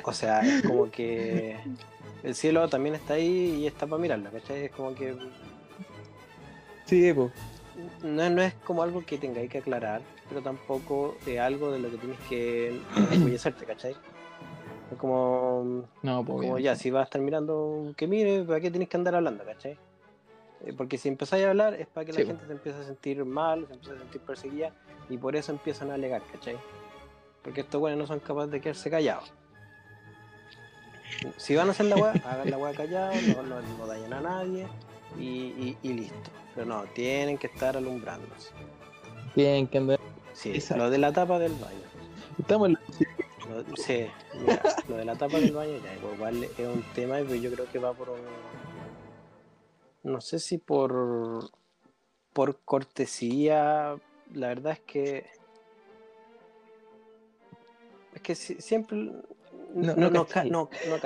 O 0.03 0.13
sea, 0.13 0.41
es 0.41 0.63
como 0.63 0.91
que 0.91 1.57
el 2.23 2.35
cielo 2.35 2.67
también 2.69 2.95
está 2.95 3.13
ahí 3.15 3.55
y 3.61 3.67
está 3.67 3.87
para 3.87 4.01
mirarla, 4.01 4.29
¿cachai? 4.31 4.65
Es 4.65 4.71
como 4.71 4.93
que 4.93 5.15
Sí, 6.85 7.13
pues. 7.13 7.31
no, 8.03 8.29
no 8.29 8.41
es 8.41 8.53
como 8.65 8.83
algo 8.83 9.03
que 9.05 9.17
tengáis 9.17 9.49
que 9.49 9.59
aclarar, 9.59 10.01
pero 10.29 10.41
tampoco 10.41 11.15
es 11.25 11.39
algo 11.39 11.71
de 11.71 11.79
lo 11.79 11.89
que 11.89 11.97
tienes 11.97 12.19
que 12.29 12.79
orgullecerte, 13.11 13.65
¿cachai? 13.65 13.95
Es 14.91 14.97
como, 14.97 15.85
No, 16.03 16.23
pues. 16.25 16.41
como 16.41 16.59
ya, 16.59 16.75
si 16.75 16.91
vas 16.91 17.01
a 17.01 17.03
estar 17.05 17.21
mirando 17.21 17.93
que 17.97 18.05
mire, 18.07 18.43
¿para 18.43 18.59
qué 18.59 18.69
tienes 18.69 18.89
que 18.89 18.97
andar 18.97 19.15
hablando, 19.15 19.43
¿cachai? 19.45 19.77
Eh, 20.65 20.73
Porque 20.77 20.97
si 20.97 21.07
empezáis 21.09 21.45
a 21.45 21.49
hablar 21.49 21.73
es 21.75 21.87
para 21.87 22.05
que 22.05 22.11
la 22.13 22.25
gente 22.25 22.45
se 22.45 22.51
empiece 22.51 22.77
a 22.79 22.83
sentir 22.83 23.23
mal, 23.25 23.65
se 23.67 23.73
empiece 23.73 23.95
a 23.95 23.99
sentir 23.99 24.21
perseguida 24.21 24.71
y 25.09 25.17
por 25.17 25.35
eso 25.35 25.51
empiezan 25.51 25.89
a 25.91 25.95
alegar, 25.95 26.21
¿cachai? 26.31 26.57
Porque 27.43 27.61
estos 27.61 27.79
güeyes 27.79 27.97
no 27.99 28.07
son 28.07 28.19
capaces 28.19 28.51
de 28.51 28.61
quedarse 28.61 28.89
callados. 28.89 29.31
Si 31.37 31.55
van 31.55 31.67
a 31.67 31.71
hacer 31.71 31.85
la 31.87 31.95
weá, 31.95 32.11
hagan 32.25 32.49
la 32.49 32.57
weá 32.57 32.73
callados, 32.73 33.21
no, 33.35 33.43
no, 33.43 33.61
no 33.61 33.87
dañen 33.87 34.13
a 34.13 34.21
nadie 34.21 34.67
y, 35.17 35.23
y- 35.23 35.77
y 35.83 35.93
listo. 35.93 36.31
Pero 36.55 36.67
no, 36.67 36.83
tienen 36.93 37.37
que 37.37 37.47
estar 37.47 37.75
alumbrándose. 37.77 38.49
Tienen 39.35 39.67
que 39.67 39.77
andar. 39.79 39.99
Sí, 40.33 40.51
Exacto. 40.51 40.83
lo 40.83 40.89
de 40.89 40.97
la 40.97 41.11
tapa 41.11 41.39
del 41.39 41.53
baño. 41.53 41.79
Estamos 42.39 42.69
en 42.69 42.73
Lo, 43.49 43.75
sí, 43.77 44.07
mira, 44.39 44.61
lo 44.87 44.97
de 44.97 45.05
la 45.05 45.15
tapa 45.15 45.37
del 45.37 45.51
baño 45.51 45.73
ya 45.83 45.93
igual 46.15 46.43
es 46.43 46.59
un 46.59 46.83
tema, 46.95 47.15
pero 47.17 47.35
yo 47.35 47.51
creo 47.51 47.65
que 47.71 47.79
va 47.79 47.93
por 47.93 48.09
un. 48.09 48.19
No 50.03 50.21
sé 50.21 50.39
si 50.39 50.57
por. 50.57 51.49
por 52.33 52.59
cortesía. 52.61 53.95
La 54.33 54.47
verdad 54.47 54.73
es 54.73 54.79
que. 54.81 55.25
Que 58.23 58.35
si- 58.35 58.59
siempre. 58.61 58.97
No, 59.75 59.95
No, 59.95 60.09
no 60.09 60.25
ca- 60.25 60.43
no, 60.45 60.69
no 60.87 60.97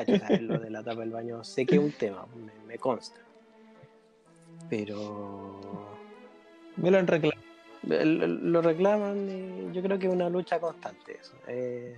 lo 0.41 0.59
de 0.59 0.69
la 0.69 0.83
tapa 0.83 1.01
del 1.01 1.11
baño. 1.11 1.43
Sé 1.43 1.65
que 1.65 1.75
es 1.75 1.81
un 1.81 1.91
tema, 1.93 2.25
me, 2.35 2.51
me 2.67 2.77
consta. 2.77 3.19
Pero. 4.69 5.59
Me 6.75 6.91
lo 6.91 6.97
han 6.99 7.07
reclamado. 7.07 7.41
Lo, 7.83 8.27
lo 8.27 8.61
reclaman 8.61 9.29
y 9.29 9.73
yo 9.73 9.81
creo 9.81 9.97
que 9.97 10.07
es 10.07 10.13
una 10.13 10.29
lucha 10.29 10.59
constante 10.59 11.17
eso. 11.21 11.33
Eh, 11.47 11.95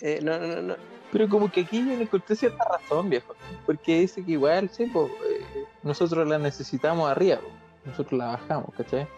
eh, 0.00 0.20
no, 0.22 0.38
no, 0.38 0.62
no. 0.62 0.76
Pero 1.10 1.28
como 1.28 1.50
que 1.50 1.62
aquí 1.62 1.78
yo 1.78 1.96
le 1.96 2.02
encontré 2.02 2.36
cierta 2.36 2.62
razón, 2.64 3.08
viejo. 3.08 3.34
Porque 3.64 4.00
dice 4.00 4.22
que 4.22 4.32
igual, 4.32 4.68
sí, 4.68 4.84
po, 4.86 5.06
eh, 5.26 5.64
nosotros 5.82 6.28
la 6.28 6.38
necesitamos 6.38 7.10
arriba, 7.10 7.38
po. 7.40 7.48
nosotros 7.86 8.18
la 8.18 8.26
bajamos, 8.26 8.74
¿cachai? 8.76 9.08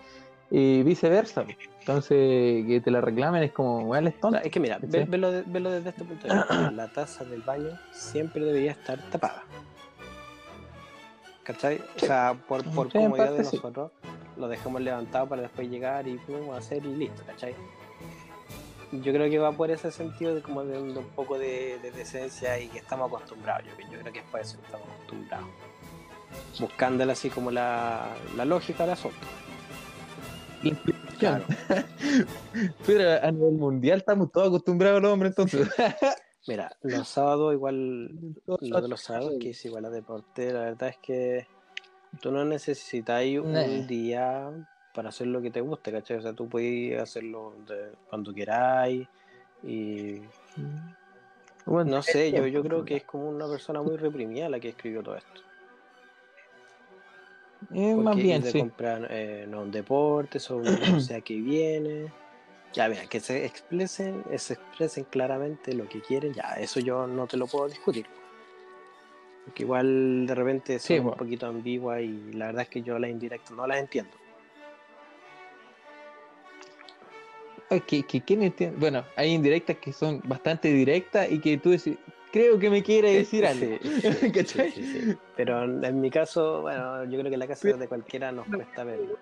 Y 0.50 0.82
viceversa. 0.82 1.44
Entonces, 1.80 2.66
que 2.66 2.80
te 2.84 2.90
la 2.90 3.00
reclamen 3.00 3.42
es 3.44 3.52
como, 3.52 3.80
igual 3.82 4.06
es 4.08 4.18
tonto. 4.20 4.38
es 4.40 4.50
que 4.50 4.60
mira, 4.60 4.78
ve- 4.82 5.04
velo, 5.08 5.30
de- 5.30 5.42
velo 5.46 5.70
desde 5.70 5.90
este 5.90 6.04
punto 6.04 6.26
de 6.28 6.34
vista. 6.34 6.70
La 6.72 6.88
taza 6.88 7.24
del 7.24 7.42
baño 7.42 7.70
siempre 7.92 8.44
debería 8.44 8.72
estar 8.72 8.98
tapada. 9.10 9.44
¿Cachai? 11.44 11.80
O 11.96 11.98
sea, 12.00 12.34
por, 12.48 12.62
por 12.72 12.90
Sí, 12.92 12.98
comodidad 12.98 13.32
de 13.32 13.44
sí. 13.44 13.56
nosotros, 13.56 13.90
lo 14.36 14.48
dejamos 14.48 14.82
levantado 14.82 15.28
para 15.28 15.42
después 15.42 15.68
llegar 15.68 16.06
y 16.06 16.16
pum, 16.18 16.50
hacer 16.52 16.84
y 16.84 16.94
listo, 16.96 17.22
¿cachai? 17.26 17.54
Yo 18.92 19.12
creo 19.12 19.30
que 19.30 19.38
va 19.38 19.52
por 19.52 19.70
ese 19.70 19.90
sentido 19.92 20.34
de 20.34 20.42
como 20.42 20.64
de 20.64 20.78
un, 20.80 20.92
de 20.92 20.98
un 20.98 21.06
poco 21.10 21.38
de, 21.38 21.78
de 21.80 21.92
decencia 21.92 22.58
y 22.58 22.66
que 22.68 22.78
estamos 22.78 23.08
acostumbrados. 23.08 23.64
Yo, 23.66 23.70
yo 23.90 24.00
creo 24.00 24.12
que 24.12 24.18
es 24.18 24.24
por 24.26 24.40
eso 24.40 24.58
que 24.58 24.64
estamos 24.66 24.86
acostumbrados. 24.88 25.46
Buscándole 26.58 27.12
así 27.12 27.30
como 27.30 27.50
la, 27.50 28.08
la 28.36 28.44
lógica 28.44 28.82
del 28.84 28.92
asunto. 28.92 29.18
La. 30.62 30.76
Claro. 31.18 31.44
Pero 32.86 33.22
a 33.22 33.30
nivel 33.30 33.52
mundial 33.52 33.98
estamos 33.98 34.32
todos 34.32 34.48
acostumbrados 34.48 35.02
los 35.02 35.12
hombres, 35.12 35.30
entonces. 35.32 35.68
Mira, 36.48 36.74
los 36.82 37.06
sábados 37.06 37.52
igual 37.52 38.10
lo 38.46 38.80
de 38.80 38.88
los 38.88 39.00
sábados, 39.02 39.34
que 39.40 39.50
es 39.50 39.64
igual 39.66 39.84
a 39.84 39.90
deporte, 39.90 40.52
la 40.52 40.60
verdad 40.60 40.88
es 40.88 40.96
que 40.98 41.46
tú 42.20 42.32
no 42.32 42.44
necesitas 42.44 43.22
un 43.24 43.86
día 43.86 44.50
para 44.94 45.10
hacer 45.10 45.26
lo 45.26 45.42
que 45.42 45.50
te 45.50 45.60
guste, 45.60 45.92
¿cachai? 45.92 46.16
O 46.16 46.22
sea, 46.22 46.32
tú 46.32 46.48
puedes 46.48 47.00
hacerlo 47.00 47.54
de- 47.68 47.92
cuando 48.08 48.32
queráis 48.32 49.06
y 49.62 50.20
Bueno, 51.66 51.90
no 51.90 52.02
sé, 52.02 52.32
yo, 52.32 52.46
yo 52.46 52.62
creo 52.62 52.84
que 52.84 52.96
es 52.96 53.04
como 53.04 53.28
una 53.28 53.46
persona 53.46 53.82
muy 53.82 53.96
reprimida 53.98 54.48
la 54.48 54.58
que 54.58 54.70
escribió 54.70 55.02
todo 55.02 55.16
esto. 55.16 55.42
Eh, 57.74 57.94
más 57.94 58.16
bien, 58.16 58.42
sí. 58.42 58.58
comprar 58.58 59.06
eh, 59.10 59.46
no 59.48 59.62
un 59.62 59.70
deporte, 59.70 60.40
sobre 60.40 60.70
no 60.70 61.00
sé 61.00 61.16
a 61.16 61.20
qué 61.20 61.34
viene. 61.34 62.10
Ya, 62.72 62.88
mira, 62.88 63.06
que 63.06 63.20
se 63.20 63.44
expresen, 63.44 64.22
eh, 64.30 64.38
se 64.38 64.54
expresen 64.54 65.04
claramente 65.04 65.74
lo 65.74 65.88
que 65.88 66.00
quieren, 66.00 66.32
ya, 66.32 66.54
eso 66.58 66.80
yo 66.80 67.06
no 67.06 67.26
te 67.26 67.36
lo 67.36 67.46
puedo 67.46 67.68
discutir. 67.68 68.06
Porque 69.44 69.64
igual 69.64 70.26
de 70.26 70.34
repente 70.34 70.78
son 70.78 70.96
Sí, 70.96 70.98
un 71.00 71.12
poquito 71.14 71.46
ambiguas 71.46 72.00
y 72.02 72.32
la 72.32 72.46
verdad 72.46 72.62
es 72.62 72.68
que 72.68 72.82
yo 72.82 72.98
las 72.98 73.10
indirectas 73.10 73.50
no 73.56 73.66
las 73.66 73.78
entiendo. 73.78 74.12
Que, 77.86 78.02
que, 78.04 78.20
¿quién 78.20 78.42
entiende? 78.42 78.76
Bueno, 78.78 79.04
hay 79.16 79.30
indirectas 79.30 79.76
que 79.78 79.92
son 79.92 80.20
bastante 80.24 80.72
directas 80.72 81.30
y 81.30 81.38
que 81.38 81.56
tú 81.56 81.70
decís, 81.70 81.98
creo 82.32 82.58
que 82.58 82.70
me 82.70 82.82
quiere 82.82 83.12
decir 83.14 83.44
algo. 83.46 83.76
Sí. 84.46 85.16
Pero 85.36 85.64
en 85.64 86.00
mi 86.00 86.10
caso, 86.10 86.62
bueno, 86.62 87.04
yo 87.04 87.18
creo 87.18 87.30
que 87.30 87.36
la 87.36 87.46
casa 87.46 87.68
de 87.68 87.88
cualquiera 87.88 88.30
nos 88.32 88.46
cuesta 88.46 88.84
verlo. 88.84 89.16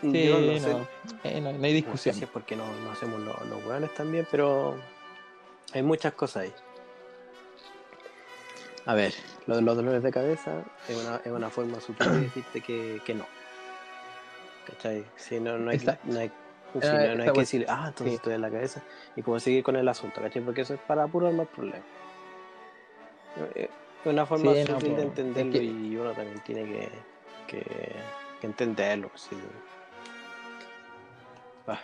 Sí, 0.00 0.26
Yo 0.26 0.40
no, 0.40 0.52
no 0.52 0.58
sé, 0.58 0.76
eh, 1.24 1.40
no, 1.40 1.52
no 1.52 1.54
hay 1.54 1.54
No 1.54 1.60
sé 1.60 1.72
discusión. 1.72 2.14
si 2.16 2.24
es 2.24 2.30
porque 2.30 2.56
no, 2.56 2.64
no 2.80 2.90
hacemos 2.90 3.20
lo- 3.20 3.38
los 3.48 3.64
hueones 3.64 3.94
también, 3.94 4.26
pero 4.30 4.76
hay 5.72 5.82
muchas 5.82 6.12
cosas 6.14 6.42
ahí. 6.44 6.52
A 8.84 8.94
ver, 8.94 9.14
lo 9.46 9.54
de 9.56 9.62
los 9.62 9.76
dolores 9.76 10.02
de 10.02 10.10
cabeza 10.10 10.64
es 10.88 10.96
una, 10.96 11.20
es 11.24 11.30
una 11.30 11.50
forma 11.50 11.80
sutil 11.80 12.10
de 12.12 12.20
decirte 12.22 12.60
que, 12.60 13.00
que 13.04 13.14
no. 13.14 13.26
¿Cachai? 14.66 15.04
Si 15.16 15.38
no, 15.38 15.56
no 15.56 15.70
hay, 15.70 15.78
no 16.04 16.18
hay, 16.18 16.32
Ah, 16.74 16.80
no, 16.80 16.90
no 16.92 16.98
hay 17.00 17.10
está 17.10 17.24
que 17.24 17.30
bueno. 17.30 17.40
decir, 17.40 17.66
ah, 17.68 17.84
entonces 17.88 18.06
Sí. 18.12 18.14
estoy 18.16 18.34
en 18.34 18.40
la 18.40 18.50
cabeza 18.50 18.82
y 19.16 19.22
como 19.22 19.38
seguir 19.40 19.62
con 19.62 19.76
el 19.76 19.88
asunto, 19.88 20.20
¿cachai? 20.20 20.42
Porque 20.42 20.62
eso 20.62 20.74
es 20.74 20.80
para 20.80 21.06
puro 21.06 21.30
más 21.32 21.46
problemas. 21.48 21.82
Es 23.54 23.68
una 24.04 24.26
forma 24.26 24.52
Sí, 24.54 24.60
no, 24.68 24.74
sutil 24.80 24.88
de 24.88 24.94
po, 24.94 25.00
es 25.00 25.06
entenderlo 25.18 25.52
que- 25.52 25.64
y 25.64 25.96
uno 25.96 26.12
también 26.12 26.40
tiene 26.44 26.64
que, 26.64 26.88
que, 27.46 27.62
que 28.40 28.46
entenderlo. 28.46 29.10
sí. 29.14 29.36
Ah. 31.66 31.78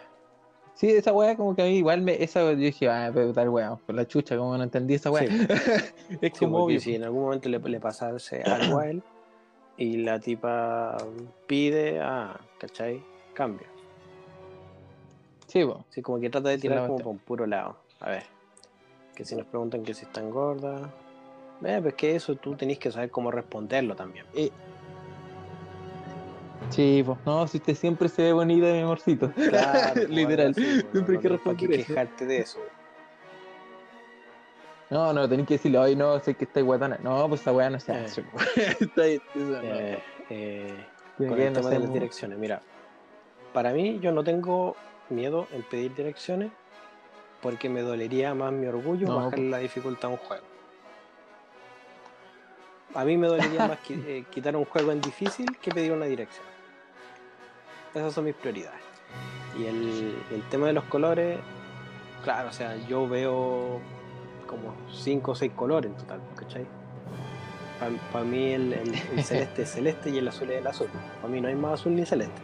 Sí, 0.75 0.91
esa 0.91 1.13
weá 1.13 1.37
como 1.37 1.55
que 1.57 1.63
a 1.63 1.65
mí 1.65 1.77
igual 1.79 2.03
me, 2.03 2.23
esa 2.23 2.41
yo 2.41 2.55
dije, 2.57 2.89
ah, 2.89 3.11
pero 3.13 3.33
tal 3.33 3.49
weá, 3.49 3.75
por 3.77 3.95
la 3.95 4.07
chucha, 4.07 4.37
como 4.37 4.57
no 4.57 4.63
entendí 4.63 4.95
esa 4.95 5.11
weá. 5.11 5.25
Es 6.23 6.39
como 6.39 6.65
obvio. 6.65 6.81
si 6.81 6.95
en 6.95 7.05
algún 7.05 7.23
momento 7.25 7.49
le, 7.49 7.59
le 7.59 7.81
pasase 7.81 8.43
algo 8.47 8.79
a 8.79 8.87
él 8.89 9.03
y 9.77 9.99
la 9.99 10.19
tipa 10.21 10.97
pide, 11.47 12.01
ah, 12.01 12.39
¿cachai? 12.59 13.03
Cambia. 13.35 13.67
Sí. 15.49 15.67
Así 15.91 16.01
como 16.03 16.21
que 16.21 16.31
trata 16.31 16.51
de 16.51 16.59
tirar 16.59 16.87
como 16.87 16.99
por 16.99 17.09
un 17.09 17.19
puro 17.19 17.47
lado. 17.47 17.77
A 18.01 18.11
ver, 18.11 18.23
que 19.15 19.25
si 19.25 19.35
nos 19.35 19.47
preguntan 19.47 19.83
que 19.83 19.93
si 19.95 20.05
están 20.05 20.31
gordas, 20.31 20.83
eh, 21.65 21.79
pues 21.83 21.95
que 21.95 22.15
eso 22.15 22.37
tú 22.37 22.55
tenés 22.55 22.79
que 22.79 22.93
saber 22.93 23.11
cómo 23.11 23.31
responderlo 23.33 23.97
también. 23.97 24.25
Eh, 24.35 24.51
sí, 26.71 27.03
pues 27.05 27.19
no, 27.27 27.47
si 27.49 27.57
usted 27.59 27.75
siempre 27.75 28.09
se 28.09 28.23
ve 28.23 28.33
bonita, 28.33 28.67
mi 28.67 28.81
amorcito. 28.81 29.33
Claro, 29.33 29.91
pues, 29.95 30.09
Literal. 30.11 30.53
pues, 30.55 30.87
siempre 30.93 31.17
hay 31.17 31.23
que 31.23 31.29
responder 31.29 31.73
eso. 31.73 31.87
quejarte 31.89 32.27
de 32.27 32.39
eso. 32.39 32.59
No, 34.91 35.13
no, 35.13 35.29
tenés 35.29 35.47
que 35.47 35.55
decirle, 35.55 35.79
ay, 35.79 35.97
no, 35.97 36.19
sé 36.21 36.35
que 36.35 36.45
está 36.45 36.63
guatana. 36.63 36.99
No, 37.03 37.29
pues 37.29 37.43
esa 37.43 37.53
weá 37.53 37.69
no 37.69 37.79
se 37.79 37.93
Eh. 37.93 38.05
hace. 38.05 38.25
Está 38.81 39.03
ahí, 39.03 39.15
eso 39.35 39.45
no. 39.45 39.61
Eh, 39.63 39.99
eh, 40.31 40.85
con 41.19 41.35
que 41.35 41.47
el 41.47 41.53
tema 41.53 41.69
de 41.71 41.79
las 41.81 41.93
direcciones. 41.93 42.39
Mira, 42.39 42.63
para 43.53 43.73
mí 43.73 43.99
yo 44.01 44.13
no 44.13 44.25
tengo 44.25 44.77
miedo 45.11 45.47
en 45.53 45.63
pedir 45.63 45.95
direcciones 45.95 46.51
porque 47.43 47.69
me 47.69 47.83
dolería 47.83 48.35
más 48.35 48.53
mi 48.53 48.67
orgullo 48.67 49.07
No, 49.07 49.31
pues. 49.31 49.41
la 49.43 49.59
dificultad 49.59 50.11
a 50.11 50.15
un 50.15 50.19
juego. 50.19 50.45
A 52.95 53.05
mí 53.05 53.17
me 53.17 53.27
dolería 53.29 53.67
más 53.69 53.79
eh, 53.91 54.25
quitar 54.31 54.57
un 54.57 54.65
juego 54.65 54.93
en 54.93 55.01
difícil 55.01 55.47
que 55.61 55.71
pedir 55.71 55.93
una 55.93 56.07
dirección. 56.07 56.45
Esas 57.95 58.13
son 58.13 58.25
mis 58.25 58.35
prioridades. 58.35 58.81
Y 59.59 59.67
el, 59.67 60.17
el 60.33 60.43
tema 60.51 60.67
de 60.69 60.73
los 60.73 60.85
colores, 60.85 61.39
claro, 62.23 62.49
o 62.49 62.53
sea, 62.53 62.77
yo 62.87 63.09
veo 63.09 63.81
como 64.47 64.75
5 64.93 65.31
o 65.33 65.35
6 65.35 65.53
colores 65.55 65.91
en 65.91 65.97
total, 65.97 66.21
¿cachai? 66.37 66.67
Para 68.13 68.25
mí 68.25 68.53
el, 68.53 68.73
el- 68.73 68.95
el 69.17 69.25
celeste 69.25 69.63
es 69.63 69.71
celeste 69.71 70.11
y 70.11 70.19
el 70.19 70.29
azul 70.29 70.51
es 70.51 70.59
el 70.61 70.67
azul. 70.67 70.89
Para 71.21 71.29
mí 71.33 71.41
no 71.41 71.49
hay 71.49 71.55
más 71.55 71.75
azul 71.81 71.95
ni 71.95 72.05
celeste. 72.05 72.41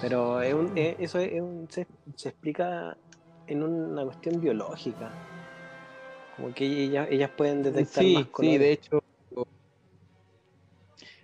Pero 0.00 0.40
es 0.42 0.54
un- 0.54 0.76
es- 0.76 0.96
eso 0.98 1.18
es 1.18 1.40
un- 1.40 1.68
se, 1.70 1.86
se 2.16 2.28
explica 2.30 2.96
en 3.46 3.62
una 3.62 4.04
cuestión 4.04 4.40
biológica. 4.40 5.12
Como 6.36 6.52
que 6.52 6.64
ellas, 6.66 7.08
ellas 7.10 7.30
pueden 7.36 7.62
detectar 7.62 8.04
Sí, 8.04 8.14
más 8.14 8.26
colores. 8.26 8.52
sí, 8.54 8.58
de 8.58 8.72
hecho. 8.72 8.98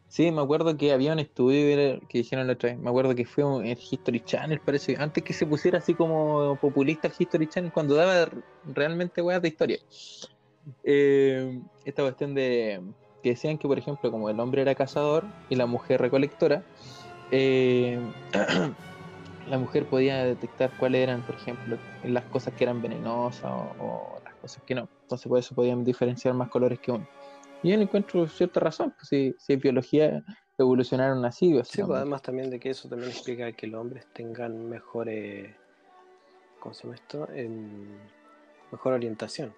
Sí, 0.09 0.31
me 0.31 0.43
acuerdo 0.43 0.77
que 0.77 0.93
había 0.93 1.15
un 1.15 1.21
estudio 1.21 1.99
que 2.07 2.19
dijeron 2.19 2.47
la 2.47 2.53
otra 2.53 2.71
vez. 2.71 2.79
Me 2.79 2.91
acuerdo 2.91 3.15
que 3.15 3.25
fue 3.25 3.45
un- 3.45 3.65
el 3.65 3.79
History 3.79 4.21
Channel, 4.21 4.61
parece. 4.61 4.95
Antes 4.99 5.25
que 5.25 5.33
se 5.33 5.47
pusiera 5.47 5.79
así 5.79 5.95
como 5.95 6.57
populista 6.57 7.09
el 7.09 7.15
History 7.19 7.47
Channel, 7.49 7.73
cuando 7.73 7.95
daba 7.95 8.31
realmente 8.63 9.23
weas 9.23 9.41
de 9.41 9.49
historia. 9.49 9.79
Eh, 10.85 11.61
esta 11.85 12.03
cuestión 12.03 12.35
de 12.35 12.83
que 13.23 13.31
decían 13.31 13.57
que, 13.57 13.67
por 13.67 13.79
ejemplo, 13.79 14.11
como 14.11 14.29
el 14.29 14.39
hombre 14.39 14.61
era 14.63 14.75
cazador 14.75 15.25
y 15.49 15.55
la 15.57 15.65
mujer 15.67 16.01
recolectora, 16.01 16.63
eh, 17.33 17.99
la 19.49 19.59
mujer 19.59 19.87
podía 19.87 20.25
detectar 20.25 20.71
cuáles 20.79 21.03
eran, 21.03 21.23
por 21.23 21.35
ejemplo, 21.35 21.79
las 22.05 22.25
cosas 22.27 22.55
que 22.55 22.65
eran 22.65 22.81
venenosas 22.81 23.51
o, 23.51 23.75
o 23.81 24.21
las 24.25 24.35
cosas 24.35 24.63
que 24.65 24.75
no. 24.75 24.89
Entonces, 25.03 25.29
por 25.29 25.39
eso 25.39 25.55
podían 25.55 25.83
diferenciar 25.83 26.35
más 26.35 26.49
colores 26.49 26.79
que 26.79 26.93
uno. 26.93 27.09
Y 27.63 27.71
yo 27.71 27.77
le 27.77 27.85
encuentro 27.85 28.29
cierta 28.29 28.61
razón, 28.61 28.93
pues, 28.97 29.09
si, 29.09 29.35
si 29.39 29.55
en 29.55 29.61
biología 29.61 30.23
evolucionaron 30.59 31.25
así. 31.25 31.49
Sí, 31.65 31.83
pues, 31.83 31.99
además 31.99 32.23
también 32.23 32.51
de 32.51 32.61
que 32.61 32.71
eso 32.71 32.89
también 32.89 33.11
explica 33.11 33.51
que 33.53 33.67
los 33.67 33.81
hombres 33.81 34.07
tengan 34.13 34.69
mejores, 34.69 35.55
¿cómo 36.61 36.75
se 36.75 36.85
llama 36.85 36.95
esto? 36.97 37.29
Mejor 38.71 38.93
orientación. 38.93 39.55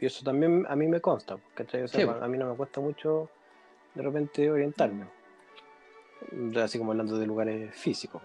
Y 0.00 0.06
eso 0.06 0.24
también 0.24 0.66
a 0.68 0.74
mí 0.74 0.88
me 0.88 1.00
consta, 1.00 1.38
sea, 1.56 1.88
Sí, 1.88 2.02
a 2.02 2.28
mí 2.28 2.36
no 2.36 2.50
me 2.50 2.56
cuesta 2.56 2.80
mucho 2.80 3.30
de 3.94 4.02
repente 4.02 4.50
orientarme. 4.50 5.06
Así 6.62 6.78
como 6.78 6.92
hablando 6.92 7.18
de 7.18 7.26
lugares 7.26 7.74
físicos. 7.74 8.22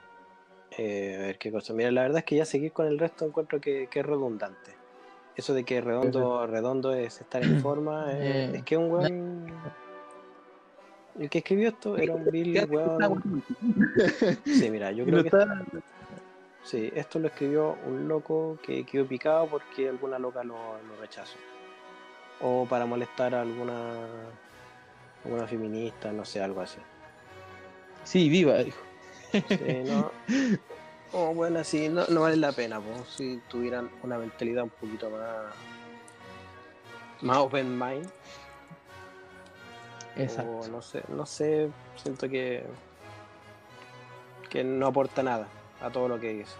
Eh, 0.78 1.16
a 1.16 1.22
ver 1.28 1.38
qué 1.38 1.52
cosa. 1.52 1.74
Mira, 1.74 1.92
la 1.92 2.04
verdad 2.04 2.20
es 2.20 2.24
que 2.26 2.36
ya 2.36 2.46
seguir 2.46 2.72
con 2.72 2.88
el 2.88 3.00
resto 3.00 3.26
encuentro 3.26 3.60
que, 3.60 3.88
que 3.88 4.00
es 4.00 4.06
redundante. 4.06 4.76
Eso 5.36 5.54
de 5.54 5.64
que 5.64 5.82
redondo, 5.82 6.48
redondo 6.48 6.94
es 6.94 7.22
estar 7.22 7.44
en 7.44 7.60
forma, 7.62 8.08
eh, 8.12 8.18
Eh, 8.20 8.58
es 8.58 8.64
que 8.64 8.78
un 8.78 8.92
weón. 8.92 9.54
El 11.20 11.30
que 11.30 11.40
escribió 11.40 11.70
esto 11.70 11.98
era 11.98 12.14
un 12.14 12.28
está 12.28 13.10
weón. 13.10 13.44
Sí, 14.46 14.70
mira, 14.70 14.92
yo 14.92 15.06
creo 15.06 15.24
que 15.24 15.32
sí, 16.64 16.92
esto 16.94 17.20
lo 17.20 17.28
escribió 17.28 17.76
un 17.88 18.08
loco 18.08 18.60
que 18.62 18.84
quedó 18.84 19.08
picado 19.08 19.48
porque 19.48 19.90
alguna 19.90 20.20
loca 20.20 20.44
lo, 20.44 20.56
lo 20.56 20.96
rechazó. 21.00 21.38
O 22.42 22.68
para 22.68 22.86
molestar 22.86 23.34
a 23.34 23.42
alguna 23.42 24.06
una 25.26 25.48
feminista, 25.48 26.12
no 26.12 26.24
sé, 26.24 26.42
algo 26.42 26.62
así. 26.62 26.80
Sí, 28.08 28.30
viva, 28.30 28.58
dijo. 28.64 28.80
Sí, 29.32 29.82
no. 29.86 30.12
Oh, 31.14 31.34
bueno, 31.34 31.64
sí, 31.64 31.88
no, 31.88 32.06
no 32.10 32.22
vale 32.22 32.36
la 32.36 32.52
pena, 32.52 32.82
pues, 32.82 32.98
si 33.16 33.42
tuvieran 33.48 33.90
una 34.04 34.18
mentalidad 34.18 34.64
un 34.66 34.70
poquito 34.70 35.10
más. 35.10 35.54
más 37.22 37.38
open 37.38 37.80
mind. 37.80 38.08
Exacto. 40.18 40.52
O 40.52 40.68
no 40.68 40.82
sé, 40.82 41.04
no 41.08 41.26
sé, 41.26 41.70
siento 41.96 42.28
que. 42.28 42.66
que 44.50 44.66
no 44.66 44.88
aporta 44.88 45.24
nada 45.24 45.48
a 45.82 45.90
todo 45.90 46.10
lo 46.10 46.20
que 46.20 46.34
dice. 46.34 46.52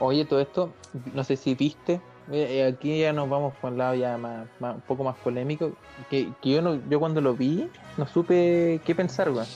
Oye, 0.00 0.24
todo 0.24 0.40
esto, 0.40 0.72
no 1.14 1.22
sé 1.22 1.36
si 1.36 1.54
viste, 1.54 2.00
eh, 2.32 2.72
aquí 2.76 2.98
ya 3.00 3.12
nos 3.12 3.28
vamos 3.30 3.54
por 3.60 3.70
el 3.70 3.78
lado 3.78 3.94
ya 3.94 4.18
más, 4.18 4.48
más- 4.58 4.74
un 4.74 4.80
poco 4.80 5.04
más 5.04 5.16
polémico, 5.18 5.72
que, 6.10 6.28
que 6.42 6.50
yo 6.50 6.60
no, 6.60 6.74
yo 6.88 6.98
cuando 6.98 7.20
lo 7.20 7.34
vi 7.34 7.70
no 7.96 8.06
supe 8.06 8.80
qué 8.84 8.94
pensar, 8.96 9.30
weón. 9.30 9.46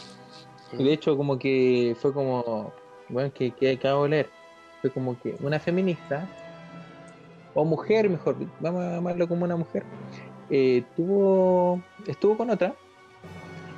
Y 0.78 0.84
de 0.84 0.92
hecho 0.92 1.16
como 1.16 1.38
que 1.38 1.96
fue 2.00 2.12
como, 2.12 2.72
bueno, 3.08 3.30
que, 3.32 3.50
que 3.52 3.72
acabo 3.72 4.04
de 4.04 4.08
leer, 4.10 4.30
fue 4.80 4.90
como 4.90 5.18
que 5.20 5.34
una 5.40 5.58
feminista, 5.60 6.26
o 7.54 7.64
mujer 7.64 8.08
mejor, 8.10 8.36
vamos 8.60 8.82
a 8.84 8.94
llamarlo 8.96 9.28
como 9.28 9.44
una 9.44 9.56
mujer, 9.56 9.84
eh, 10.50 10.84
tuvo, 10.96 11.80
estuvo 12.06 12.36
con 12.36 12.50
otra 12.50 12.74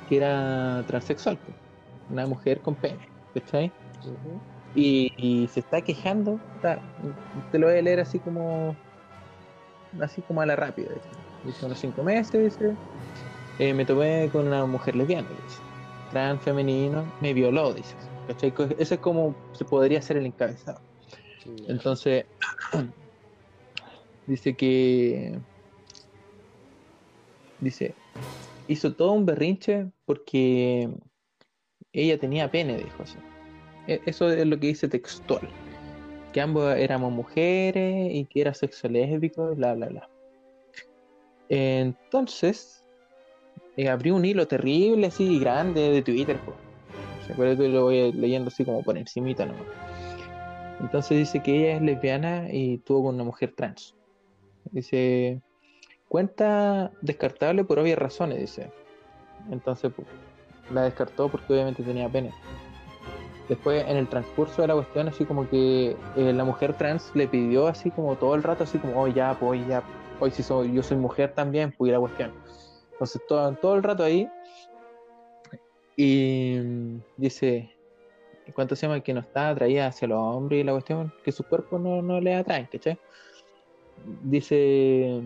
que 0.09 0.17
era 0.17 0.83
transexual, 0.87 1.37
una 2.09 2.25
mujer 2.25 2.61
con 2.61 2.75
pene, 2.75 2.99
¿cachai? 3.33 3.71
Ujú. 4.03 4.39
y, 4.75 5.11
y 5.17 5.47
se 5.47 5.59
está 5.59 5.81
quejando, 5.81 6.39
está- 6.55 6.81
te 7.51 7.59
lo 7.59 7.67
voy 7.67 7.77
a 7.77 7.81
leer 7.81 7.99
así 7.99 8.19
como 8.19 8.75
así 9.99 10.21
como 10.21 10.41
a 10.41 10.45
la 10.45 10.55
rápida, 10.55 10.89
dice, 10.93 11.07
dice 11.43 11.65
unos 11.65 11.79
cinco 11.79 12.03
meses, 12.03 12.43
dice, 12.43 12.75
eh, 13.59 13.73
me 13.73 13.85
tomé 13.85 14.29
con 14.31 14.47
una 14.47 14.65
mujer 14.65 14.95
lesbiana, 14.95 15.27
dice, 15.43 15.61
trans 16.09 16.43
femenino, 16.43 17.05
me 17.21 17.33
violó, 17.33 17.73
dice, 17.73 17.95
¿cachai? 18.27 18.53
Ese 18.77 18.95
es 18.95 18.99
como 19.01 19.35
se 19.53 19.65
podría 19.65 20.01
ser 20.01 20.17
el 20.17 20.25
encabezado. 20.25 20.81
Entonces, 21.67 22.25
dice 24.27 24.55
que 24.55 25.39
dice, 27.59 27.95
hizo 28.67 28.93
todo 28.93 29.13
un 29.13 29.25
berrinche 29.25 29.87
porque 30.05 30.89
ella 31.93 32.19
tenía 32.19 32.51
pene, 32.51 32.77
dijo 32.77 33.03
así. 33.03 33.17
E- 33.87 34.01
Eso 34.05 34.29
es 34.29 34.45
lo 34.45 34.59
que 34.59 34.67
dice 34.67 34.87
textual. 34.87 35.47
Que 36.33 36.41
ambos 36.41 36.75
éramos 36.75 37.11
mujeres 37.11 38.13
y 38.13 38.25
que 38.25 38.41
era 38.41 38.53
sexo 38.53 38.87
lésbico, 38.89 39.55
bla, 39.55 39.73
bla, 39.73 39.87
bla. 39.87 40.09
Entonces, 41.49 42.86
eh, 43.77 43.89
abrió 43.89 44.15
un 44.15 44.25
hilo 44.25 44.47
terrible, 44.47 45.07
así 45.07 45.39
grande 45.39 45.91
de 45.91 46.01
Twitter. 46.01 46.37
po. 46.37 46.53
Se 47.25 47.33
acuerda 47.33 47.55
que 47.55 47.69
lo 47.69 47.83
voy 47.83 48.11
leyendo 48.11 48.49
así 48.49 48.65
como 48.65 48.83
por 48.83 48.97
encimita 48.97 49.45
nomás. 49.45 49.63
Entonces 50.79 51.17
dice 51.17 51.41
que 51.41 51.55
ella 51.57 51.77
es 51.77 51.81
lesbiana 51.81 52.47
y 52.51 52.79
tuvo 52.79 53.05
con 53.05 53.15
una 53.15 53.23
mujer 53.23 53.53
trans. 53.55 53.95
Dice, 54.71 55.41
cuenta 56.09 56.91
descartable 57.01 57.63
por 57.63 57.79
obvias 57.79 57.97
razones, 57.97 58.39
dice. 58.39 58.71
Entonces 59.51 59.91
pues, 59.95 60.07
la 60.71 60.83
descartó 60.83 61.29
porque 61.29 61.53
obviamente 61.53 61.83
tenía 61.83 62.09
pene. 62.09 62.31
Después, 63.49 63.85
en 63.87 63.95
el 63.95 64.09
transcurso 64.09 64.61
de 64.61 64.67
la 64.67 64.73
cuestión, 64.73 65.07
así 65.07 65.23
como 65.23 65.49
que 65.49 65.95
eh, 66.17 66.33
la 66.33 66.43
mujer 66.43 66.73
trans 66.73 67.11
le 67.13 67.27
pidió 67.27 67.67
así 67.67 67.91
como 67.91 68.15
todo 68.17 68.35
el 68.35 68.43
rato, 68.43 68.65
así 68.65 68.77
como, 68.77 69.01
oh 69.01 69.07
ya, 69.07 69.37
pues 69.39 69.65
ya, 69.67 69.83
hoy 70.19 70.31
si 70.31 70.43
soy, 70.43 70.73
yo 70.73 70.83
soy 70.83 70.97
mujer 70.97 71.31
también, 71.33 71.73
pues 71.77 71.89
y 71.89 71.91
la 71.93 71.99
cuestión. 71.99 72.31
Entonces, 72.97 73.21
todo, 73.27 73.53
todo 73.53 73.75
el 73.75 73.83
rato 73.83 74.03
ahí, 74.03 74.27
y 75.95 76.59
dice, 77.17 77.71
¿cuánto 78.53 78.75
se 78.75 78.85
llama? 78.87 79.01
Que 79.01 79.13
no 79.13 79.19
está 79.19 79.49
atraída 79.49 79.87
hacia 79.87 80.07
los 80.07 80.19
hombres 80.19 80.61
y 80.61 80.63
la 80.63 80.71
cuestión, 80.71 81.13
que 81.23 81.31
su 81.31 81.43
cuerpo 81.43 81.79
no, 81.79 82.01
no 82.01 82.21
le 82.21 82.35
atrae, 82.35 82.67
¿cachai? 82.71 82.99
Dice, 84.23 85.21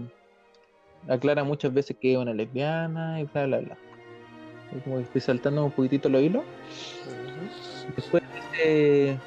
aclara 1.10 1.44
muchas 1.44 1.74
veces 1.74 1.98
que 2.00 2.14
es 2.14 2.18
una 2.18 2.34
lesbiana 2.34 3.20
y 3.20 3.26
bla, 3.26 3.46
bla, 3.48 3.60
bla. 3.60 3.78
Y 4.74 4.80
como 4.80 4.96
que 4.98 5.04
estoy 5.04 5.22
saltando 5.22 5.66
un 5.66 5.72
poquitito 5.72 6.08
los 6.08 6.22
hilos. 6.22 6.44
Después 7.96 8.24
dice, 8.54 9.18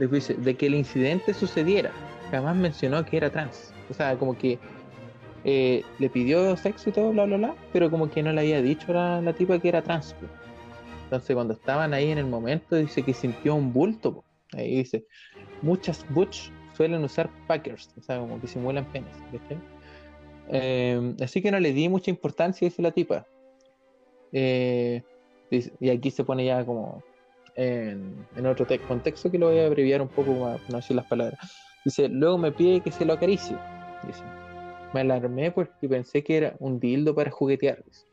después 0.00 0.28
dice, 0.28 0.40
de 0.40 0.56
que 0.56 0.66
el 0.66 0.74
incidente 0.74 1.32
sucediera, 1.32 1.92
jamás 2.32 2.56
mencionó 2.56 3.04
que 3.04 3.18
era 3.18 3.30
trans. 3.30 3.72
O 3.88 3.94
sea, 3.94 4.16
como 4.16 4.36
que 4.36 4.58
eh, 5.48 5.84
le 6.00 6.10
pidió 6.10 6.56
sexo 6.56 6.90
y 6.90 6.92
todo, 6.92 7.12
bla, 7.12 7.24
bla, 7.24 7.36
bla, 7.36 7.54
pero 7.72 7.88
como 7.88 8.10
que 8.10 8.20
no 8.20 8.32
le 8.32 8.40
había 8.40 8.60
dicho 8.60 8.90
a 8.90 8.94
la, 8.94 9.20
la 9.22 9.32
tipa 9.32 9.60
que 9.60 9.68
era 9.68 9.80
trans. 9.80 10.12
po. 10.14 10.26
Entonces, 11.04 11.34
cuando 11.34 11.54
estaban 11.54 11.94
ahí 11.94 12.10
en 12.10 12.18
el 12.18 12.26
momento, 12.26 12.74
dice 12.74 13.04
que 13.04 13.14
sintió 13.14 13.54
un 13.54 13.72
bulto. 13.72 14.14
po. 14.14 14.24
Ahí 14.54 14.78
dice, 14.78 15.06
muchas 15.62 16.04
butch 16.10 16.50
suelen 16.76 17.04
usar 17.04 17.30
packers, 17.46 17.88
o 17.96 18.02
sea, 18.02 18.18
como 18.18 18.40
que 18.40 18.48
simulan 18.48 18.84
penes. 18.86 19.16
Eh, 20.48 21.14
así 21.22 21.40
que 21.40 21.52
no 21.52 21.60
le 21.60 21.72
di 21.72 21.88
mucha 21.88 22.10
importancia, 22.10 22.66
dice 22.66 22.82
la 22.82 22.90
tipa. 22.90 23.24
Eh, 24.32 25.00
y 25.80 25.90
aquí 25.90 26.10
se 26.10 26.24
pone 26.24 26.44
ya 26.44 26.64
como 26.64 27.04
en, 27.54 28.26
otro 28.44 28.66
te- 28.66 28.80
contexto 28.80 29.30
que 29.30 29.38
lo 29.38 29.46
voy 29.46 29.60
a 29.60 29.66
abreviar 29.66 30.02
un 30.02 30.08
poco 30.08 30.32
no 30.68 30.76
decir 30.76 30.96
las 30.96 31.06
palabras. 31.06 31.38
Dice, 31.84 32.08
luego 32.08 32.36
me 32.36 32.50
pide 32.50 32.80
que 32.80 32.90
se 32.90 33.04
lo 33.04 33.12
acaricie. 33.12 33.56
Dice, 34.04 34.22
me 34.96 35.02
alarmé 35.02 35.50
porque 35.50 35.88
pensé 35.88 36.24
que 36.24 36.36
era 36.38 36.56
un 36.58 36.80
dildo 36.80 37.14
para 37.14 37.30
juguetear. 37.30 37.84
dice. 37.84 38.06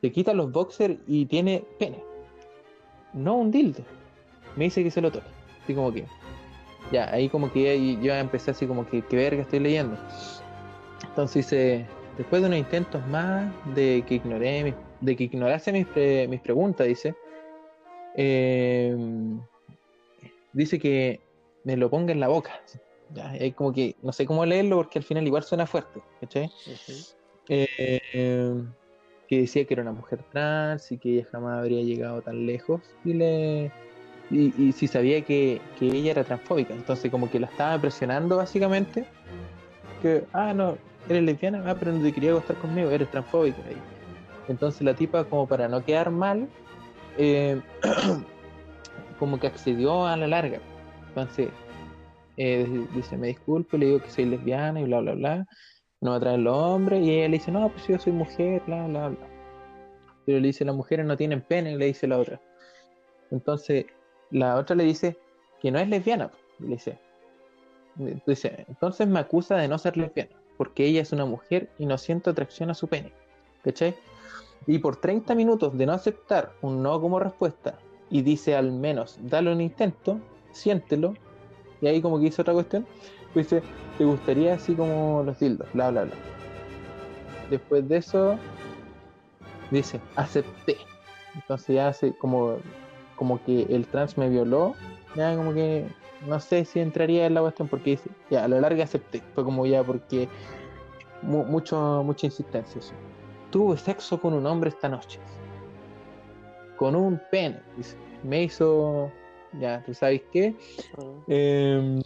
Se 0.00 0.10
quita 0.10 0.32
los 0.34 0.50
boxers 0.50 0.98
y 1.06 1.26
tiene 1.26 1.64
pene. 1.78 2.02
No 3.12 3.36
un 3.36 3.50
dildo. 3.50 3.82
Me 4.56 4.64
dice 4.64 4.82
que 4.82 4.90
se 4.90 5.00
lo 5.00 5.10
toque. 5.12 5.26
Así 5.62 5.74
como 5.74 5.92
que. 5.92 6.04
Ya, 6.90 7.10
ahí 7.12 7.28
como 7.28 7.52
que 7.52 7.96
yo 8.02 8.12
empecé 8.14 8.50
así 8.50 8.66
como 8.66 8.86
que, 8.86 9.02
¿qué 9.02 9.16
verga 9.16 9.42
estoy 9.42 9.60
leyendo? 9.60 9.96
Entonces 11.08 11.46
dice, 11.46 11.86
después 12.18 12.42
de 12.42 12.48
unos 12.48 12.58
intentos 12.58 13.06
más 13.06 13.50
de 13.74 14.04
que 14.06 14.16
ignoré 14.16 14.74
de 15.00 15.16
que 15.16 15.24
ignorase 15.24 15.72
mis, 15.72 15.86
pre- 15.86 16.26
mis 16.28 16.40
preguntas, 16.40 16.86
dice, 16.86 17.14
eh, 18.16 18.94
dice 20.52 20.78
que 20.78 21.20
me 21.64 21.76
lo 21.76 21.88
ponga 21.88 22.12
en 22.12 22.20
la 22.20 22.28
boca. 22.28 22.60
Ya, 23.14 23.30
ahí 23.30 23.52
como 23.52 23.72
que 23.72 23.96
no 24.02 24.12
sé 24.12 24.26
cómo 24.26 24.44
leerlo 24.46 24.76
porque 24.76 24.98
al 24.98 25.04
final 25.04 25.26
igual 25.26 25.42
suena 25.42 25.66
fuerte, 25.66 26.00
¿cachai? 26.20 26.50
Eh, 27.48 27.66
eh, 28.12 28.54
que 29.28 29.40
decía 29.40 29.64
que 29.64 29.74
era 29.74 29.82
una 29.82 29.92
mujer 29.92 30.20
trans 30.30 30.90
y 30.92 30.98
que 30.98 31.14
ella 31.14 31.28
jamás 31.30 31.58
habría 31.58 31.82
llegado 31.82 32.22
tan 32.22 32.46
lejos 32.46 32.80
y 33.04 33.14
le 33.14 33.72
y, 34.30 34.54
y 34.56 34.72
si 34.72 34.88
sabía 34.88 35.22
que, 35.22 35.60
que 35.78 35.86
ella 35.86 36.12
era 36.12 36.24
transfóbica, 36.24 36.72
entonces 36.72 37.10
como 37.10 37.30
que 37.30 37.38
la 37.38 37.48
estaba 37.48 37.78
presionando 37.78 38.38
básicamente 38.38 39.04
que, 40.02 40.24
ah, 40.32 40.52
no, 40.52 40.76
eres 41.08 41.22
lesbiana, 41.22 41.62
ah, 41.66 41.76
pero 41.78 41.92
no 41.92 42.02
te 42.02 42.12
quería 42.12 42.32
acostar 42.32 42.56
conmigo, 42.56 42.90
eres 42.90 43.10
transfóbica. 43.10 43.58
Entonces 44.48 44.82
la 44.82 44.94
tipa, 44.94 45.24
como 45.24 45.46
para 45.46 45.68
no 45.68 45.84
quedar 45.84 46.10
mal, 46.10 46.48
eh, 47.16 47.60
como 49.18 49.38
que 49.38 49.46
accedió 49.46 50.06
a 50.06 50.16
la 50.16 50.26
larga. 50.26 50.58
Entonces, 51.08 51.48
eh, 52.36 52.86
dice, 52.94 53.16
me 53.16 53.28
disculpo, 53.28 53.76
le 53.76 53.86
digo 53.86 54.00
que 54.00 54.10
soy 54.10 54.26
lesbiana 54.26 54.80
y 54.80 54.84
bla, 54.84 55.00
bla, 55.00 55.14
bla, 55.14 55.46
no 56.00 56.10
me 56.10 56.16
atraen 56.16 56.44
los 56.44 56.56
hombres, 56.56 57.04
y 57.04 57.10
ella 57.10 57.28
le 57.28 57.38
dice, 57.38 57.52
no, 57.52 57.68
pues 57.68 57.86
yo 57.86 57.98
soy 57.98 58.12
mujer, 58.12 58.62
bla, 58.66 58.86
bla, 58.86 59.08
bla. 59.08 59.28
Pero 60.26 60.40
le 60.40 60.48
dice, 60.48 60.64
las 60.64 60.74
mujeres 60.74 61.06
no 61.06 61.16
tienen 61.16 61.42
pene, 61.42 61.76
le 61.76 61.86
dice 61.86 62.06
la 62.06 62.18
otra. 62.18 62.40
Entonces, 63.30 63.86
la 64.30 64.56
otra 64.56 64.76
le 64.76 64.84
dice 64.84 65.16
que 65.60 65.70
no 65.70 65.78
es 65.78 65.88
lesbiana, 65.88 66.30
le 66.58 66.68
dice, 66.68 66.98
entonces 67.98 69.06
me 69.06 69.20
acusa 69.20 69.56
de 69.56 69.68
no 69.68 69.78
ser 69.78 69.96
lesbiana, 69.96 70.30
porque 70.56 70.86
ella 70.86 71.02
es 71.02 71.12
una 71.12 71.24
mujer 71.24 71.70
y 71.78 71.86
no 71.86 71.98
siento 71.98 72.30
atracción 72.30 72.70
a 72.70 72.74
su 72.74 72.88
pene. 72.88 73.12
¿Cachai? 73.62 73.94
Y 74.66 74.78
por 74.78 74.96
30 74.96 75.34
minutos 75.34 75.76
de 75.76 75.86
no 75.86 75.92
aceptar 75.92 76.52
un 76.62 76.82
no 76.82 77.00
como 77.00 77.18
respuesta 77.18 77.78
y 78.10 78.22
dice 78.22 78.54
al 78.54 78.72
menos, 78.72 79.18
dale 79.22 79.52
un 79.52 79.60
intento, 79.60 80.20
siéntelo, 80.52 81.14
y 81.82 81.86
ahí 81.88 82.00
como 82.00 82.18
que 82.18 82.26
hizo 82.28 82.40
otra 82.40 82.54
cuestión, 82.54 82.86
dice, 83.34 83.62
¿te 83.98 84.04
gustaría 84.04 84.54
así 84.54 84.74
como 84.74 85.22
los 85.24 85.38
dildos? 85.38 85.68
Bla, 85.74 85.90
bla, 85.90 86.04
bla. 86.04 86.14
Después 87.50 87.86
de 87.86 87.98
eso, 87.98 88.38
dice, 89.70 90.00
acepté. 90.16 90.78
Entonces 91.34 91.74
ya 91.76 91.88
hace 91.88 92.12
como, 92.16 92.56
como 93.16 93.42
que 93.44 93.62
el 93.68 93.86
trans 93.86 94.16
me 94.16 94.28
violó, 94.30 94.74
ya 95.14 95.36
como 95.36 95.52
que 95.52 95.86
no 96.26 96.38
sé 96.40 96.64
si 96.64 96.78
entraría 96.80 97.26
en 97.26 97.34
la 97.34 97.40
cuestión 97.40 97.68
porque 97.68 97.90
dice, 97.90 98.10
ya 98.30 98.44
a 98.44 98.48
la 98.48 98.60
larga 98.60 98.84
acepté. 98.84 99.22
Fue 99.34 99.44
como 99.44 99.66
ya 99.66 99.82
porque 99.82 100.28
mu- 101.22 101.44
mucho, 101.44 102.02
mucha 102.04 102.26
insistencia. 102.26 102.78
eso. 102.78 102.92
Tuve 103.50 103.76
sexo 103.76 104.20
con 104.20 104.32
un 104.34 104.46
hombre 104.46 104.70
esta 104.70 104.88
noche. 104.88 105.18
Con 106.76 106.94
un 106.96 107.20
pene. 107.30 107.60
Dice. 107.76 107.96
Me 108.22 108.44
hizo. 108.44 109.10
Ya, 109.60 109.82
¿tú 109.84 109.92
sabes 109.94 110.22
qué? 110.32 110.54
Eh, 111.28 112.00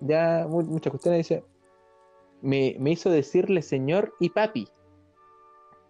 ya 0.00 0.46
mu- 0.48 0.62
muchas 0.62 0.90
cuestiones 0.90 1.28
dice. 1.28 1.44
me, 2.40 2.76
me 2.78 2.92
hizo 2.92 3.10
decirle 3.10 3.62
señor 3.62 4.14
y 4.20 4.30
papi. 4.30 4.68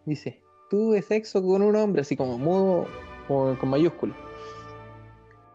Dice, 0.04 0.40
tuve 0.68 1.00
sexo 1.02 1.42
con 1.42 1.62
un 1.62 1.76
hombre, 1.76 2.02
así 2.02 2.16
como 2.16 2.36
mudo, 2.38 2.86
como, 3.28 3.56
con 3.58 3.68
mayúsculas. 3.68 4.16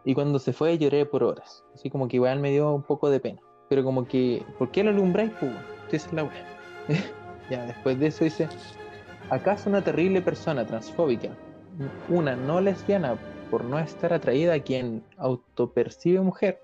Y 0.06 0.14
cuando 0.14 0.40
se 0.40 0.54
fue 0.54 0.78
lloré 0.78 1.06
por 1.06 1.24
horas. 1.24 1.66
Así 1.74 1.90
como 1.90 2.08
que 2.08 2.16
igual 2.16 2.40
me 2.40 2.52
dio 2.52 2.72
un 2.74 2.84
poco 2.84 3.10
de 3.10 3.20
pena. 3.20 3.42
Pero 3.70 3.84
como 3.84 4.08
que, 4.08 4.42
¿por 4.58 4.72
qué 4.72 4.84
lo 4.84 4.92
alumbráis? 4.92 5.32
Pues, 5.40 5.52
esa 5.92 6.08
es 6.08 6.14
la 6.14 6.24
wea. 6.24 6.48
ya, 7.50 7.66
después 7.66 8.00
de 8.00 8.08
eso 8.08 8.24
dice, 8.24 8.48
¿acaso 9.30 9.70
una 9.70 9.84
terrible 9.84 10.22
persona 10.22 10.66
transfóbica, 10.66 11.30
una 12.08 12.38
no 12.38 12.62
lesbiana 12.62 13.18
por 13.50 13.64
no 13.64 13.80
estar 13.80 14.14
atraída 14.14 14.54
a 14.54 14.60
quien 14.60 15.04
autopercibe 15.18 16.20
mujer, 16.22 16.62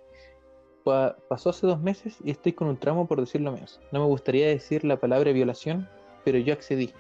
pa- 0.84 1.16
pasó 1.30 1.50
hace 1.52 1.66
dos 1.68 1.80
meses 1.82 2.18
y 2.24 2.32
estoy 2.32 2.54
con 2.54 2.68
un 2.68 2.78
tramo 2.78 3.08
por 3.08 3.20
decirlo 3.20 3.52
menos. 3.52 3.80
No 3.92 4.00
me 4.02 4.06
gustaría 4.06 4.48
decir 4.48 4.84
la 4.84 4.98
palabra 5.00 5.32
violación, 5.32 5.88
pero 6.26 6.38
yo 6.38 6.54
accedí, 6.54 6.94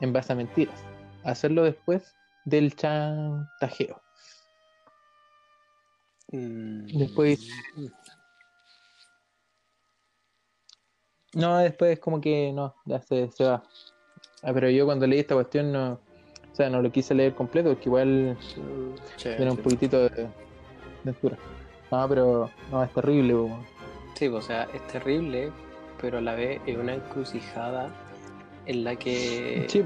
en 0.00 0.12
base 0.12 0.32
a 0.32 0.36
mentiras, 0.36 0.80
a 1.24 1.30
hacerlo 1.30 1.62
después 1.64 2.14
del 2.44 2.74
chantajeo. 2.76 4.00
Mm, 6.32 6.86
Después- 6.98 7.48
No, 11.34 11.58
después 11.58 11.98
como 12.00 12.20
que 12.20 12.52
no, 12.52 12.74
ya 12.86 13.00
se, 13.02 13.30
se 13.30 13.44
va. 13.44 13.62
Ah, 14.42 14.52
pero 14.54 14.70
yo 14.70 14.86
cuando 14.86 15.06
leí 15.06 15.20
esta 15.20 15.34
cuestión 15.34 15.70
no, 15.72 16.00
sea, 16.58 16.70
no 16.70 16.82
lo 16.82 16.90
quise 16.92 17.14
leer 17.14 17.34
completo 17.34 17.70
porque 17.70 17.88
igual 17.88 18.36
sí, 18.40 18.60
tiene 19.36 19.50
un 19.50 19.56
poquitito 19.58 20.08
de, 20.08 20.28
de 21.04 21.10
altura. 21.10 21.36
No, 21.90 22.08
pero 22.08 22.50
no, 22.70 22.84
es 22.84 22.92
terrible. 22.92 23.56
Sí, 24.14 24.26
o 24.28 24.42
sea, 24.42 24.64
es 24.74 24.86
terrible, 24.88 25.50
pero 26.00 26.18
a 26.18 26.20
la 26.20 26.34
vez 26.34 26.60
es 26.66 26.76
una 26.76 26.94
encrucijada 26.94 27.90
en 28.66 28.84
la 28.84 28.96
que. 28.96 29.66
Sí. 29.68 29.82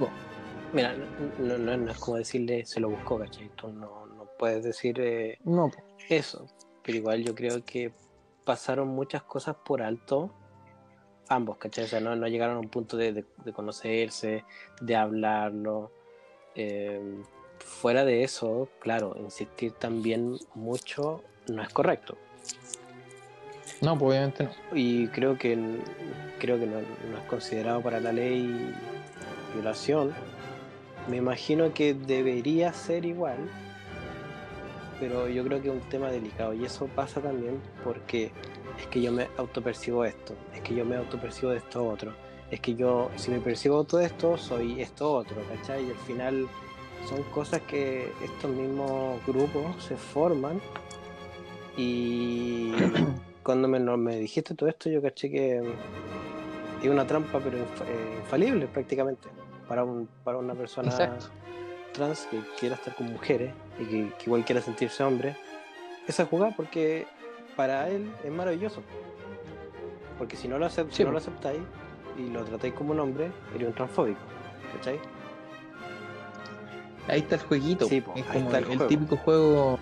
Mira, 0.73 0.95
no, 1.39 1.59
no- 1.59 1.77
no 1.77 1.91
es 1.91 1.99
como 1.99 2.17
decirle 2.17 2.65
se 2.65 2.81
lo 2.81 2.89
buscó, 2.89 3.19
¿cachai? 3.19 3.51
Tú 3.57 3.69
no, 3.69 4.07
no 4.07 4.27
puedes 4.39 4.65
decir 4.65 4.99
eh, 5.01 5.39
no, 5.45 5.71
eso, 6.09 6.47
pero 6.83 6.97
igual 6.99 7.23
yo 7.23 7.35
creo 7.35 7.63
que 7.65 7.93
pasaron 8.45 8.89
muchas 8.89 9.23
cosas 9.23 9.55
por 9.65 9.83
alto, 9.83 10.33
ambos, 11.29 11.59
¿cachai? 11.59 11.85
O 11.85 11.87
sea, 11.89 12.01
no, 12.01 12.17
no 12.17 12.27
llegaron 12.27 12.57
a 12.57 12.61
un 12.61 12.69
punto 12.71 12.97
de, 12.97 13.13
de- 13.13 13.27
de 13.45 13.53
conocerse, 13.53 14.45
de 14.81 14.97
hablarlo. 14.97 15.93
Eh, 16.55 17.01
fuera 17.59 18.05
de 18.05 18.25
eso, 18.25 18.69
claro, 18.81 19.17
insistir 19.19 19.73
también 19.73 20.37
mucho 20.55 21.23
no 21.49 21.63
es 21.63 21.69
correcto. 21.71 22.17
no, 23.81 23.99
pues 23.99 24.11
obviamente 24.11 24.45
no. 24.45 24.51
Y 24.73 25.09
creo 25.09 25.39
que 25.39 25.59
creo 26.39 26.59
que 26.59 26.67
no, 26.67 26.77
no 26.77 27.19
es 27.19 27.25
considerado 27.29 27.81
para 27.83 28.01
la 28.01 28.13
ley 28.13 28.75
violación. 29.55 30.13
Me 31.09 31.17
imagino 31.17 31.73
que 31.75 31.95
debería 31.95 32.73
ser 32.73 33.05
igual, 33.05 33.39
pero 35.01 35.29
yo 35.29 35.45
creo 35.45 35.61
que 35.61 35.69
es 35.69 35.75
un 35.75 35.89
tema 35.89 36.11
delicado. 36.11 36.55
Y 36.55 36.65
eso 36.65 36.87
pasa 36.87 37.21
también 37.21 37.61
porque 37.83 38.31
es 38.79 38.87
que 38.87 39.01
yo 39.01 39.13
me 39.13 39.29
autopercibo 39.37 40.05
esto, 40.05 40.35
es 40.55 40.61
que 40.61 40.75
yo 40.75 40.85
me 40.85 40.97
autopercibo 40.97 41.51
de 41.51 41.59
esto 41.59 41.87
otro, 41.87 42.13
es 42.53 42.61
que 42.61 42.75
yo, 42.77 43.11
si 43.17 43.31
me 43.31 43.41
percibo 43.41 43.83
todo 43.85 44.01
esto, 44.03 44.37
soy 44.37 44.81
esto 44.83 45.11
otro, 45.13 45.37
¿cachai? 45.49 45.87
Y 45.87 45.91
al 45.91 45.97
final 45.97 46.47
son 47.09 47.23
cosas 47.35 47.63
que 47.63 48.13
estos 48.23 48.51
mismos 48.51 49.19
grupos 49.27 49.83
se 49.83 49.97
forman 49.97 50.61
y 51.77 52.73
cuando 53.43 53.69
me, 53.69 54.17
dijiste 54.17 54.55
todo 54.55 54.69
esto, 54.69 54.91
yo 54.91 55.01
caché 55.03 55.31
que 55.31 55.63
es 56.83 56.89
una 56.91 57.07
trampa, 57.07 57.41
pero 57.41 57.57
inf- 57.59 57.87
eh, 57.89 58.17
infalible 58.21 58.67
prácticamente, 58.67 59.29
para, 59.69 59.83
un, 59.85 60.09
para 60.23 60.37
una 60.39 60.55
persona 60.55 60.91
Exacto. 60.91 61.27
trans 61.95 62.27
que 62.31 62.39
quiera 62.61 62.75
estar 62.75 62.95
con 62.95 63.11
mujeres 63.13 63.55
y 63.81 63.85
que, 63.85 64.13
que 64.19 64.25
igual 64.27 64.45
quiera 64.45 64.61
sentirse 64.61 65.03
hombre. 65.03 65.37
Esa 66.07 66.27
jugada 66.27 66.53
porque 66.57 67.07
para 67.57 67.89
él 67.89 68.13
es 68.25 68.31
maravilloso. 68.31 68.83
Porque 70.19 70.37
si 70.37 70.49
no 70.49 70.59
lo, 70.59 70.67
acep- 70.67 70.91
si 70.91 70.97
Sí, 70.97 71.05
no 71.05 71.13
lo 71.13 71.19
aceptáis 71.19 71.61
y 72.19 72.29
lo 72.31 72.45
tratáis 72.45 72.75
como 72.75 72.93
un 72.93 73.01
hombre, 73.01 73.31
eres 73.55 73.69
un 73.69 73.75
transfóbico. 73.75 74.21
¿Cachai? 74.77 74.99
Ahí 77.09 77.21
está 77.21 77.35
el 77.37 77.41
jueguito. 77.43 77.87
Sí, 77.87 78.01
po, 78.01 78.13
es 78.17 78.25
ahí 78.29 78.33
como 78.33 78.45
está 78.47 78.59
el 78.59 78.65
el, 78.65 78.69
juego. 78.77 78.87
típico 78.87 79.17
juego. 79.17 79.79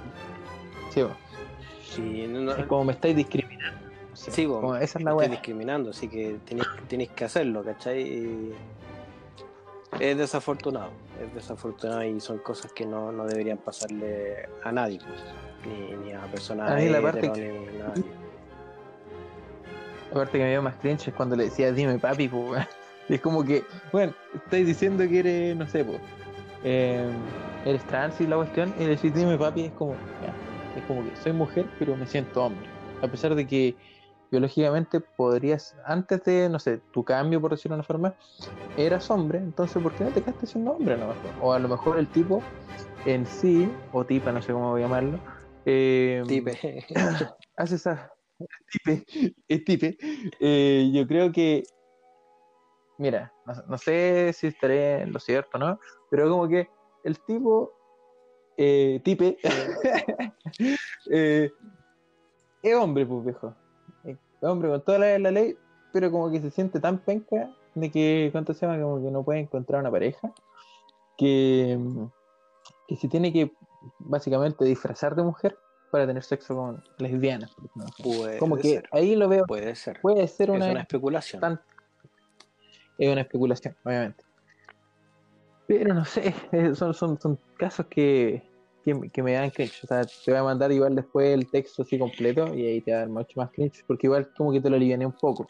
Sí, 1.85 2.27
no- 2.29 2.41
no- 2.41 2.53
es 2.55 2.67
como 2.67 2.85
me 2.85 2.93
estáis 2.93 3.17
discriminando. 3.17 3.79
Sí, 4.15 4.47
po, 4.47 4.61
como 4.61 4.77
esa 4.77 4.99
es 4.99 5.05
me 5.05 5.11
la 5.11 5.17
estoy 5.17 5.29
discriminando, 5.29 5.91
así 5.91 6.09
que 6.09 6.39
tenéis, 6.45 6.67
tenéis 6.89 7.11
que 7.11 7.25
hacerlo, 7.25 7.63
¿cachai? 7.65 8.03
Y 8.03 8.53
es 9.99 10.17
desafortunado, 10.19 10.91
es 11.23 11.35
desafortunado 11.35 12.05
y 12.05 12.21
son 12.21 12.39
cosas 12.39 12.73
que 12.73 12.85
no, 12.87 13.11
no 13.13 13.25
deberían 13.27 13.59
pasarle 13.59 14.49
a 14.63 14.73
nadie, 14.73 14.99
pues, 14.99 15.21
ni, 15.67 15.97
ni 16.05 16.13
a 16.13 16.21
personas 16.23 16.71
A 16.71 16.75
mí 16.77 16.89
la 16.89 17.01
parte 17.01 17.33
que- 17.33 17.71
ni 17.73 17.81
a 17.81 17.89
nadie. 17.89 18.05
Aparte 20.11 20.39
que 20.39 20.45
me 20.45 20.51
dio 20.51 20.63
más 20.63 20.75
cringe 20.77 21.09
es 21.09 21.15
cuando 21.15 21.37
le 21.37 21.45
decía 21.45 21.73
dime 21.73 21.99
papi, 21.99 22.29
pues 22.29 22.67
es 23.09 23.21
como 23.21 23.45
que, 23.45 23.65
bueno, 23.93 24.13
estáis 24.35 24.67
diciendo 24.67 25.07
que 25.09 25.19
eres, 25.19 25.57
no 25.57 25.67
sé, 25.67 25.85
pues, 25.85 26.01
eh, 26.65 27.11
eres 27.65 27.83
trans 27.85 28.21
y 28.21 28.27
la 28.27 28.37
cuestión, 28.37 28.73
y 28.79 28.85
le 28.85 28.91
decís 28.91 29.15
dime 29.15 29.37
papi, 29.37 29.67
es 29.67 29.73
como, 29.73 29.93
ya, 30.23 30.35
es 30.79 30.85
como 30.87 31.03
que 31.03 31.17
soy 31.17 31.33
mujer, 31.33 31.67
pero 31.79 31.97
me 31.97 32.07
siento 32.07 32.45
hombre. 32.45 32.69
A 33.03 33.09
pesar 33.09 33.35
de 33.35 33.47
que 33.47 33.77
biológicamente 34.31 35.01
podrías, 35.01 35.77
antes 35.85 36.23
de, 36.25 36.49
no 36.49 36.59
sé, 36.59 36.79
tu 36.93 37.05
cambio, 37.05 37.41
por 37.41 37.51
decirlo 37.51 37.77
de 37.77 37.81
una 37.81 37.87
forma, 37.87 38.15
eras 38.77 39.11
hombre, 39.11 39.39
entonces 39.39 39.83
¿por 39.83 39.93
qué 39.95 40.05
no 40.05 40.11
te 40.11 40.23
quedaste 40.23 40.47
siendo 40.47 40.73
hombre 40.73 40.95
a 40.95 40.99
lo 40.99 41.09
mejor? 41.09 41.31
O 41.41 41.53
a 41.53 41.59
lo 41.59 41.69
mejor 41.69 41.99
el 41.99 42.07
tipo 42.07 42.43
en 43.07 43.27
sí, 43.27 43.69
o 43.93 44.05
tipa, 44.05 44.31
no 44.31 44.41
sé 44.43 44.53
cómo 44.53 44.79
llamarlo, 44.79 45.19
eh, 45.67 46.23
Tipe. 46.27 46.85
hace 47.57 47.75
esa 47.75 48.13
tipe, 48.71 49.05
es 49.49 49.65
tipe. 49.65 49.97
Eh, 50.41 50.91
yo 50.93 51.07
creo 51.07 51.33
que, 51.33 51.65
mira, 52.99 53.33
no, 53.47 53.55
no 53.69 53.79
sé 53.79 54.33
si 54.33 54.49
estaré 54.49 55.03
en 55.03 55.13
lo 55.13 55.21
cierto, 55.21 55.59
¿no? 55.59 55.79
Pero 56.11 56.31
como 56.31 56.49
que 56.49 56.69
el 57.05 57.19
tipo, 57.21 57.73
eh, 58.57 59.01
tipe, 59.05 59.39
eh, 61.11 61.51
es 62.63 62.75
hombre, 62.75 63.07
pues 63.07 63.25
viejo. 63.25 63.55
Es 64.05 64.17
hombre 64.43 64.71
con 64.71 64.85
toda 64.85 64.99
la, 64.99 65.19
la 65.19 65.31
ley, 65.31 65.57
pero 65.93 66.11
como 66.11 66.31
que 66.31 66.41
se 66.41 66.51
siente 66.51 66.81
tan 66.81 66.99
penca 66.99 67.51
de 67.75 67.91
que, 67.91 68.29
¿cuánto 68.33 68.55
se 68.55 68.67
llama? 68.67 68.83
Como 68.83 69.03
que 69.03 69.11
no 69.11 69.23
puede 69.23 69.41
encontrar 69.41 69.81
una 69.81 69.91
pareja, 69.91 70.33
que, 71.17 71.79
que 72.89 72.97
se 72.97 73.09
tiene 73.09 73.33
que 73.33 73.53
básicamente 73.99 74.65
disfrazar 74.65 75.15
de 75.15 75.23
mujer 75.23 75.59
para 75.91 76.07
tener 76.07 76.23
sexo 76.23 76.55
con 76.55 76.83
lesbianas. 76.99 77.51
Puede 78.03 78.39
Como 78.39 78.57
que 78.57 78.69
ser, 78.75 78.89
ahí 78.93 79.17
lo 79.17 79.29
veo, 79.29 79.45
puede 79.47 79.75
ser. 79.75 80.01
puede 80.01 80.27
ser 80.29 80.51
es 80.51 80.57
una, 80.57 80.71
una 80.71 80.81
especulación. 80.81 81.41
tan- 81.41 81.61
es 82.99 83.11
una 83.11 83.23
especulación, 83.23 83.75
obviamente. 83.85 84.25
Pero 85.67 85.95
no 85.95 86.05
sé, 86.05 86.35
eh, 86.53 86.75
son, 86.75 86.93
son, 86.95 87.21
son 87.21 87.39
casos 87.57 87.87
que, 87.87 88.43
que, 88.85 89.11
que 89.13 89.23
me 89.23 89.33
dan 89.35 89.51
cringe. 89.51 89.85
O 89.85 89.87
sea, 89.87 90.05
te 90.05 90.31
voy 90.31 90.41
a 90.41 90.43
mandar 90.43 90.71
igual 90.73 90.95
después 90.97 91.33
el 91.33 91.49
texto 91.51 91.83
así 91.83 91.99
completo 91.99 92.55
y 92.55 92.67
ahí 92.67 92.81
te 92.81 92.91
va 92.93 92.99
a 92.99 93.01
dar 93.01 93.09
mucho 93.09 93.33
más 93.41 93.51
cringe, 93.51 93.85
porque 93.87 94.07
igual 94.07 94.29
como 94.37 94.53
que 94.53 94.61
te 94.61 94.69
lo 94.69 94.77
aliviané 94.77 95.07
un 95.07 95.13
poco. 95.13 95.47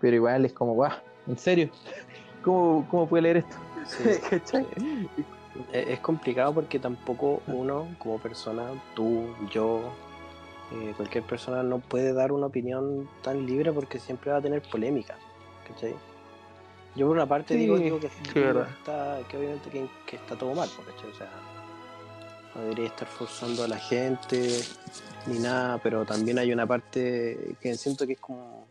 Pero 0.00 0.16
igual 0.16 0.44
es 0.44 0.52
como, 0.52 0.74
guau, 0.74 0.92
¿en 1.26 1.38
serio? 1.38 1.70
¿Cómo, 2.44 2.86
cómo 2.90 3.08
puede 3.08 3.22
leer 3.22 3.36
esto? 3.38 3.56
Sí, 3.86 4.04
¿Cachai? 4.30 4.66
Es 5.72 6.00
complicado 6.00 6.54
porque 6.54 6.78
tampoco 6.78 7.42
uno, 7.46 7.88
como 7.98 8.18
persona, 8.18 8.64
tú, 8.94 9.34
yo, 9.50 9.92
eh, 10.72 10.92
cualquier 10.96 11.24
persona 11.24 11.62
no 11.62 11.78
puede 11.78 12.12
dar 12.12 12.32
una 12.32 12.46
opinión 12.46 13.08
tan 13.22 13.46
libre 13.46 13.72
porque 13.72 13.98
siempre 13.98 14.30
va 14.30 14.38
a 14.38 14.42
tener 14.42 14.62
polémica. 14.62 15.16
¿cachai? 15.68 15.94
Yo 16.96 17.06
por 17.06 17.16
una 17.16 17.26
parte 17.26 17.54
Sí, 17.54 17.60
digo, 17.60 17.78
digo 17.78 18.00
que, 18.00 18.08
que 18.08 18.50
está, 18.50 19.20
que 19.28 19.36
obviamente 19.36 19.70
que, 19.70 19.88
que 20.06 20.16
está 20.16 20.36
todo 20.36 20.54
mal, 20.54 20.68
pues, 20.74 20.88
¿cachai? 20.88 21.10
O 21.10 21.14
sea, 21.14 21.30
no 22.54 22.62
debería 22.62 22.86
estar 22.86 23.06
forzando 23.06 23.62
a 23.64 23.68
la 23.68 23.78
gente 23.78 24.60
ni 25.26 25.38
nada, 25.38 25.78
pero 25.78 26.04
también 26.04 26.38
hay 26.38 26.52
una 26.52 26.66
parte 26.66 27.56
que 27.60 27.76
siento 27.76 28.06
que 28.06 28.14
es 28.14 28.20
como 28.20 28.66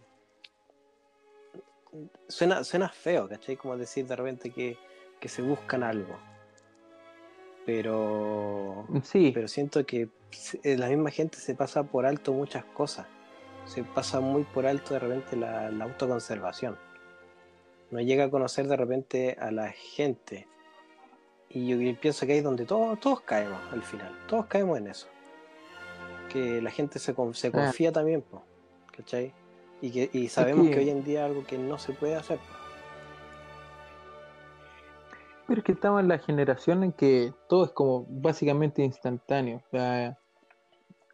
suena, 2.28 2.64
suena 2.64 2.90
feo, 2.90 3.28
¿cachai? 3.30 3.56
Como 3.56 3.78
decir 3.78 4.06
de 4.06 4.16
repente 4.16 4.52
que, 4.52 4.78
que 5.20 5.30
se 5.30 5.42
buscan 5.42 5.84
algo. 5.84 6.18
Pero, 7.66 8.88
Sí, 9.04 9.32
pero 9.34 9.48
siento 9.48 9.86
que 9.86 10.10
eh, 10.64 10.78
la 10.78 10.88
misma 10.88 11.12
gente 11.12 11.38
se 11.38 11.56
pasa 11.56 11.84
por 11.84 12.06
alto 12.06 12.34
muchas 12.34 12.64
cosas. 12.66 13.06
Se 13.66 13.84
pasa 13.84 14.20
muy 14.20 14.44
por 14.44 14.66
alto 14.66 14.94
de 14.96 15.00
repente 15.00 15.36
la, 15.36 15.70
la 15.70 15.84
autoconservación. 15.86 16.78
No 17.92 18.00
llega 18.00 18.26
a 18.26 18.30
conocer 18.30 18.68
de 18.68 18.76
repente 18.78 19.38
a 19.40 19.52
la 19.52 19.70
gente. 19.72 20.48
Y 21.50 21.68
yo 21.68 22.00
pienso 22.00 22.26
que 22.26 22.34
ahí 22.34 22.38
es 22.40 22.44
donde 22.44 22.66
todos, 22.66 23.00
todos 23.00 23.22
caemos 23.22 23.60
al 23.72 23.82
final. 23.84 24.18
Todos 24.28 24.46
caemos 24.48 24.78
en 24.78 24.88
eso. 24.88 25.08
Que 26.32 26.62
la 26.62 26.70
gente 26.72 27.00
se, 27.00 27.14
se 27.34 27.48
Ah. 27.48 27.52
confía 27.52 27.92
también, 27.92 28.22
po, 28.22 28.44
¿cachai? 28.96 29.34
Y, 29.82 29.92
que, 29.92 30.10
y 30.14 30.28
sabemos 30.30 30.68
que- 30.68 30.74
que 30.74 30.80
hoy 30.80 30.90
en 30.90 31.04
día 31.04 31.22
es 31.26 31.32
algo 31.32 31.46
que 31.46 31.58
no 31.58 31.78
se 31.80 31.94
puede 31.94 32.16
hacer. 32.16 32.40
Pero 35.50 35.62
es 35.62 35.66
que 35.66 35.72
estamos 35.72 36.00
en 36.00 36.08
la 36.08 36.20
generación 36.20 36.84
en 36.84 36.92
que 36.94 37.34
todo 37.48 37.66
es 37.66 37.72
como 37.72 38.06
básicamente 38.08 38.84
instantáneo. 38.84 39.64
O 39.66 39.70
sea, 39.72 40.16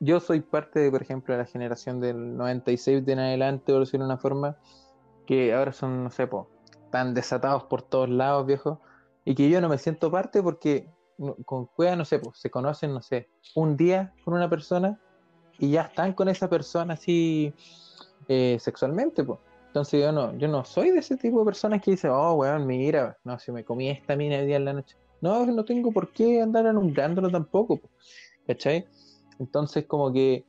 yo 0.01 0.19
soy 0.19 0.41
parte, 0.41 0.81
de, 0.81 0.91
por 0.91 1.01
ejemplo, 1.01 1.33
de 1.33 1.37
la 1.37 1.45
generación 1.45 2.01
del 2.01 2.35
96 2.35 3.05
de 3.05 3.13
en 3.13 3.19
adelante, 3.19 3.71
por 3.71 3.79
decirlo 3.79 4.05
de 4.05 4.11
una 4.11 4.17
forma, 4.17 4.57
que 5.25 5.53
ahora 5.53 5.71
son, 5.71 6.03
no 6.03 6.11
sé, 6.11 6.27
po, 6.27 6.49
tan 6.91 7.13
desatados 7.13 7.63
por 7.63 7.81
todos 7.81 8.09
lados, 8.09 8.45
viejo, 8.45 8.81
y 9.23 9.35
que 9.35 9.49
yo 9.49 9.61
no 9.61 9.69
me 9.69 9.77
siento 9.77 10.11
parte 10.11 10.43
porque 10.43 10.89
con 11.45 11.67
cueva, 11.67 11.95
no 11.95 12.03
sé, 12.03 12.19
pues 12.19 12.37
se 12.37 12.51
conocen, 12.51 12.93
no 12.93 13.01
sé, 13.01 13.29
un 13.55 13.77
día 13.77 14.13
con 14.25 14.33
una 14.33 14.49
persona 14.49 14.99
y 15.59 15.71
ya 15.71 15.83
están 15.83 16.11
con 16.11 16.27
esa 16.27 16.49
persona 16.49 16.95
así 16.95 17.53
eh, 18.27 18.57
sexualmente, 18.59 19.23
pues. 19.23 19.39
Entonces 19.75 20.03
yo 20.03 20.11
no, 20.13 20.33
yo 20.37 20.47
no 20.47 20.63
soy 20.63 20.91
de 20.91 20.99
ese 20.99 21.17
tipo 21.17 21.39
de 21.39 21.45
personas 21.47 21.81
que 21.81 21.91
dicen, 21.91 22.09
oh, 22.09 22.35
weón, 22.35 22.65
mira, 22.65 23.17
no, 23.25 23.37
si 23.37 23.51
me 23.51 23.65
comí 23.65 23.89
esta 23.89 24.15
mina 24.15 24.37
el 24.37 24.47
día 24.47 24.55
en 24.55 24.63
la 24.63 24.71
noche. 24.71 24.95
No, 25.19 25.45
no 25.45 25.65
tengo 25.65 25.91
por 25.91 26.13
qué 26.13 26.41
andar 26.41 26.65
anunciándolo 26.65 27.29
tampoco, 27.29 27.81
po, 27.81 27.89
¿cachai? 28.47 28.87
Entonces 29.37 29.85
como 29.85 30.13
que, 30.13 30.45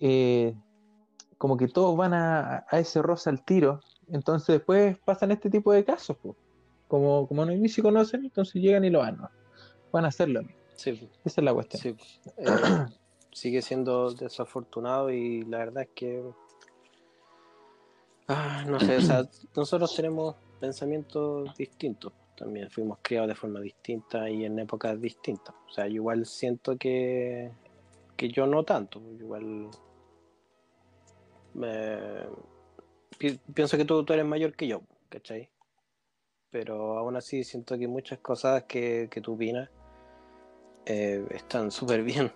eh, 0.00 0.54
como 1.36 1.58
que 1.58 1.68
todos 1.68 1.94
van 1.94 2.14
a, 2.14 2.64
a 2.70 2.78
ese 2.78 3.02
rosa 3.02 3.28
al 3.28 3.44
tiro, 3.44 3.80
entonces 4.08 4.54
después 4.56 4.96
pasan 5.04 5.32
este 5.32 5.50
tipo 5.50 5.74
de 5.74 5.84
casos, 5.84 6.16
po. 6.16 6.34
Como, 6.88 7.28
como 7.28 7.44
no 7.44 7.52
ni 7.52 7.68
se 7.68 7.82
conocen, 7.82 8.24
entonces 8.24 8.62
llegan 8.62 8.86
y 8.86 8.88
lo 8.88 9.00
van, 9.00 9.18
van 9.92 10.06
a 10.06 10.08
hacerlo. 10.08 10.40
Sí, 10.74 11.06
Esa 11.22 11.42
es 11.42 11.44
la 11.44 11.52
cuestión. 11.52 11.82
sí. 11.82 11.96
Eh, 12.38 12.46
sigue 13.30 13.60
siendo 13.60 14.10
desafortunado 14.14 15.10
y 15.10 15.42
la 15.42 15.58
verdad 15.58 15.82
es 15.82 15.90
que. 15.94 16.24
Ah, 18.32 18.62
no 18.64 18.78
sé, 18.78 18.96
o 18.96 19.00
sea, 19.00 19.24
nosotros 19.56 19.92
tenemos 19.96 20.36
pensamientos 20.60 21.52
distintos. 21.56 22.12
También 22.36 22.70
fuimos 22.70 22.98
criados 23.02 23.28
de 23.28 23.34
forma 23.34 23.60
distinta 23.60 24.30
y 24.30 24.44
en 24.44 24.56
épocas 24.60 25.00
distintas. 25.00 25.52
O 25.68 25.72
sea, 25.72 25.88
yo 25.88 25.94
igual 25.94 26.24
siento 26.24 26.76
que, 26.78 27.50
que 28.16 28.28
yo 28.28 28.46
no 28.46 28.62
tanto. 28.62 29.02
Igual. 29.18 29.68
pienso 33.52 33.76
que 33.76 33.84
tú, 33.84 34.04
tú 34.04 34.12
eres 34.12 34.24
mayor 34.24 34.54
que 34.54 34.68
yo, 34.68 34.82
¿cachai? 35.08 35.50
Pero 36.52 36.98
aún 36.98 37.16
así 37.16 37.42
siento 37.42 37.76
que 37.76 37.88
muchas 37.88 38.20
cosas 38.20 38.62
que, 38.64 39.08
que 39.10 39.20
tú 39.20 39.34
opinas 39.34 39.68
eh, 40.86 41.26
están 41.30 41.72
súper 41.72 42.04
bien. 42.04 42.32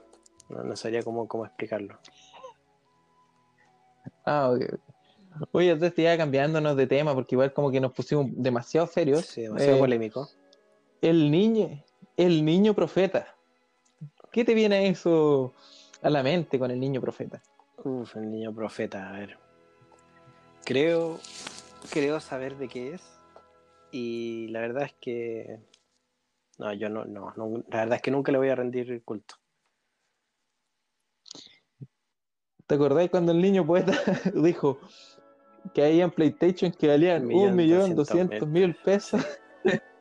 No, 0.48 0.64
no 0.64 0.74
sabría 0.74 1.04
cómo, 1.04 1.28
cómo 1.28 1.46
explicarlo. 1.46 2.00
Ah, 4.24 4.50
ok. 4.50 4.93
Oye, 5.52 5.70
entonces 5.70 5.96
ya 5.96 6.16
cambiándonos 6.16 6.76
de 6.76 6.86
tema, 6.86 7.14
porque 7.14 7.34
igual 7.34 7.52
como 7.52 7.70
que 7.70 7.80
nos 7.80 7.92
pusimos 7.92 8.26
demasiado 8.30 8.86
serios. 8.86 9.24
Sí, 9.26 9.42
demasiado 9.42 9.76
Eh, 9.76 9.80
polémico. 9.80 10.28
el 11.00 11.30
niño, 11.30 11.82
el 12.16 12.44
niño 12.44 12.74
profeta. 12.74 13.34
¿Qué 14.30 14.44
te 14.44 14.54
viene 14.54 14.88
eso 14.88 15.52
a 16.02 16.10
la 16.10 16.22
mente 16.22 16.58
con 16.58 16.70
el 16.70 16.78
niño 16.80 17.00
profeta? 17.00 17.42
Uf, 17.84 18.16
el 18.16 18.30
niño 18.30 18.54
profeta, 18.54 19.08
a 19.08 19.12
ver. 19.12 19.38
Creo, 20.64 21.18
creo 21.90 22.20
saber 22.20 22.56
de 22.56 22.68
qué 22.68 22.94
es. 22.94 23.02
Y 23.90 24.48
la 24.48 24.60
verdad 24.60 24.84
es 24.84 24.94
que. 25.00 25.60
No, 26.58 26.72
yo 26.72 26.88
no, 26.88 27.04
no, 27.04 27.32
no, 27.36 27.64
la 27.68 27.80
verdad 27.80 27.96
es 27.96 28.02
que 28.02 28.10
nunca 28.10 28.30
le 28.32 28.38
voy 28.38 28.48
a 28.48 28.54
rendir 28.54 29.02
culto. 29.04 29.34
¿Te 32.66 32.76
acordáis 32.76 33.10
cuando 33.10 33.32
el 33.32 33.42
niño 33.42 33.66
poeta 33.66 33.92
dijo 34.34 34.78
que 35.72 35.84
había 35.84 36.04
en 36.04 36.10
PlayStation 36.10 36.70
que 36.72 36.88
valían 36.88 37.26
un 37.26 37.54
millón 37.56 37.94
doscientos 37.94 38.46
mil 38.48 38.74
pesos? 38.74 39.24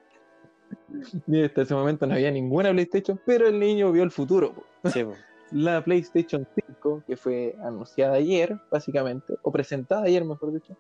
Y 1.28 1.44
hasta 1.44 1.64
ese 1.64 1.74
momento 1.74 2.06
no 2.06 2.14
había 2.14 2.32
ninguna 2.32 2.72
PlayStation, 2.72 3.20
pero 3.26 3.48
el 3.48 3.60
niño 3.60 3.92
vio 3.92 4.04
el 4.04 4.12
futuro. 4.12 4.54
Sí. 4.86 5.04
La 5.52 5.84
PlayStation 5.84 6.48
5, 6.56 7.04
que 7.06 7.16
fue 7.16 7.56
anunciada 7.64 8.16
ayer, 8.16 8.60
básicamente, 8.72 9.36
o 9.44 9.52
presentada 9.52 10.04
ayer, 10.04 10.26
mejor 10.26 10.52
dicho, 10.52 10.76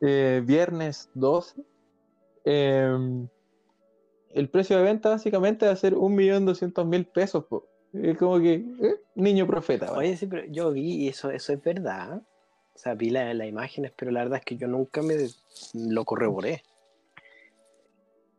eh, 0.00 0.42
viernes 0.44 1.10
12, 1.14 1.62
eh, 2.44 3.26
el 4.30 4.48
precio 4.48 4.76
de 4.76 4.84
venta 4.84 5.08
básicamente 5.08 5.66
va 5.66 5.72
a 5.72 5.76
ser 5.76 5.94
un 5.94 6.14
millón 6.14 6.46
doscientos 6.46 6.86
mil 6.86 7.06
pesos. 7.06 7.46
po. 7.46 7.66
Es 7.92 8.16
como 8.16 8.38
que, 8.38 8.54
eh, 8.54 9.00
niño 9.16 9.46
profeta. 9.46 9.90
¿vale? 9.90 10.08
Oye, 10.08 10.16
sí, 10.16 10.26
pero 10.26 10.44
yo 10.46 10.70
vi 10.70 11.04
y 11.04 11.08
eso, 11.08 11.30
eso 11.30 11.52
es 11.52 11.62
verdad. 11.62 12.22
O 12.78 12.80
sea, 12.80 12.94
vi 12.94 13.10
la- 13.10 13.34
las 13.34 13.48
imágenes, 13.48 13.92
pero 13.96 14.12
la 14.12 14.20
verdad 14.20 14.38
es 14.38 14.44
que 14.44 14.56
yo 14.56 14.68
nunca 14.68 15.02
me 15.02 15.16
lo 15.74 16.04
corroboré. 16.04 16.62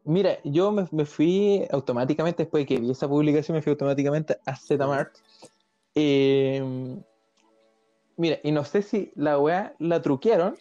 Mira, 0.05 0.37
yo 0.45 0.71
me, 0.71 0.87
me 0.91 1.05
fui 1.05 1.67
automáticamente, 1.69 2.43
después 2.43 2.61
de 2.61 2.65
que 2.65 2.79
vi 2.79 2.89
esa 2.89 3.09
publicación, 3.09 3.55
me 3.57 3.61
fui 3.61 3.71
automáticamente 3.71 4.37
a 4.45 4.55
Zmart. 4.55 5.13
Eh, 5.93 6.63
mira, 8.15 8.39
y 8.41 8.53
no 8.53 8.63
sé 8.63 8.81
si 8.81 9.11
la 9.15 9.37
weá 9.37 9.75
la 9.77 10.01
truquearon, 10.01 10.57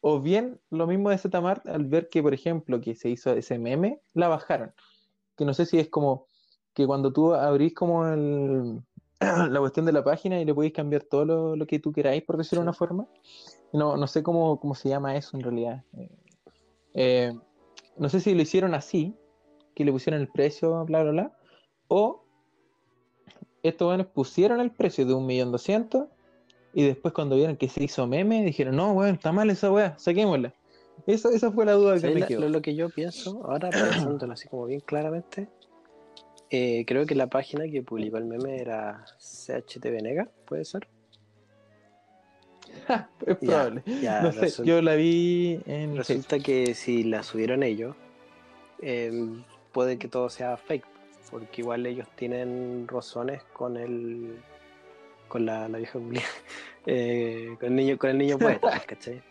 o 0.00 0.18
bien 0.18 0.58
lo 0.70 0.86
mismo 0.86 1.10
de 1.10 1.18
Zmart 1.18 1.66
al 1.68 1.84
ver 1.84 2.08
que, 2.08 2.22
por 2.22 2.32
ejemplo, 2.32 2.80
que 2.80 2.94
se 2.94 3.10
hizo 3.10 3.30
ese 3.34 3.58
meme, 3.58 4.00
la 4.14 4.28
bajaron. 4.28 4.72
Que 5.36 5.44
no 5.44 5.52
sé 5.52 5.66
si 5.66 5.78
es 5.78 5.90
como 5.90 6.28
que 6.72 6.86
cuando 6.86 7.12
tú 7.12 7.34
abrís 7.34 7.74
como 7.74 8.06
el, 8.06 8.80
la 9.50 9.58
cuestión 9.60 9.86
de 9.86 9.92
la 9.92 10.04
página 10.04 10.40
y 10.40 10.44
le 10.44 10.54
podéis 10.54 10.72
cambiar 10.74 11.02
todo 11.04 11.24
lo, 11.24 11.56
lo 11.56 11.66
que 11.66 11.78
tú 11.78 11.92
queráis, 11.92 12.22
por 12.22 12.36
decirlo 12.36 12.60
de 12.60 12.64
Sí. 12.64 12.68
una 12.68 12.72
forma. 12.72 13.06
No, 13.72 13.96
no 13.96 14.06
sé 14.06 14.22
cómo, 14.22 14.58
cómo 14.60 14.74
se 14.74 14.88
llama 14.88 15.16
eso 15.16 15.36
en 15.36 15.42
realidad. 15.42 15.84
Eh, 15.96 16.10
eh, 16.94 17.32
no 17.96 18.08
sé 18.08 18.20
si 18.20 18.34
lo 18.34 18.42
hicieron 18.42 18.74
así, 18.74 19.14
que 19.74 19.84
le 19.84 19.92
pusieron 19.92 20.20
el 20.20 20.28
precio, 20.28 20.84
bla, 20.84 21.02
bla, 21.02 21.12
bla, 21.12 21.36
o 21.88 22.24
estos 23.62 23.86
buenos 23.86 24.06
pusieron 24.08 24.60
el 24.60 24.70
precio 24.70 25.04
de 25.06 25.14
un 25.14 25.26
millón 25.26 25.50
doscientos 25.52 26.08
y 26.72 26.84
después 26.84 27.12
cuando 27.12 27.36
vieron 27.36 27.56
que 27.56 27.68
se 27.68 27.82
hizo 27.84 28.06
meme, 28.06 28.44
dijeron, 28.44 28.76
no, 28.76 28.92
weón, 28.92 29.14
está 29.16 29.32
mal 29.32 29.50
esa 29.50 29.70
weá, 29.70 29.98
saquémosla. 29.98 30.54
Esa, 31.06 31.30
esa 31.30 31.50
fue 31.52 31.66
la 31.66 31.72
duda 31.72 31.94
que 31.94 32.00
¿Sabes 32.00 32.14
me 32.14 32.20
la- 32.20 32.26
quedó. 32.26 32.40
lo, 32.42 32.48
lo 32.48 32.62
que 32.62 32.74
yo 32.76 32.88
pienso, 32.90 33.42
ahora 33.44 33.70
pensándolo 33.72 34.32
así 34.32 34.48
como 34.48 34.66
bien 34.66 34.80
claramente, 34.80 35.48
eh, 36.50 36.84
creo 36.86 37.06
que 37.06 37.14
la 37.14 37.26
página 37.26 37.68
que 37.68 37.82
publicó 37.82 38.18
el 38.18 38.24
meme 38.24 38.60
era 38.60 39.04
CHT 39.18 39.84
Venega, 39.84 40.28
¿puede 40.46 40.64
ser? 40.64 40.86
es 43.26 43.36
probable. 43.36 43.82
ya, 44.00 44.22
no 44.22 44.32
sé, 44.32 44.64
yo 44.64 44.82
la 44.82 44.94
vi 44.94 45.60
en. 45.66 45.96
Resulta 45.96 46.38
que 46.38 46.74
si 46.74 47.04
la 47.04 47.22
subieron 47.22 47.62
ellos, 47.62 47.96
eh, 48.80 49.12
puede 49.72 49.98
que 49.98 50.08
todo 50.08 50.30
sea 50.30 50.56
fake, 50.56 50.86
porque 51.30 51.62
igual 51.62 51.86
ellos 51.86 52.06
tienen 52.16 52.86
rozones 52.86 53.42
con 53.52 53.76
el 53.76 54.36
con 55.28 55.44
la, 55.44 55.68
la 55.68 55.78
vieja 55.78 55.98
eh, 56.86 57.56
con 57.58 57.70
el 57.70 57.76
niño, 57.76 57.98
con 57.98 58.10
el 58.10 58.18
niño 58.18 58.38
poeta, 58.38 58.80
¿cachai? 58.86 59.22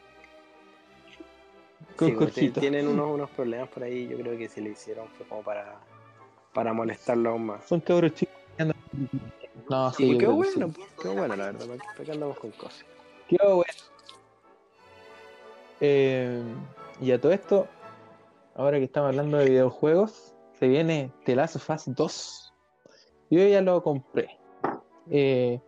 Con 1.95 2.32
Sí, 2.32 2.49
tienen 2.49 2.88
unos, 2.88 3.13
unos 3.13 3.30
problemas 3.30 3.70
por 3.70 3.84
ahí, 3.84 4.07
yo 4.07 4.18
creo 4.18 4.38
que 4.38 4.49
si 4.49 4.59
le 4.59 4.72
hicieron 4.72 5.07
fue 5.18 5.26
como 5.28 5.43
para, 5.43 5.80
para 6.56 6.74
molestarlo 6.74 7.30
aún 7.32 7.45
más. 7.47 7.66
Son 7.66 7.80
cabros 7.82 8.14
chicos. 8.16 8.34
No, 9.70 9.91
sí, 9.91 10.18
qué 10.18 10.26
sí. 10.26 10.32
bueno, 10.32 10.74
qué 11.01 11.08
bueno 11.10 11.36
la 11.36 11.45
verdad, 11.47 11.66
¿para 11.68 12.03
qué 12.06 12.12
andamos 12.12 12.38
con 12.39 12.51
cosas? 12.51 12.86
Qué 13.28 13.38
bueno. 13.43 13.64
Eh, 15.82 16.41
y 17.01 17.12
a 17.12 17.20
todo 17.20 17.32
esto, 17.32 17.68
ahora 18.56 18.78
que 18.78 18.86
estamos 18.86 19.10
hablando 19.10 19.38
de 19.38 19.49
videojuegos, 19.49 20.34
se 20.60 20.68
viene 20.68 21.12
The 21.26 21.36
Last 21.36 21.56
of 21.58 21.70
Us 21.70 21.84
2. 21.88 22.53
Yo 23.32 23.47
ya 23.47 23.62
lo 23.62 23.82
compré. 23.84 24.38
Eh, 25.10 25.60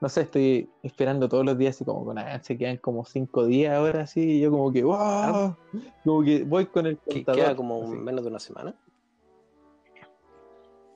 no 0.00 0.08
sé, 0.08 0.22
estoy 0.22 0.68
esperando 0.82 1.28
todos 1.28 1.44
los 1.44 1.56
días 1.56 1.76
así 1.76 1.84
como 1.84 2.04
con 2.04 2.18
ansia, 2.18 2.56
quedan 2.58 2.78
como 2.78 3.04
cinco 3.04 3.44
días 3.46 3.74
ahora 3.76 4.02
así, 4.02 4.20
y 4.38 4.40
yo 4.40 4.50
como 4.50 4.72
que 4.72 4.82
wow, 4.82 5.56
como 6.04 6.24
que 6.24 6.42
voy 6.42 6.66
con 6.66 6.86
el 6.86 6.98
Que 6.98 7.16
contador. 7.24 7.40
queda 7.40 7.54
como 7.56 7.84
así. 7.84 7.92
menos 7.92 8.22
de 8.24 8.30
una 8.30 8.40
semana. 8.40 8.74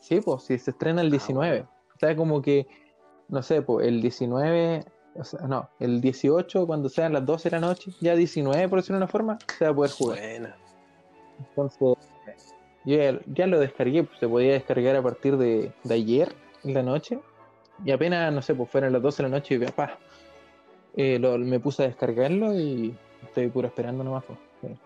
Sí, 0.06 0.20
pues, 0.20 0.44
si 0.44 0.56
se 0.58 0.70
estrena 0.70 1.00
el 1.00 1.08
Ah, 1.08 1.10
19. 1.10 1.50
bueno. 1.62 1.70
O 1.94 1.98
sea, 1.98 2.14
como 2.14 2.40
que, 2.42 2.66
no 3.28 3.42
sé, 3.42 3.62
pues 3.62 3.86
el 3.88 4.00
19, 4.02 4.84
o 5.16 5.24
sea, 5.24 5.40
no, 5.48 5.68
el 5.80 6.00
18, 6.00 6.66
cuando 6.66 6.88
sean 6.88 7.12
las 7.12 7.24
12 7.26 7.50
de 7.50 7.56
la 7.60 7.66
noche, 7.66 7.90
ya 8.00 8.14
19, 8.14 8.68
por 8.68 8.78
decirlo 8.78 8.98
de 8.98 9.04
una 9.04 9.10
forma, 9.10 9.38
se 9.58 9.64
va 9.64 9.70
a 9.70 9.74
poder 9.74 9.90
jugar. 9.90 10.18
Buena. 10.20 10.56
Entonces, 11.38 11.80
yo 12.84 12.96
ya, 12.96 13.18
ya 13.26 13.46
lo 13.48 13.58
descargué, 13.58 14.04
pues, 14.04 14.18
se 14.20 14.28
podía 14.28 14.52
descargar 14.52 14.94
a 14.96 15.02
partir 15.02 15.36
de, 15.36 15.72
de 15.82 15.94
ayer 15.94 16.34
en 16.62 16.74
la 16.74 16.82
noche. 16.82 17.18
Y 17.84 17.90
apenas, 17.90 18.32
no 18.32 18.40
sé, 18.42 18.54
pues 18.54 18.70
fueron 18.70 18.92
las 18.92 19.02
12 19.02 19.22
de 19.24 19.28
la 19.28 19.36
noche 19.36 19.54
y 19.56 19.58
papá, 19.58 19.98
eh, 20.96 21.18
lo- 21.18 21.36
me 21.38 21.58
puse 21.60 21.82
a 21.82 21.86
descargarlo 21.88 22.54
y 22.54 22.96
estoy 23.22 23.48
puro 23.48 23.66
esperando 23.68 24.04
nomás. 24.04 24.24
Pues. 24.24 24.38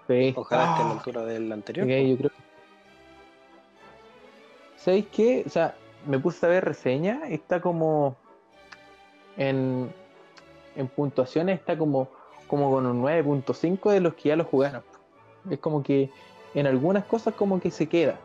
Sí. 0.09 0.35
Ojalá 0.37 0.71
esté 0.71 0.83
a 0.83 0.85
la 0.87 0.91
Ah. 0.91 0.95
altura 0.95 1.25
del 1.25 1.53
anterior. 1.53 1.87
Ok, 1.87 1.93
po. 1.93 2.09
yo 2.09 2.17
creo. 2.17 2.50
¿Sabéis 4.81 5.07
qué? 5.13 5.45
O 5.47 5.51
sea, 5.51 5.75
me 6.07 6.19
puse 6.19 6.45
a 6.47 6.49
ver 6.49 6.65
reseña, 6.65 7.23
está 7.29 7.61
como 7.61 8.17
en, 9.37 9.93
en 10.75 10.89
puntuaciones, 10.89 11.59
está 11.59 11.77
como 11.77 12.09
como 12.51 12.69
con 12.69 12.85
un 12.85 13.01
9.5 13.01 13.93
de 13.93 14.01
los 14.01 14.15
que 14.15 14.31
ya 14.31 14.37
lo 14.37 14.43
jugaron. 14.43 14.83
Es 15.49 15.61
como 15.61 15.85
que 15.85 16.11
en 16.53 16.67
algunas 16.67 17.05
cosas 17.05 17.33
como 17.35 17.61
que 17.61 17.71
se 17.71 17.87
queda. 17.87 18.19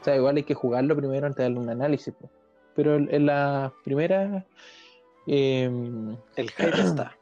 O 0.00 0.04
sea, 0.04 0.14
igual 0.14 0.36
hay 0.36 0.44
que 0.44 0.54
jugarlo 0.54 0.94
primero 0.94 1.26
antes 1.26 1.38
de 1.38 1.42
darle 1.42 1.58
un 1.58 1.68
análisis. 1.68 2.14
Pero 2.76 2.94
en 2.94 3.26
las 3.26 3.72
primeras 3.82 4.44
em, 5.26 6.16
El 6.36 6.50
hype 6.50 6.80
está. 6.80 7.16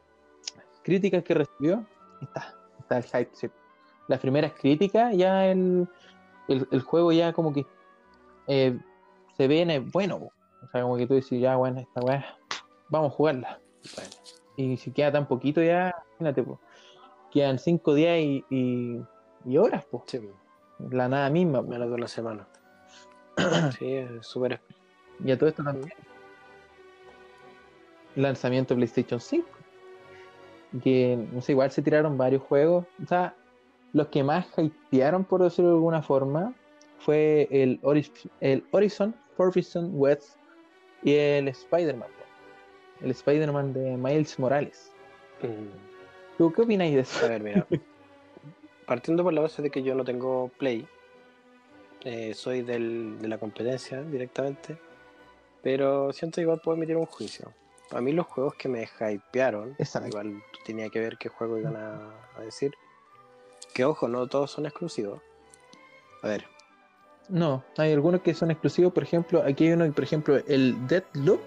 críticas 0.83 1.25
que 1.25 1.33
recibió, 1.33 1.83
está, 2.21 2.55
está 2.79 2.99
el 2.99 3.05
hype. 3.05 3.31
sí. 3.33 3.49
Las 4.07 4.21
primeras 4.21 4.53
críticas, 4.53 5.17
ya 5.17 5.47
el, 5.47 5.89
el, 6.49 6.69
el 6.71 6.83
juego 6.83 7.11
ya 7.11 7.33
como 7.33 7.55
que 7.55 7.65
eh, 8.49 8.79
se 9.37 9.47
ve 9.49 9.63
en- 9.63 9.91
bueno. 9.91 10.17
O 10.17 10.67
sea, 10.73 10.83
como 10.83 10.97
que 10.97 11.07
tú 11.07 11.15
dices, 11.15 11.41
ya, 11.41 11.57
bueno, 11.57 11.79
esta 11.81 12.01
weá, 12.01 12.25
vamos 12.89 13.13
a 13.13 13.17
jugarla. 13.17 13.61
Bueno, 13.95 14.11
Y 14.57 14.77
si 14.77 14.91
queda 14.91 15.13
tan 15.13 15.29
poquito 15.29 15.63
ya, 15.63 15.95
imagínate, 16.19 16.43
po. 16.43 16.59
quedan 17.31 17.59
cinco 17.61 17.95
días 17.95 18.19
y, 18.19 18.45
y, 18.51 19.01
y 19.45 19.57
horas, 19.57 19.85
pues. 19.91 20.03
sí, 20.09 20.29
La 20.91 21.09
nada 21.09 21.31
misma, 21.31 21.63
po. 21.63 21.69
menos 21.69 21.89
de 21.89 21.95
una 21.95 22.09
semana. 22.09 22.47
Sí, 23.79 23.93
es 23.95 24.27
súper. 24.27 24.61
Y 25.25 25.31
a 25.31 25.39
todo 25.39 25.49
esto 25.49 25.63
también. 25.63 25.93
Lanzamiento 28.17 28.75
de 28.75 28.79
PlayStation 28.79 29.21
5. 29.21 29.49
Que, 30.83 31.17
no 31.33 31.41
sé, 31.41 31.53
igual 31.53 31.71
se 31.71 31.83
tiraron 31.83 32.19
varios 32.19 32.43
juegos. 32.43 32.85
O 33.03 33.07
sea, 33.07 33.35
los 33.93 34.09
que 34.09 34.23
más 34.25 34.47
hypearon, 34.59 35.25
por 35.25 35.43
decirlo 35.43 35.71
de 35.71 35.77
alguna 35.77 36.03
forma, 36.03 36.53
fue 36.99 37.49
el, 37.51 37.81
Horis- 37.83 38.29
el 38.41 38.65
Horizon 38.71 39.15
Forbidden 39.37 39.91
West 39.93 40.37
y 41.03 41.15
el 41.15 41.49
Spider-Man. 41.49 42.09
El 43.01 43.11
Spider-Man 43.13 43.73
de 43.73 43.97
Miles 43.97 44.39
Morales. 44.39 44.93
Mm, 45.43 46.37
¿Tú 46.37 46.53
qué 46.53 46.63
opináis 46.63 46.95
de 46.95 47.01
eso? 47.03 47.25
A 47.25 47.29
ver, 47.29 47.43
mira. 47.43 47.67
Partiendo 48.87 49.23
por 49.23 49.33
la 49.33 49.43
base 49.43 49.63
de 49.63 49.71
que 49.71 49.83
yo 49.83 49.95
no 49.95 50.05
tengo 50.05 50.51
Play, 50.59 50.87
eh, 52.05 52.33
soy 52.35 52.63
del- 52.63 53.19
de 53.21 53.29
la 53.29 53.39
competencia 53.39 54.03
directamente, 54.03 54.79
pero 55.63 56.13
siento 56.13 56.37
que 56.37 56.43
igual 56.43 56.61
puedo 56.63 56.77
emitir 56.77 56.97
un 56.97 57.07
juicio. 57.07 57.53
A 57.91 58.01
mí 58.01 58.13
los 58.13 58.27
juegos 58.27 58.55
que 58.55 58.69
me 58.69 58.83
hypearon, 59.01 59.75
Exacto. 59.79 60.09
igual 60.09 60.43
tenía 60.65 60.89
que 60.91 61.01
ver 61.01 61.17
qué 61.19 61.29
juego 61.29 61.59
iban 61.59 61.77
a, 61.77 62.11
a 62.37 62.41
decir. 62.43 62.73
Que 63.75 63.85
ojo, 63.85 64.09
no 64.09 64.27
todos 64.27 64.51
son 64.51 64.67
exclusivos. 64.67 65.21
A 66.23 66.29
ver, 66.29 66.45
No, 67.29 67.63
hay 67.77 67.93
algunos 67.93 68.23
que 68.23 68.35
son 68.35 68.51
exclusivos. 68.51 68.93
Por 68.93 69.03
ejemplo, 69.03 69.43
aquí 69.43 69.67
hay 69.67 69.73
uno, 69.73 69.91
por 69.93 70.05
ejemplo, 70.05 70.37
el 70.47 70.87
Deadloop 70.87 71.41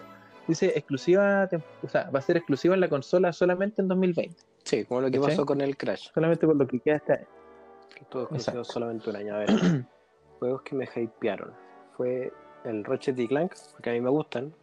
dice 0.47 0.73
exclusiva, 0.75 1.49
o 1.83 1.87
sea, 1.87 2.09
va 2.09 2.19
a 2.19 2.21
ser 2.21 2.37
exclusiva 2.37 2.73
en 2.75 2.81
la 2.81 2.89
consola 2.89 3.31
solamente 3.33 3.81
en 3.81 3.87
2020. 3.87 4.43
sí, 4.63 4.85
como 4.85 5.01
lo 5.01 5.11
que 5.11 5.19
pasó 5.19 5.45
con 5.45 5.61
el 5.61 5.77
Crash, 5.77 6.09
Solamente 6.13 6.45
por 6.45 6.55
lo 6.55 6.67
que 6.67 6.79
queda 6.79 6.97
hasta 6.97 7.17
que 7.17 8.01
estuvo 8.01 8.23
exclusivo 8.23 8.63
solamente 8.63 9.09
un 9.09 9.15
año. 9.15 9.35
A 9.35 9.39
ver, 9.39 9.49
juegos 10.39 10.61
que 10.63 10.75
me 10.75 10.89
hypearon. 10.95 11.53
Fue 11.95 12.31
el 12.65 12.83
Ratchet 12.83 13.17
y 13.19 13.27
Clank, 13.27 13.53
porque 13.73 13.89
a 13.89 13.93
mí 13.93 14.01
me 14.01 14.09
gustan. 14.09 14.53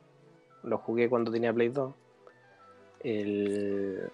Lo 0.62 0.78
jugué 0.78 1.08
cuando 1.08 1.30
tenía 1.30 1.52
Play 1.52 1.68
2. 1.68 1.94
El, 3.00 4.10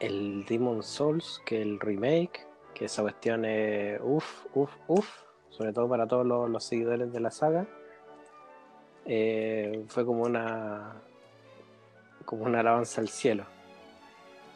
el 0.00 0.44
Demon 0.46 0.82
Souls, 0.82 1.42
que 1.44 1.60
el 1.60 1.80
remake, 1.80 2.46
que 2.74 2.84
esa 2.86 3.02
cuestión 3.02 3.44
es 3.44 4.00
uff, 4.02 4.46
uff, 4.54 4.76
uff, 4.86 5.23
sobre 5.56 5.72
todo 5.72 5.88
para 5.88 6.06
todos 6.06 6.26
los, 6.26 6.48
los 6.50 6.64
seguidores 6.64 7.12
de 7.12 7.20
la 7.20 7.30
saga. 7.30 7.66
Eh, 9.06 9.84
fue 9.88 10.04
como 10.04 10.22
una 10.22 10.94
como 12.24 12.44
una 12.44 12.60
alabanza 12.60 13.00
al 13.00 13.08
cielo. 13.08 13.44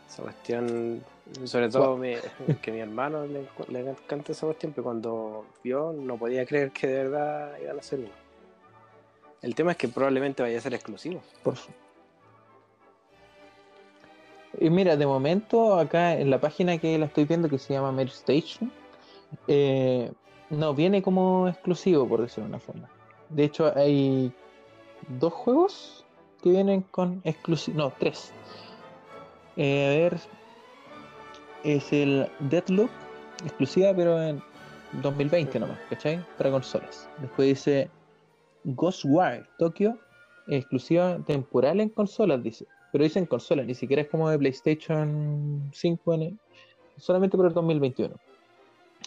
Esa 0.09 0.23
cuestión, 0.23 1.05
sobre 1.45 1.69
todo 1.69 1.97
mi- 1.99 2.15
que 2.63 2.73
mi 2.73 2.81
hermano 2.81 3.27
le, 3.27 3.47
le 3.69 3.91
encanta 3.91 4.33
esa 4.33 4.47
cuestión, 4.47 4.73
pero 4.73 4.85
cuando 4.85 5.45
vio 5.63 5.93
no 5.93 6.17
podía 6.17 6.47
creer 6.47 6.71
que 6.71 6.87
de 6.87 7.03
verdad 7.05 7.59
iban 7.63 7.77
a 7.77 7.81
hacer 7.81 7.99
uno. 8.01 8.09
El 9.43 9.55
tema 9.55 9.73
es 9.73 9.77
que 9.77 9.87
probablemente 9.89 10.43
vaya 10.43 10.57
a 10.59 10.61
ser 10.63 10.73
exclusivo. 10.75 11.21
por 11.45 11.55
Y 14.59 14.71
mira, 14.71 14.97
de 14.97 15.07
momento 15.07 15.79
acá 15.79 16.15
en 16.15 16.31
la 16.31 16.41
página 16.41 16.79
que 16.79 16.99
la 16.99 17.07
estoy 17.07 17.25
viendo 17.27 17.49
que 17.49 17.59
se 17.59 17.75
llama 17.75 17.93
Mary 17.93 18.09
Station, 18.11 18.73
eh, 19.47 20.11
no 20.51 20.75
viene 20.75 21.03
como 21.03 21.49
exclusivo, 21.49 22.09
por 22.09 22.23
decirlo 22.23 22.45
de 22.45 22.51
una 22.51 22.61
forma. 22.61 22.89
De 23.29 23.45
hecho, 23.45 23.73
hay 23.77 24.33
dos 25.21 25.33
juegos 25.33 26.05
que 26.43 26.51
vienen 26.51 26.83
con 26.83 27.21
exclusivo, 27.25 27.77
no, 27.79 27.93
tres. 27.99 28.33
Eh, 29.57 29.87
a 29.87 29.89
ver, 30.03 30.21
es 31.65 31.93
el 31.93 32.29
Deadloop, 32.41 32.91
exclusiva, 33.45 33.93
pero 33.95 34.23
en 34.23 34.43
2020 35.03 35.59
nomás, 35.59 35.79
¿cachai? 35.91 36.25
Para 36.37 36.51
consolas. 36.51 37.09
Después 37.19 37.49
dice 37.49 37.91
Ghostwire 38.65 39.47
Tokyo, 39.59 39.99
exclusiva 40.47 41.19
temporal 41.27 41.81
en 41.81 41.91
consolas, 41.91 42.43
dice. 42.43 42.67
Pero 42.91 43.05
dice 43.05 43.19
en 43.19 43.27
consolas, 43.27 43.67
ni 43.67 43.75
siquiera 43.75 44.03
es 44.03 44.09
como 44.09 44.31
de 44.31 44.39
PlayStation 44.39 45.71
5, 45.75 46.15
en 46.15 46.23
el- 46.23 46.39
solamente 46.97 47.37
por 47.37 47.47
el 47.47 47.53
2021. 47.53 48.15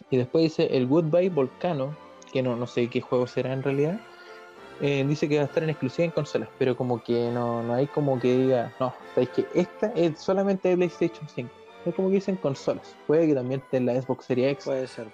Y 0.09 0.17
después 0.17 0.43
dice 0.43 0.75
el 0.75 0.87
Goodbye 0.87 1.29
Volcano, 1.29 1.95
que 2.31 2.41
no, 2.41 2.55
no 2.55 2.67
sé 2.67 2.89
qué 2.89 3.01
juego 3.01 3.27
será 3.27 3.53
en 3.53 3.63
realidad. 3.63 3.99
eh, 4.81 5.05
dice 5.07 5.29
que 5.29 5.37
va 5.37 5.43
a 5.43 5.45
estar 5.45 5.61
en 5.63 5.69
exclusiva 5.69 6.05
en 6.05 6.11
consolas, 6.11 6.49
pero 6.57 6.75
como 6.75 7.03
que 7.03 7.29
no, 7.31 7.61
no 7.63 7.73
hay 7.75 7.87
como 7.87 8.19
que 8.19 8.35
diga, 8.35 8.73
no, 8.79 8.93
sabéis 9.13 9.29
que 9.29 9.45
esta 9.53 9.87
es 9.95 10.19
solamente 10.19 10.69
de 10.69 10.75
PlayStation 10.77 11.27
5. 11.29 11.49
Es 11.85 11.95
como 11.95 12.09
que 12.09 12.15
dicen 12.15 12.35
consolas. 12.37 12.95
Puede 13.07 13.27
que 13.27 13.35
también 13.35 13.59
esté 13.61 13.77
en 13.77 13.85
la 13.87 14.01
Xbox 14.01 14.25
Series 14.25 14.51
X, 14.53 14.65
Puede 14.65 14.87
ser. 14.87 15.07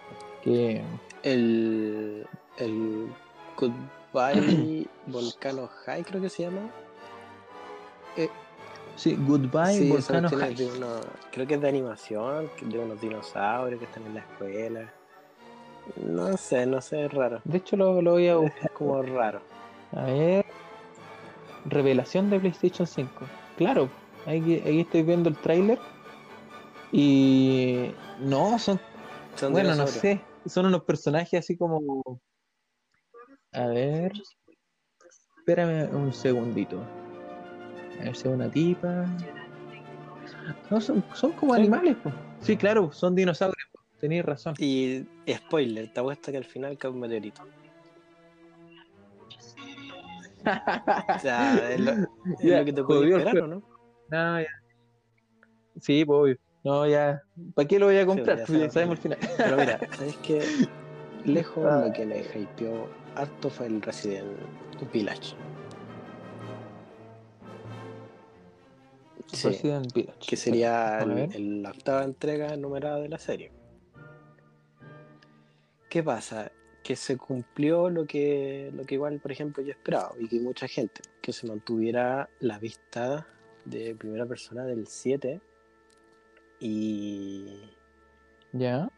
que 0.44 0.82
El, 1.24 2.26
el 2.58 3.08
Goodbye 3.58 4.88
Volcano 5.08 5.70
High, 5.86 6.04
creo 6.04 6.22
que 6.22 6.30
se 6.30 6.44
llama. 6.44 6.62
Sí, 8.98 9.16
Goodbye 9.26 9.74
Sí, 9.80 9.90
Volcano 9.90 10.30
High. 10.30 10.56
de 10.56 10.66
uno- 10.66 11.00
creo 11.32 11.48
que 11.48 11.54
es 11.54 11.62
de 11.62 11.70
animación, 11.70 12.50
de 12.62 12.80
unos 12.80 13.00
dinosaurios 13.00 13.80
que 13.80 13.86
están 13.86 14.06
en 14.08 14.16
la 14.16 14.20
escuela. 14.20 14.94
No 16.04 16.36
sé, 16.36 16.66
no 16.66 16.82
sé, 16.82 17.06
es 17.06 17.14
raro. 17.14 17.40
De 17.46 17.60
hecho 17.60 17.78
lo, 17.78 18.02
lo 18.02 18.12
voy 18.12 18.28
a 18.28 18.36
buscar. 18.36 18.72
Como 18.74 19.02
raro. 19.02 19.40
A 19.94 20.04
ver. 20.04 20.46
Revelación 21.66 22.30
de 22.30 22.40
PlayStation 22.40 22.86
5. 22.86 23.26
Claro, 23.58 23.90
ahí, 24.26 24.62
ahí 24.66 24.82
estoy 24.82 25.04
viendo 25.04 25.30
el 25.30 25.38
tráiler. 25.38 25.80
Y 26.92 27.92
no, 28.20 28.58
son, 28.60 28.80
Son 29.36 29.52
bueno, 29.52 29.76
no 29.76 29.88
sé, 29.88 30.22
son 30.46 30.66
unos 30.66 30.84
personajes 30.84 31.40
así 31.40 31.58
como... 31.58 32.22
A 33.54 33.68
ver. 33.68 34.12
Espérame 35.40 35.94
un 35.96 36.14
segundito. 36.14 36.80
A 38.00 38.04
ver 38.04 38.16
si 38.16 38.28
es 38.28 38.34
una 38.34 38.50
tipa. 38.50 39.06
No, 40.70 40.80
son, 40.82 41.04
son 41.14 41.32
como 41.34 41.56
Sí. 41.56 41.62
animales, 41.62 41.96
pues. 42.04 42.14
Sí, 42.42 42.56
claro, 42.58 42.92
son 42.92 43.16
dinosaurios. 43.16 43.56
po. 43.72 43.80
Tenéis 44.00 44.24
razón. 44.26 44.54
Y 44.60 45.06
spoiler, 45.30 45.92
te 45.92 46.00
apuesto 46.00 46.32
que 46.32 46.38
al 46.38 46.46
final 46.46 46.78
cae 46.78 46.92
un 46.92 47.00
meteorito. 47.00 47.42
O 51.16 51.20
sea, 51.20 51.72
es 51.74 51.80
lo, 51.82 51.92
es 51.92 51.98
Ya, 52.42 52.60
lo 52.60 52.66
que 52.66 52.74
te 52.74 52.82
esperar, 52.82 53.28
¿o 53.28 53.32
juego. 53.32 53.48
no? 53.48 53.64
No, 54.10 54.40
ya. 54.42 54.48
Sí, 55.82 56.06
pues 56.06 56.18
obvio. 56.20 56.38
No, 56.64 56.88
ya. 56.88 57.22
¿Para 57.54 57.68
qué 57.68 57.80
lo 57.80 57.88
voy 57.88 57.98
a 57.98 58.06
comprar? 58.06 58.38
ya 58.40 58.46
Pues 58.46 58.60
ya 58.62 58.70
sabemos. 58.70 58.96
el 58.98 59.02
final. 59.02 59.20
Pero 59.38 59.58
mira, 59.58 59.80
¿sabes 59.98 60.16
qué? 60.18 60.42
Lejos 61.26 61.66
Ah. 61.66 61.84
lo 61.88 61.94
que 61.94 62.06
me 62.06 62.20
hypeó 62.20 62.88
harto 63.16 63.50
fue 63.50 63.66
el 63.68 63.82
Resident 63.82 64.28
Village. 64.94 65.36
Sí, 69.32 69.48
Resident 69.50 69.94
Village. 69.94 70.20
que 70.28 70.36
sería 70.38 71.00
el- 71.00 71.34
el- 71.36 71.62
la 71.64 71.72
octava 71.72 72.04
entrega 72.04 72.56
numerada 72.58 73.00
de 73.00 73.10
la 73.10 73.20
serie. 73.20 73.52
¿Qué 75.90 76.04
pasa? 76.04 76.52
Que 76.84 76.96
se 76.96 77.18
cumplió 77.18 77.90
lo 77.90 78.06
que, 78.06 78.72
lo 78.74 78.84
que 78.86 78.96
igual, 78.96 79.20
por 79.20 79.32
ejemplo, 79.32 79.64
yo 79.64 79.72
esperaba 79.72 80.12
y 80.20 80.28
que 80.28 80.40
mucha 80.40 80.68
gente, 80.68 81.02
que 81.22 81.34
se 81.34 81.48
mantuviera 81.48 82.30
la 82.40 82.60
vista 82.60 83.28
de 83.66 83.96
primera 83.96 84.26
persona 84.26 84.64
del 84.66 84.88
7 84.88 85.42
y, 86.60 87.62
Ya. 88.54 88.90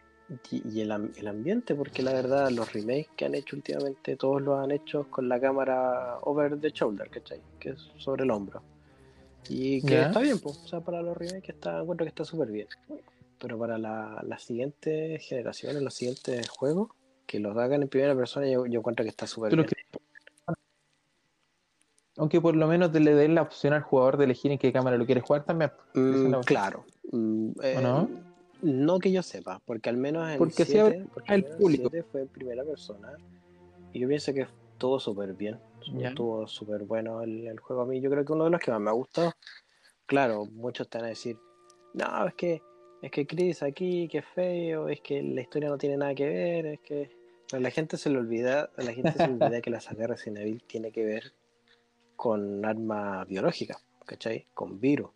y, 0.51 0.67
y 0.77 0.81
el, 0.81 1.11
el 1.17 1.27
ambiente, 1.27 1.73
porque 1.75 2.03
la 2.03 2.13
verdad 2.13 2.49
los 2.51 2.71
remakes 2.73 3.09
que 3.15 3.25
han 3.25 3.35
hecho 3.35 3.55
últimamente 3.55 4.15
todos 4.15 4.41
los 4.41 4.59
han 4.59 4.71
hecho 4.71 5.09
con 5.09 5.27
la 5.27 5.39
cámara 5.39 6.19
over 6.21 6.59
the 6.59 6.69
shoulder, 6.69 7.09
¿cachai? 7.09 7.41
Que 7.59 7.69
es 7.71 7.89
sobre 7.97 8.23
el 8.23 8.31
hombro. 8.31 8.61
Y 9.47 9.81
que 9.81 9.95
Ya. 9.95 10.01
está 10.03 10.19
bien, 10.19 10.39
pues, 10.39 10.57
o 10.63 10.67
sea, 10.67 10.81
para 10.81 11.01
los 11.01 11.17
remakes 11.17 11.49
está, 11.49 11.79
encuentro 11.79 12.05
que 12.05 12.09
está 12.09 12.25
súper 12.25 12.49
bien. 12.49 12.67
Pero 13.39 13.57
para 13.57 13.77
la- 13.77 14.21
las 14.27 14.43
siguientes 14.43 15.25
generaciones, 15.25 15.81
los 15.81 15.93
siguientes 15.93 16.49
juegos, 16.49 16.89
que 17.25 17.39
los 17.39 17.55
hagan 17.57 17.83
en 17.83 17.89
primera 17.89 18.15
persona, 18.15 18.49
yo, 18.49 18.65
yo 18.65 18.79
encuentro 18.79 19.03
que 19.03 19.09
está 19.09 19.27
súper 19.27 19.51
¿Tú 19.51 19.57
lo 19.57 19.63
bien. 19.63 19.73
Aunque 22.17 22.41
por 22.41 22.55
lo 22.55 22.67
menos 22.67 22.91
le 22.91 23.13
den 23.15 23.33
la 23.33 23.41
opción 23.43 23.71
al 23.73 23.81
jugador 23.81 24.17
de 24.17 24.25
elegir 24.25 24.51
en 24.51 24.57
qué 24.57 24.73
cámara 24.73 24.97
lo 24.97 25.05
quiere 25.05 25.21
jugar 25.21 25.45
también. 25.45 25.71
Mm, 25.93 26.41
claro. 26.45 26.85
Mm, 27.11 27.51
eh, 27.63 27.79
no? 27.81 28.09
No 28.61 28.99
que 28.99 29.11
yo 29.11 29.23
sepa, 29.23 29.61
porque 29.63 29.89
al 29.89 29.95
menos 29.95 30.29
en 30.29 30.37
Porque 30.37 30.63
el 30.63 30.67
sí 30.67 30.71
7, 30.73 31.05
porque 31.13 31.33
el 31.33 31.45
público. 31.45 31.89
7 31.89 32.05
fue 32.11 32.21
en 32.21 32.27
primera 32.27 32.65
persona. 32.65 33.17
Y 33.93 33.99
yo 34.01 34.07
pienso 34.09 34.33
que 34.33 34.47
estuvo 34.79 34.97
súper 34.97 35.33
bien. 35.33 35.59
Ya. 35.93 36.09
Estuvo 36.09 36.47
súper 36.47 36.83
bueno 36.83 37.21
el, 37.21 37.47
el 37.47 37.59
juego 37.59 37.81
a 37.81 37.85
mí. 37.85 37.99
Yo 37.99 38.09
creo 38.09 38.23
que 38.23 38.31
uno 38.31 38.45
de 38.45 38.49
los 38.49 38.61
que 38.61 38.71
más 38.71 38.79
me 38.79 38.89
ha 38.89 38.93
gustado. 38.93 39.33
Claro, 40.05 40.45
muchos 40.45 40.89
te 40.89 40.97
van 40.97 41.05
a 41.05 41.09
decir, 41.09 41.37
no, 41.93 42.27
es 42.27 42.33
que 42.35 42.61
es 43.01 43.11
que 43.11 43.27
Chris 43.27 43.61
aquí, 43.61 44.07
que 44.07 44.21
feo, 44.21 44.87
es 44.87 45.01
que 45.01 45.21
la 45.21 45.41
historia 45.41 45.69
no 45.69 45.77
tiene 45.77 45.97
nada 45.97 46.15
que 46.15 46.27
ver, 46.27 46.65
es 46.65 46.79
que. 46.79 47.11
Pero 47.49 47.61
la 47.61 47.71
gente 47.71 47.97
se 47.97 48.09
le 48.09 48.17
olvida, 48.17 48.69
a 48.77 48.81
la 48.81 48.93
gente 48.93 49.11
se 49.11 49.27
le 49.27 49.33
olvida 49.33 49.61
que 49.61 49.69
la 49.69 49.81
saga 49.81 50.07
Resident 50.07 50.39
Evil 50.39 50.63
tiene 50.63 50.91
que 50.91 51.03
ver 51.03 51.33
con 52.15 52.63
armas 52.63 53.27
biológicas, 53.27 53.85
¿cachai? 54.05 54.47
Con 54.53 54.79
virus. 54.79 55.11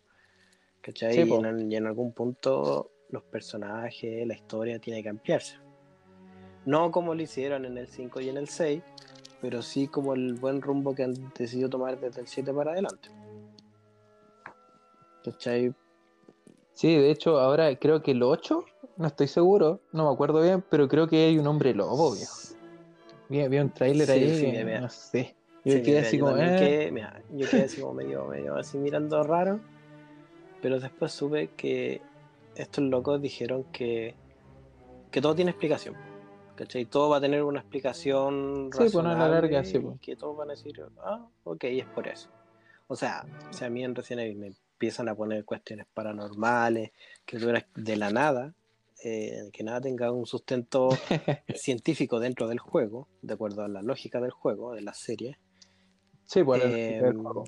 ¿Cachai? 0.82 1.14
Sí, 1.14 1.22
y, 1.22 1.34
en, 1.34 1.72
y 1.72 1.76
en 1.78 1.88
algún 1.88 2.12
punto 2.12 2.92
los 3.10 3.24
personajes, 3.24 4.28
la 4.28 4.34
historia 4.34 4.80
tiene 4.80 5.02
que 5.04 5.10
ampliarse. 5.10 5.58
No 6.66 6.92
como 6.92 7.14
lo 7.14 7.22
hicieron 7.22 7.66
en 7.66 7.78
el 7.78 7.88
5 7.88 8.22
y 8.22 8.30
en 8.30 8.38
el 8.38 8.48
6, 8.48 8.82
pero 9.44 9.62
sí 9.62 9.90
como 9.90 10.14
el 10.14 10.36
buen 10.36 10.62
rumbo 10.62 10.96
que 10.96 11.04
han 11.04 11.14
decidido 11.38 11.70
tomar 11.70 12.00
desde 12.00 12.22
el 12.22 12.28
7 12.28 12.54
para 12.54 12.72
adelante. 12.72 13.10
¿Cachai? 15.22 15.74
Sí, 16.72 16.96
de 16.96 17.12
hecho, 17.12 17.38
ahora 17.42 17.76
creo 17.76 18.02
que 18.02 18.12
el 18.12 18.24
8, 18.24 18.64
no 18.96 19.06
estoy 19.06 19.28
seguro, 19.28 19.82
no 19.92 20.08
me 20.08 20.14
acuerdo 20.14 20.42
bien, 20.42 20.64
pero 20.70 20.88
creo 20.88 21.08
que 21.10 21.26
hay 21.26 21.38
un 21.38 21.46
hombre 21.48 21.74
lobo, 21.74 22.14
viejo. 22.14 22.40
Vi, 23.28 23.46
vi 23.50 23.60
un 23.60 23.70
tráiler 23.70 24.08
Sí, 24.08 24.14
ahí, 24.14 24.34
sí, 24.34 24.52
que 24.54 24.64
mira. 24.64 24.80
no 24.80 24.90
sé. 24.90 25.36
Yo 25.66 25.74
Sí, 25.74 25.82
quedé 25.82 25.96
mira, 25.98 26.08
así 26.08 26.18
yo 26.18 26.26
como, 26.26 26.38
eh, 26.38 26.56
quedé- 26.58 26.92
mira, 26.94 27.22
yo 27.30 27.46
quedé 27.50 27.64
así 27.64 27.82
como 27.82 27.94
medio, 27.96 28.26
medio 28.26 28.56
así 28.56 28.78
mirando 28.78 29.22
raro, 29.24 29.60
pero 30.62 30.80
después 30.80 31.12
supe 31.12 31.50
que 31.58 32.02
estos 32.56 32.82
locos 32.86 33.22
dijeron 33.22 33.66
que, 33.74 34.16
que 35.12 35.20
todo 35.22 35.36
tiene 35.36 35.52
explicación. 35.52 36.13
¿Cachai? 36.56 36.86
Todo 36.86 37.10
va 37.10 37.18
a 37.18 37.22
tener 37.22 37.44
una 37.44 37.60
explicación 37.60 38.70
Sí, 38.72 38.78
pues, 38.78 38.94
no, 38.94 39.00
a 39.00 39.04
la 39.04 39.10
razonable 39.10 39.42
larga, 39.42 39.64
sí, 39.66 39.80
pues. 39.80 40.00
que 40.00 40.16
todos 40.16 40.38
van 40.38 40.50
a 40.50 40.54
decir, 40.54 40.82
ah, 41.04 41.28
ok, 41.44 41.64
es 41.64 41.86
por 41.88 42.08
eso. 42.08 42.30
O 42.88 42.96
sea, 42.96 43.26
si 43.52 43.66
a 43.66 43.70
mí 43.70 43.84
en 43.84 43.96
Resident 43.96 44.28
Evil 44.28 44.38
me 44.38 44.48
empiezan 44.48 45.10
a 45.10 45.16
poner 45.16 45.46
cuestiones 45.46 45.88
paranormales, 45.94 46.92
que 47.26 47.40
duras 47.40 47.66
de 47.76 47.96
la 47.96 48.12
nada, 48.12 48.54
eh, 49.04 49.50
que 49.52 49.64
nada 49.64 49.82
tenga 49.82 50.12
un 50.12 50.26
sustento 50.26 50.90
científico 51.56 52.20
dentro 52.20 52.48
del 52.48 52.60
juego, 52.60 53.08
de 53.22 53.34
acuerdo 53.34 53.64
a 53.64 53.68
la 53.68 53.82
lógica 53.82 54.22
del 54.22 54.32
juego, 54.32 54.74
de 54.74 54.82
la 54.82 54.94
serie, 54.94 55.40
sí, 56.26 56.44
pues, 56.44 56.64
eh, 56.64 56.68
lógica 56.68 57.06
del 57.08 57.18
juego. 57.18 57.44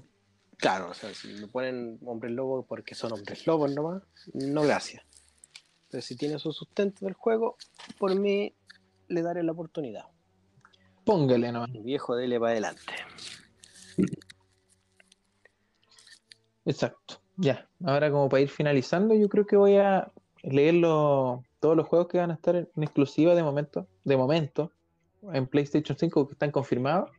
Claro, 0.57 0.89
o 0.89 0.93
sea, 0.93 1.13
si 1.13 1.27
me 1.27 1.47
ponen 1.47 1.99
hombres 2.05 2.31
lobos 2.31 2.65
porque 2.67 2.95
son 2.95 3.13
hombres 3.13 3.45
lobos 3.45 3.73
nomás, 3.73 4.03
no 4.33 4.63
gracias. 4.63 5.03
Pero 5.89 6.01
si 6.01 6.15
tiene 6.15 6.39
su 6.39 6.51
sustento 6.51 7.05
del 7.05 7.13
juego, 7.13 7.57
por 7.99 8.15
mí 8.15 8.53
le 9.07 9.21
daré 9.21 9.43
la 9.43 9.51
oportunidad. 9.51 10.05
Póngale 11.03 11.51
nomás. 11.51 11.71
Viejo, 11.83 12.15
dele 12.15 12.39
para 12.39 12.51
adelante. 12.53 12.81
Exacto. 16.65 17.21
Ya, 17.37 17.67
ahora 17.85 18.09
como 18.11 18.29
para 18.29 18.41
ir 18.41 18.49
finalizando, 18.49 19.13
yo 19.13 19.27
creo 19.29 19.45
que 19.45 19.57
voy 19.57 19.75
a 19.75 20.11
leer 20.43 20.75
los- 20.75 21.41
todos 21.59 21.75
los 21.75 21.87
juegos 21.87 22.07
que 22.07 22.17
van 22.17 22.31
a 22.31 22.35
estar 22.35 22.55
en, 22.55 22.69
en 22.75 22.83
exclusiva 22.83 23.35
de 23.35 23.43
momento, 23.43 23.87
de 24.03 24.17
momento, 24.17 24.71
en 25.33 25.47
PlayStation 25.47 25.97
5 25.97 26.27
que 26.27 26.33
están 26.33 26.51
confirmados, 26.51 27.09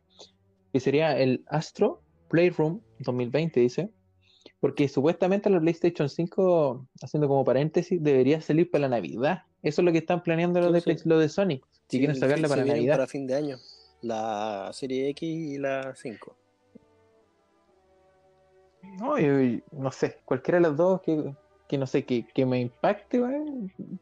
que 0.73 0.79
sería 0.79 1.17
el 1.17 1.43
Astro 1.47 2.01
Playroom 2.29 2.81
2020, 2.99 3.59
dice, 3.59 3.89
porque 4.59 4.87
supuestamente 4.87 5.49
la 5.49 5.59
PlayStation 5.59 6.09
5, 6.09 6.85
haciendo 7.03 7.27
como 7.27 7.43
paréntesis, 7.45 8.01
debería 8.03 8.41
salir 8.41 8.69
para 8.71 8.83
la 8.83 8.89
Navidad. 8.89 9.43
Eso 9.61 9.81
es 9.81 9.85
lo 9.85 9.91
que 9.91 9.99
están 9.99 10.23
planeando 10.23 10.59
los 10.59 10.71
de, 10.83 10.97
los 11.05 11.19
de 11.19 11.29
Sony, 11.29 11.61
si 11.87 11.97
quieren 11.99 12.15
sacarla 12.15 12.47
para 12.47 12.65
Navidad. 12.65 12.95
para 12.95 13.07
fin 13.07 13.27
de 13.27 13.35
año. 13.35 13.57
La 14.01 14.69
serie 14.73 15.09
X 15.09 15.27
y 15.29 15.57
la 15.57 15.93
5. 15.95 16.35
No, 18.99 19.17
yo- 19.19 19.59
no 19.71 19.91
sé, 19.91 20.19
cualquiera 20.25 20.57
de 20.59 20.67
las 20.69 20.77
dos 20.77 21.01
que, 21.01 21.33
que 21.67 21.77
no 21.77 21.85
sé, 21.87 22.05
que, 22.05 22.25
que 22.27 22.45
me 22.45 22.59
impacte. 22.59 23.21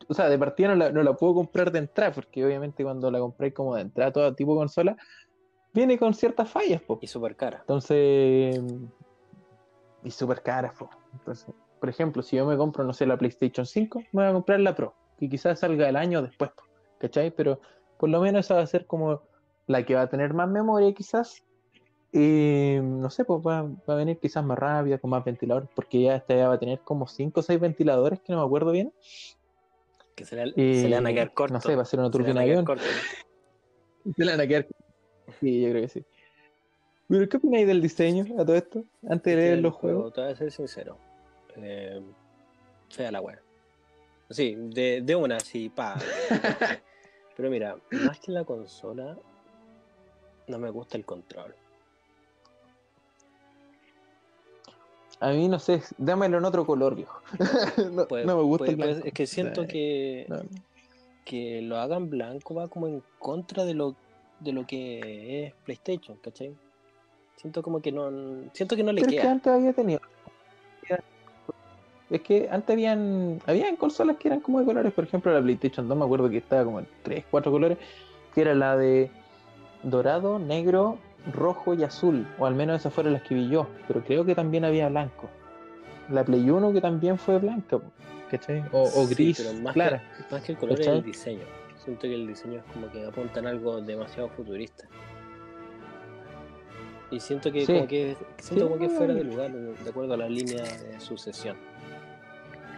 O 0.07 0.13
sea, 0.13 0.29
de 0.29 0.37
partida 0.37 0.69
no 0.69 0.75
la, 0.75 0.91
no 0.91 1.01
la 1.03 1.13
puedo 1.13 1.33
comprar 1.35 1.71
de 1.71 1.79
entrada, 1.79 2.11
porque 2.11 2.45
obviamente 2.45 2.83
cuando 2.83 3.09
la 3.11 3.19
compré 3.19 3.53
como 3.53 3.75
de 3.75 3.81
entrada, 3.81 4.11
todo 4.11 4.35
tipo 4.35 4.53
de 4.53 4.59
consola, 4.59 4.97
viene 5.73 5.97
con 5.97 6.13
ciertas 6.13 6.49
fallas, 6.49 6.81
po. 6.81 6.99
Y 7.01 7.07
super 7.07 7.35
cara. 7.35 7.59
Entonces, 7.61 8.61
y 10.05 10.11
súper 10.11 10.41
caras. 10.41 10.73
Entonces, 11.11 11.53
por 11.79 11.89
ejemplo, 11.89 12.21
si 12.21 12.37
yo 12.37 12.45
me 12.45 12.55
compro, 12.55 12.83
no 12.85 12.93
sé, 12.93 13.05
la 13.05 13.17
PlayStation 13.17 13.65
5, 13.65 13.99
me 13.99 14.21
voy 14.21 14.25
a 14.25 14.33
comprar 14.33 14.59
la 14.61 14.75
Pro, 14.75 14.93
que 15.19 15.27
quizás 15.27 15.59
salga 15.59 15.89
el 15.89 15.97
año 15.97 16.21
después, 16.21 16.51
po, 16.51 16.63
¿cachai? 16.99 17.31
Pero 17.31 17.59
por 17.97 18.09
lo 18.09 18.21
menos 18.21 18.45
esa 18.45 18.55
va 18.55 18.61
a 18.61 18.67
ser 18.67 18.85
como 18.85 19.21
la 19.67 19.83
que 19.83 19.95
va 19.95 20.01
a 20.01 20.09
tener 20.09 20.33
más 20.33 20.47
memoria, 20.47 20.93
quizás. 20.93 21.43
Y 22.13 22.77
no 22.81 23.09
sé, 23.09 23.25
pues 23.25 23.41
va, 23.45 23.63
va 23.63 23.93
a 23.93 23.95
venir 23.95 24.19
quizás 24.19 24.45
más 24.45 24.57
rápida, 24.57 24.99
con 24.99 25.09
más 25.09 25.25
ventiladores, 25.25 25.69
porque 25.75 26.03
ya 26.03 26.15
esta 26.15 26.35
ya 26.35 26.47
va 26.47 26.53
a 26.53 26.59
tener 26.59 26.79
como 26.79 27.07
5 27.07 27.39
o 27.39 27.43
6 27.43 27.59
ventiladores, 27.59 28.21
que 28.21 28.31
no 28.31 28.39
me 28.39 28.45
acuerdo 28.45 28.71
bien. 28.71 28.93
Que 30.15 30.23
se 30.23 30.35
le, 30.37 30.53
Y, 30.55 30.81
se 30.81 30.87
le 30.87 30.95
van 30.95 31.07
a 31.07 31.13
quedar 31.13 31.33
cortos. 31.33 31.53
No 31.53 31.61
sé, 31.61 31.75
va 31.75 31.81
a 31.81 31.85
ser 31.85 31.99
una 31.99 32.11
turbina 32.11 32.41
de 32.41 32.51
avión. 32.51 32.65
Se 34.15 34.23
le 34.23 34.31
van 34.31 34.39
a 34.39 34.47
quedar. 34.47 34.67
Sí, 35.39 35.61
yo 35.61 35.71
creo 35.71 35.81
que 35.81 35.89
sí. 35.89 36.05
Pero, 37.07 37.29
¿qué 37.29 37.37
opináis 37.37 37.67
del 37.67 37.81
diseño 37.81 38.25
a 38.41 38.45
todo 38.45 38.55
esto? 38.55 38.83
Antes 39.07 39.35
de 39.35 39.41
leer 39.41 39.59
los 39.59 39.73
juego, 39.75 39.97
juegos. 39.99 40.13
Te 40.13 40.21
voy 40.21 40.31
a 40.31 40.35
ser 40.35 40.51
sincero. 40.51 40.97
Eh, 41.57 42.01
fea 42.89 43.11
la 43.11 43.21
wea. 43.21 43.39
Sí, 44.29 44.55
de, 44.57 45.01
de 45.01 45.15
una, 45.15 45.39
sí, 45.39 45.69
pa. 45.69 45.95
Pero 47.37 47.49
mira, 47.51 47.77
más 47.91 48.19
que 48.19 48.31
la 48.31 48.43
consola, 48.43 49.17
no 50.47 50.57
me 50.57 50.69
gusta 50.71 50.97
el 50.97 51.05
control. 51.05 51.53
A 55.19 55.29
mí 55.29 55.47
no 55.47 55.59
sé, 55.59 55.81
dámelo 55.97 56.39
en 56.39 56.45
otro 56.45 56.65
color, 56.65 56.95
viejo. 56.95 57.21
no, 57.91 58.07
Pues- 58.07 58.25
no 58.25 58.35
me 58.35 58.43
gusta 58.43 58.65
pues- 58.65 58.69
el 58.71 58.75
blanco. 58.77 59.07
es 59.07 59.13
que 59.13 59.27
siento 59.27 59.67
que, 59.67 60.25
no. 60.27 60.41
que 61.23 61.61
lo 61.61 61.77
hagan 61.77 62.09
blanco 62.09 62.55
va 62.55 62.67
como 62.67 62.87
en 62.87 63.03
contra 63.19 63.63
de 63.63 63.75
lo, 63.75 63.95
de 64.39 64.51
lo 64.53 64.65
que 64.65 65.45
es 65.45 65.53
PlayStation, 65.63 66.17
¿cachai? 66.17 66.55
Siento 67.35 67.61
como 67.61 67.81
que 67.81 67.91
no. 67.91 68.09
Siento 68.53 68.75
que 68.75 68.83
no 68.83 68.91
le 68.91 69.01
Pero 69.01 69.11
es 69.11 69.15
que 69.15 69.21
queda. 69.21 69.31
antes 69.31 69.53
había 69.53 69.73
tenido. 69.73 69.99
Es 72.09 72.21
que 72.21 72.47
antes 72.51 72.71
habían, 72.71 73.41
habían 73.47 73.75
consolas 73.77 74.17
que 74.17 74.27
eran 74.27 74.39
como 74.39 74.59
de 74.59 74.65
colores, 74.65 74.93
por 74.93 75.03
ejemplo 75.05 75.33
la 75.33 75.41
PlayStation 75.41 75.87
2 75.87 75.97
me 75.97 76.05
acuerdo 76.05 76.29
que 76.29 76.37
estaba 76.37 76.63
como 76.63 76.79
en 76.79 76.87
3, 77.01 77.25
4 77.31 77.51
colores, 77.51 77.79
que 78.33 78.41
era 78.41 78.53
la 78.53 78.77
de 78.77 79.09
dorado, 79.81 80.37
negro, 80.37 80.99
rojo 81.33 81.73
y 81.73 81.83
azul, 81.83 82.27
o 82.37 82.45
al 82.45 82.53
menos 82.53 82.79
esas 82.79 82.93
fueron 82.93 83.13
las 83.13 83.23
que 83.23 83.33
vi 83.33 83.49
yo, 83.49 83.67
pero 83.87 84.03
creo 84.03 84.23
que 84.23 84.35
también 84.35 84.65
había 84.65 84.87
blanco. 84.87 85.29
La 86.11 86.23
Play 86.23 86.47
1 86.47 86.73
que 86.73 86.81
también 86.81 87.17
fue 87.17 87.39
blanca, 87.39 87.79
¿cachai? 88.29 88.63
O, 88.71 88.83
o 88.83 89.07
Sí, 89.07 89.15
gris, 89.15 89.37
pero 89.43 89.59
más 89.63 89.73
clara. 89.73 90.03
Que, 90.29 90.35
más 90.35 90.43
que 90.43 90.51
el 90.51 90.57
color 90.59 90.73
es 90.73 90.79
¿Cachai? 90.85 90.97
el 90.99 91.03
diseño. 91.05 91.43
Siento 91.83 92.01
que 92.01 92.13
el 92.13 92.27
diseño 92.27 92.59
es 92.59 92.65
como 92.71 92.91
que 92.91 93.03
apunta 93.03 93.39
en 93.39 93.47
algo 93.47 93.81
demasiado 93.81 94.29
futurista. 94.29 94.85
Y 97.15 97.19
siento 97.21 97.49
que 97.49 97.65
Sí. 97.65 97.73
como 97.73 97.87
que 97.87 98.17
siento 98.39 98.65
Sí, 98.65 98.69
como 98.71 98.77
que 98.77 98.89
fuera 98.89 99.13
de 99.13 99.23
lugar 99.23 99.49
de 99.53 99.89
acuerdo 99.89 100.15
a 100.15 100.17
la 100.17 100.27
línea 100.27 100.63
de 100.63 100.99
sucesión. 100.99 101.55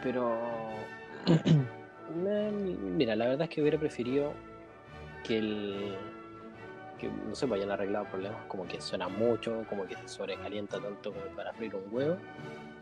Pero 0.04 0.38
mira, 2.96 3.16
la 3.16 3.26
verdad 3.30 3.44
es 3.44 3.50
que 3.50 3.62
hubiera 3.62 3.80
preferido 3.80 4.34
que 5.24 5.40
el 5.40 5.96
que 7.00 7.10
no 7.10 7.34
se 7.36 7.46
vayan 7.46 7.70
arreglado 7.72 8.06
problemas 8.06 8.44
como 8.48 8.68
que 8.68 8.80
suena 8.82 9.08
mucho, 9.08 9.64
como 9.70 9.86
que 9.86 9.96
se 9.96 10.08
sobrecalienta 10.08 10.80
tanto 10.80 11.12
como 11.12 11.26
para 11.36 11.54
freír 11.54 11.76
un 11.76 11.84
huevo, 11.94 12.18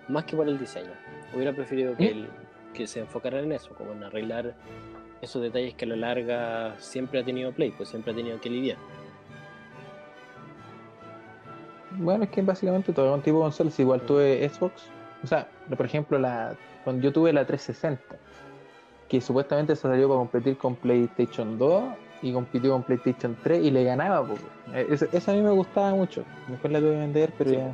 más 0.07 0.23
que 0.25 0.35
por 0.37 0.47
el 0.47 0.57
diseño. 0.57 0.91
Hubiera 1.33 1.51
preferido 1.53 1.95
que, 1.97 2.13
¿Mm? 2.13 2.17
el- 2.17 2.27
que 2.73 2.87
se 2.87 2.99
enfocaran 3.01 3.43
en 3.45 3.51
eso, 3.53 3.73
como 3.75 3.91
en 3.93 4.03
arreglar 4.03 4.53
esos 5.21 5.41
detalles 5.41 5.73
que 5.75 5.83
a 5.85 5.87
lo 5.89 5.95
larga 5.97 6.75
siempre 6.79 7.19
ha 7.19 7.23
tenido 7.25 7.51
Play, 7.53 7.71
pues 7.71 7.89
siempre 7.89 8.11
ha 8.13 8.15
tenido 8.15 8.39
que 8.39 8.49
lidiar. 8.49 8.77
Bueno, 11.97 12.23
es 12.25 12.29
que 12.29 12.41
básicamente 12.41 12.93
todo 12.93 13.13
un 13.13 13.21
tipo 13.21 13.37
de 13.37 13.43
consolas. 13.43 13.79
Igual 13.79 14.01
tuve 14.01 14.47
Xbox. 14.49 14.83
O 15.23 15.27
sea, 15.27 15.47
por 15.75 15.85
ejemplo, 15.85 16.19
la, 16.19 16.55
cuando 16.83 17.01
yo 17.01 17.11
tuve 17.11 17.33
la 17.33 17.45
360, 17.45 18.17
que 19.07 19.21
supuestamente 19.21 19.75
se 19.75 19.83
salió 19.83 20.07
para 20.07 20.19
competir 20.19 20.57
con 20.57 20.75
PlayStation 20.75 21.57
2 21.57 21.83
y 22.21 22.33
compitió 22.33 22.71
con 22.71 22.83
PlayStation 22.83 23.37
3 23.43 23.63
y 23.63 23.71
le 23.71 23.83
ganaba. 23.83 24.25
po. 24.27 24.35
Eh, 24.73 24.87
Esa, 24.89 25.05
esa 25.11 25.31
a 25.31 25.35
mí 25.35 25.41
me 25.41 25.51
gustaba 25.51 25.91
mucho. 25.95 26.23
Después 26.47 26.71
la 26.73 26.79
tuve 26.79 26.91
que 26.91 26.97
vender, 26.99 27.33
pero 27.37 27.49
Sí. 27.49 27.55
ya. 27.57 27.73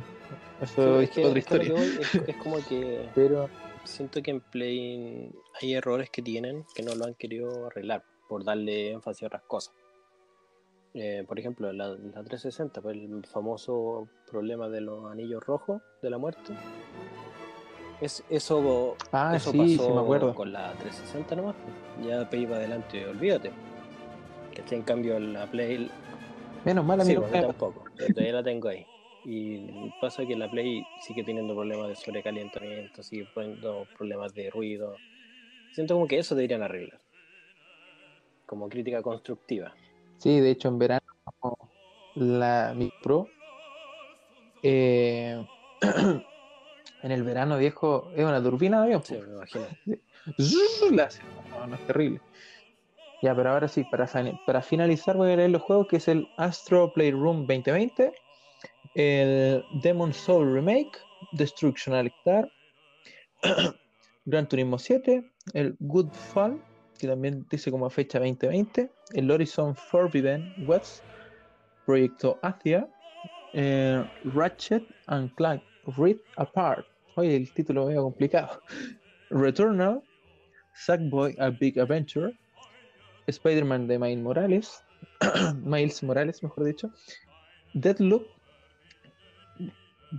Eso 0.60 0.98
Sí, 0.98 1.04
es, 1.04 1.10
que, 1.10 1.24
otra 1.26 1.38
historia. 1.38 1.74
es, 1.74 2.14
es 2.28 2.36
como 2.36 2.56
que 2.68 3.08
Pero 3.14 3.48
siento 3.84 4.22
que 4.22 4.30
en 4.30 4.40
Play 4.40 5.32
hay 5.60 5.74
errores 5.74 6.08
que 6.10 6.22
tienen 6.22 6.64
que 6.74 6.82
no 6.82 6.94
lo 6.94 7.04
han 7.06 7.14
querido 7.14 7.66
arreglar 7.66 8.04
por 8.28 8.44
darle 8.44 8.92
énfasis 8.92 9.24
a 9.24 9.26
otras 9.26 9.42
cosas. 9.42 9.74
Eh, 10.94 11.24
por 11.26 11.38
ejemplo, 11.38 11.72
la, 11.72 11.88
la 11.88 12.22
360, 12.22 12.80
pues 12.82 12.96
el 12.96 13.24
famoso 13.26 14.08
problema 14.30 14.68
de 14.68 14.82
los 14.82 15.10
anillos 15.10 15.42
rojos 15.44 15.80
de 16.02 16.10
la 16.10 16.18
muerte. 16.18 16.52
Es, 18.00 18.24
eso 18.28 18.96
Ah, 19.12 19.32
eso 19.36 19.52
sí, 19.52 19.68
sí 19.70 19.76
pasó 19.78 19.94
me 19.94 20.00
acuerdo. 20.00 20.34
con 20.34 20.52
la 20.52 20.72
360 20.72 21.36
nomás. 21.36 21.54
pues. 21.96 22.06
Ya 22.06 22.28
para 22.28 22.56
adelante, 22.56 23.06
olvídate. 23.06 23.52
Que 24.52 24.74
en 24.74 24.82
cambio 24.82 25.18
la 25.18 25.46
Play. 25.50 25.90
Menos 26.64 26.84
mal 26.84 27.00
a 27.00 27.04
mí 27.04 27.10
Sí, 27.12 27.16
pues, 27.16 27.32
tampoco. 27.32 27.84
pero 27.96 28.12
todavía 28.12 28.32
la 28.34 28.42
tengo 28.42 28.68
ahí. 28.68 28.84
Y 29.24 29.90
pasa 30.00 30.26
que 30.26 30.36
la 30.36 30.50
Play 30.50 30.84
sigue 31.00 31.22
teniendo 31.24 31.54
problemas 31.54 31.88
de 31.88 31.94
sobrecalentamiento, 31.96 33.02
sigue 33.02 33.26
poniendo 33.32 33.86
problemas 33.96 34.34
de 34.34 34.50
ruido. 34.50 34.96
Siento 35.72 35.94
como 35.94 36.06
que 36.06 36.18
eso 36.18 36.34
deberían 36.34 36.62
arreglar. 36.62 37.00
Como 38.46 38.68
crítica 38.68 39.00
constructiva. 39.00 39.72
Sí, 40.22 40.38
de 40.38 40.52
hecho 40.52 40.68
en 40.68 40.78
verano 40.78 41.02
la 42.14 42.74
mi 42.76 42.92
Pro 43.02 43.28
eh, 44.62 45.44
en 47.02 47.10
el 47.10 47.24
verano 47.24 47.58
viejo 47.58 48.12
es 48.14 48.24
una 48.24 48.40
turbina 48.40 48.78
de 48.78 48.84
avión. 48.84 49.02
Sí, 49.02 49.14
me 49.14 49.32
imagino. 49.34 49.66
Zzzz, 50.38 50.92
la 50.92 51.04
hace. 51.04 51.22
No, 51.50 51.66
no 51.66 51.74
es 51.74 51.84
terrible. 51.88 52.20
Ya, 53.20 53.34
pero 53.34 53.50
ahora 53.50 53.66
sí, 53.66 53.82
para, 53.82 54.08
para 54.46 54.62
finalizar 54.62 55.16
voy 55.16 55.32
a 55.32 55.36
leer 55.36 55.50
los 55.50 55.62
juegos 55.62 55.88
que 55.88 55.96
es 55.96 56.06
el 56.06 56.28
Astro 56.36 56.92
Playroom 56.92 57.44
2020, 57.44 58.12
el 58.94 59.64
Demon 59.82 60.12
Soul 60.12 60.54
Remake, 60.54 60.92
Destruction 61.32 61.96
Star, 62.06 62.48
Gran 64.24 64.48
Turismo 64.48 64.78
7, 64.78 65.32
el 65.54 65.76
Good 65.80 66.12
Fall, 66.12 66.62
que 67.02 67.08
también 67.08 67.44
dice 67.50 67.72
como 67.72 67.90
fecha 67.90 68.20
2020, 68.20 68.88
el 69.14 69.28
Horizon 69.28 69.74
Forbidden 69.74 70.54
West, 70.68 71.02
Proyecto 71.84 72.38
Asia, 72.42 72.88
eh, 73.54 74.04
Ratchet 74.22 74.84
and 75.08 75.34
Clank 75.34 75.60
Rift 75.98 76.22
Apart. 76.36 76.86
Oye, 77.16 77.34
el 77.34 77.52
título 77.52 77.86
medio 77.86 78.04
complicado. 78.04 78.62
Returnal, 79.30 80.00
Sackboy 80.74 81.34
A 81.40 81.50
Big 81.50 81.76
Adventure, 81.80 82.38
Spider-Man 83.26 83.88
de 83.88 83.98
Miles 83.98 84.22
Morales, 84.22 84.84
Miles 85.64 86.04
Morales, 86.04 86.40
mejor 86.40 86.66
dicho, 86.66 86.88
Deadloop, 87.74 88.28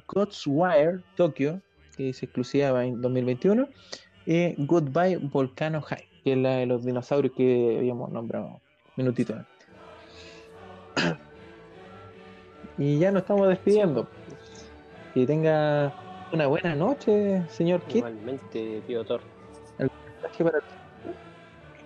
Ghostwire 0.09 1.01
Tokyo, 1.15 1.61
que 1.95 2.09
es 2.09 2.21
exclusiva 2.21 2.83
en 2.83 3.01
2021, 3.01 3.69
y 4.25 4.53
Goodbye 4.65 5.15
Volcano 5.15 5.81
High, 5.81 6.12
que 6.23 6.33
es 6.33 6.37
la 6.37 6.57
de 6.57 6.65
los 6.65 6.85
dinosaurios 6.85 7.33
que 7.35 7.77
habíamos 7.77 8.11
nombrado 8.11 8.45
un 8.47 8.61
minutito 8.95 9.33
antes. 9.33 9.53
Y 12.77 12.97
ya 12.97 13.11
nos 13.11 13.21
estamos 13.21 13.47
despidiendo. 13.49 14.07
Que 15.13 15.27
tenga 15.27 15.93
una 16.31 16.47
buena 16.47 16.75
noche, 16.75 17.43
señor 17.49 17.81
Kit. 17.83 17.97
Igualmente, 17.97 18.81
tío 18.87 19.05
Thor. 19.05 19.21
mensaje 19.77 20.43
para 20.43 20.59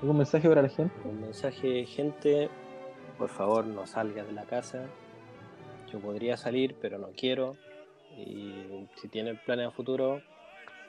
¿Algún 0.01 0.17
mensaje 0.17 0.47
para 0.47 0.61
la 0.61 0.69
gente? 0.69 0.93
Un 1.03 1.21
mensaje, 1.21 1.85
gente, 1.85 2.49
por 3.17 3.29
favor 3.29 3.65
no 3.65 3.87
salga 3.87 4.23
de 4.23 4.31
la 4.31 4.43
casa. 4.43 4.85
Yo 5.91 5.99
podría 5.99 6.37
salir, 6.37 6.75
pero 6.79 6.99
no 6.99 7.09
quiero. 7.17 7.57
Y 8.15 8.87
si 8.95 9.07
tienen 9.07 9.39
planes 9.45 9.67
a 9.67 9.71
futuro, 9.71 10.21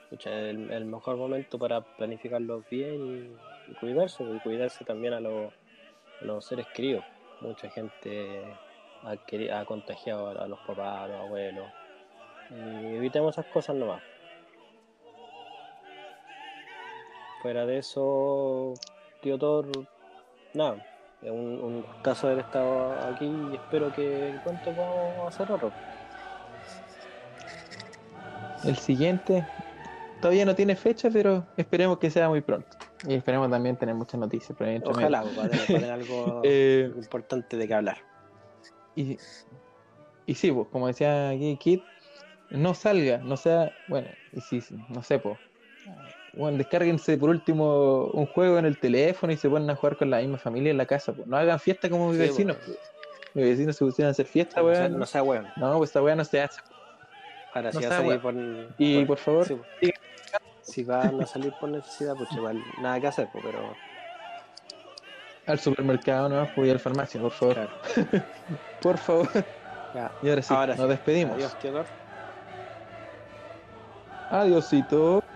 pucha, 0.09 0.29
es 0.29 0.49
el, 0.49 0.71
el 0.71 0.85
mejor 0.85 1.17
momento 1.17 1.59
para 1.59 1.81
planificarlos 1.81 2.67
bien 2.69 3.37
y, 3.67 3.73
cuidarse, 3.75 4.23
y 4.23 4.39
cuidarse 4.39 4.83
también 4.85 5.13
a, 5.13 5.17
a 5.17 5.51
los 6.21 6.45
seres 6.45 6.67
queridos. 6.73 7.03
Mucha 7.41 7.69
gente 7.69 8.43
ha, 9.03 9.59
ha 9.59 9.65
contagiado 9.65 10.29
a, 10.29 10.47
los 10.47 10.59
papás, 10.59 11.03
a 11.03 11.07
los 11.07 11.19
abuelos. 11.19 11.67
Y 12.49 12.95
evitemos 12.95 13.37
esas 13.37 13.51
cosas 13.51 13.75
nomás. 13.75 14.01
Fuera 17.41 17.65
de 17.65 17.77
eso, 17.77 18.73
tío 19.21 19.37
Thor, 19.37 19.67
nada, 20.53 20.85
es 21.21 21.31
un, 21.31 21.61
un 21.63 21.85
caso 22.01 22.27
haber 22.27 22.39
estado 22.39 22.91
aquí 23.13 23.25
y 23.25 23.55
espero 23.55 23.93
que 23.93 24.37
pronto 24.43 24.71
podamos 24.71 25.27
hacer 25.33 25.49
otro. 25.49 25.71
El 28.65 28.75
siguiente 28.75 29.47
todavía 30.21 30.45
no 30.45 30.55
tiene 30.55 30.75
fecha, 30.75 31.09
pero 31.11 31.45
esperemos 31.57 31.97
que 31.99 32.09
sea 32.09 32.29
muy 32.29 32.41
pronto. 32.41 32.69
Y 33.07 33.15
esperemos 33.15 33.49
también 33.49 33.77
tener 33.77 33.95
muchas 33.95 34.19
noticias. 34.19 34.59
medio. 34.59 34.81
Ojalá, 34.85 35.21
pues, 35.21 35.35
para 35.35 35.49
tener, 35.49 35.67
para 35.67 35.79
tener 35.79 35.91
algo 35.99 36.41
Eh, 36.43 36.91
importante 36.95 37.57
de 37.57 37.67
que 37.67 37.73
hablar. 37.73 37.97
y, 38.95 39.17
y 40.25 40.35
sí, 40.35 40.51
pues, 40.51 40.67
como 40.71 40.87
decía 40.87 41.29
aquí 41.29 41.57
Kit, 41.57 41.83
no 42.51 42.73
salga, 42.73 43.17
no 43.19 43.37
sea, 43.37 43.71
bueno, 43.87 44.07
y 44.33 44.41
sí, 44.41 44.61
no 44.89 45.01
sé, 45.03 45.19
pues. 45.19 45.37
Bueno, 46.33 46.57
descárguense 46.59 47.17
por 47.17 47.29
último 47.31 48.05
un 48.13 48.27
juego 48.27 48.59
en 48.59 48.65
el 48.65 48.79
teléfono 48.79 49.33
y 49.33 49.37
se 49.37 49.49
ponen 49.49 49.67
a 49.71 49.75
jugar 49.75 49.97
con 49.97 50.11
la 50.11 50.19
misma 50.19 50.37
familia 50.37 50.69
en 50.71 50.77
la 50.77 50.85
casa. 50.85 51.11
Pues. 51.11 51.27
No 51.27 51.35
hagan 51.37 51.59
fiesta 51.59 51.89
como 51.89 52.09
mis 52.09 52.17
Sí, 52.17 52.21
vecinos. 52.27 52.57
pues. 52.57 52.77
pues. 52.77 52.89
Mis 53.35 53.45
vecinos 53.45 53.75
se 53.75 53.85
pusieron 53.85 54.09
a 54.09 54.11
hacer 54.11 54.25
fiesta, 54.27 54.63
weón. 54.63 54.97
no 54.99 55.05
sea 55.05 55.23
weón. 55.23 55.47
No, 55.57 55.77
pues 55.77 55.89
esta 55.89 56.01
weá 56.03 56.15
no 56.15 56.23
se 56.25 56.41
hace. 56.41 56.59
Ahora, 57.51 57.71
no 57.71 57.79
si 57.79 57.85
va 57.85 57.95
a 57.95 58.01
salir 58.01 58.21
por. 58.21 58.35
Y 58.77 59.05
por 59.05 59.17
favor, 59.17 59.47
sí, 59.47 59.55
pues. 59.55 59.91
si 60.61 60.83
van 60.83 61.21
a 61.21 61.25
salir 61.25 61.53
por 61.53 61.69
necesidad, 61.69 62.15
pues 62.15 62.31
igual 62.31 62.63
nada 62.77 62.99
que 62.99 63.07
hacer, 63.07 63.29
pues, 63.29 63.43
pero. 63.43 63.77
al 65.45 65.59
supermercado, 65.59 66.29
no, 66.29 66.47
voy 66.55 66.69
a 66.69 66.73
la 66.73 66.79
farmacia, 66.79 67.19
por 67.19 67.31
favor. 67.31 67.55
Claro. 67.55 67.73
Por 68.79 68.97
favor. 68.97 69.27
Ya. 69.93 70.15
Y 70.21 70.29
ahora 70.29 70.41
sí, 70.41 70.53
Ahora 70.53 70.75
nos 70.75 70.85
sí. 70.85 70.89
despedimos. 70.89 71.35
Adiós. 71.35 71.85
Adiósito. 74.29 75.28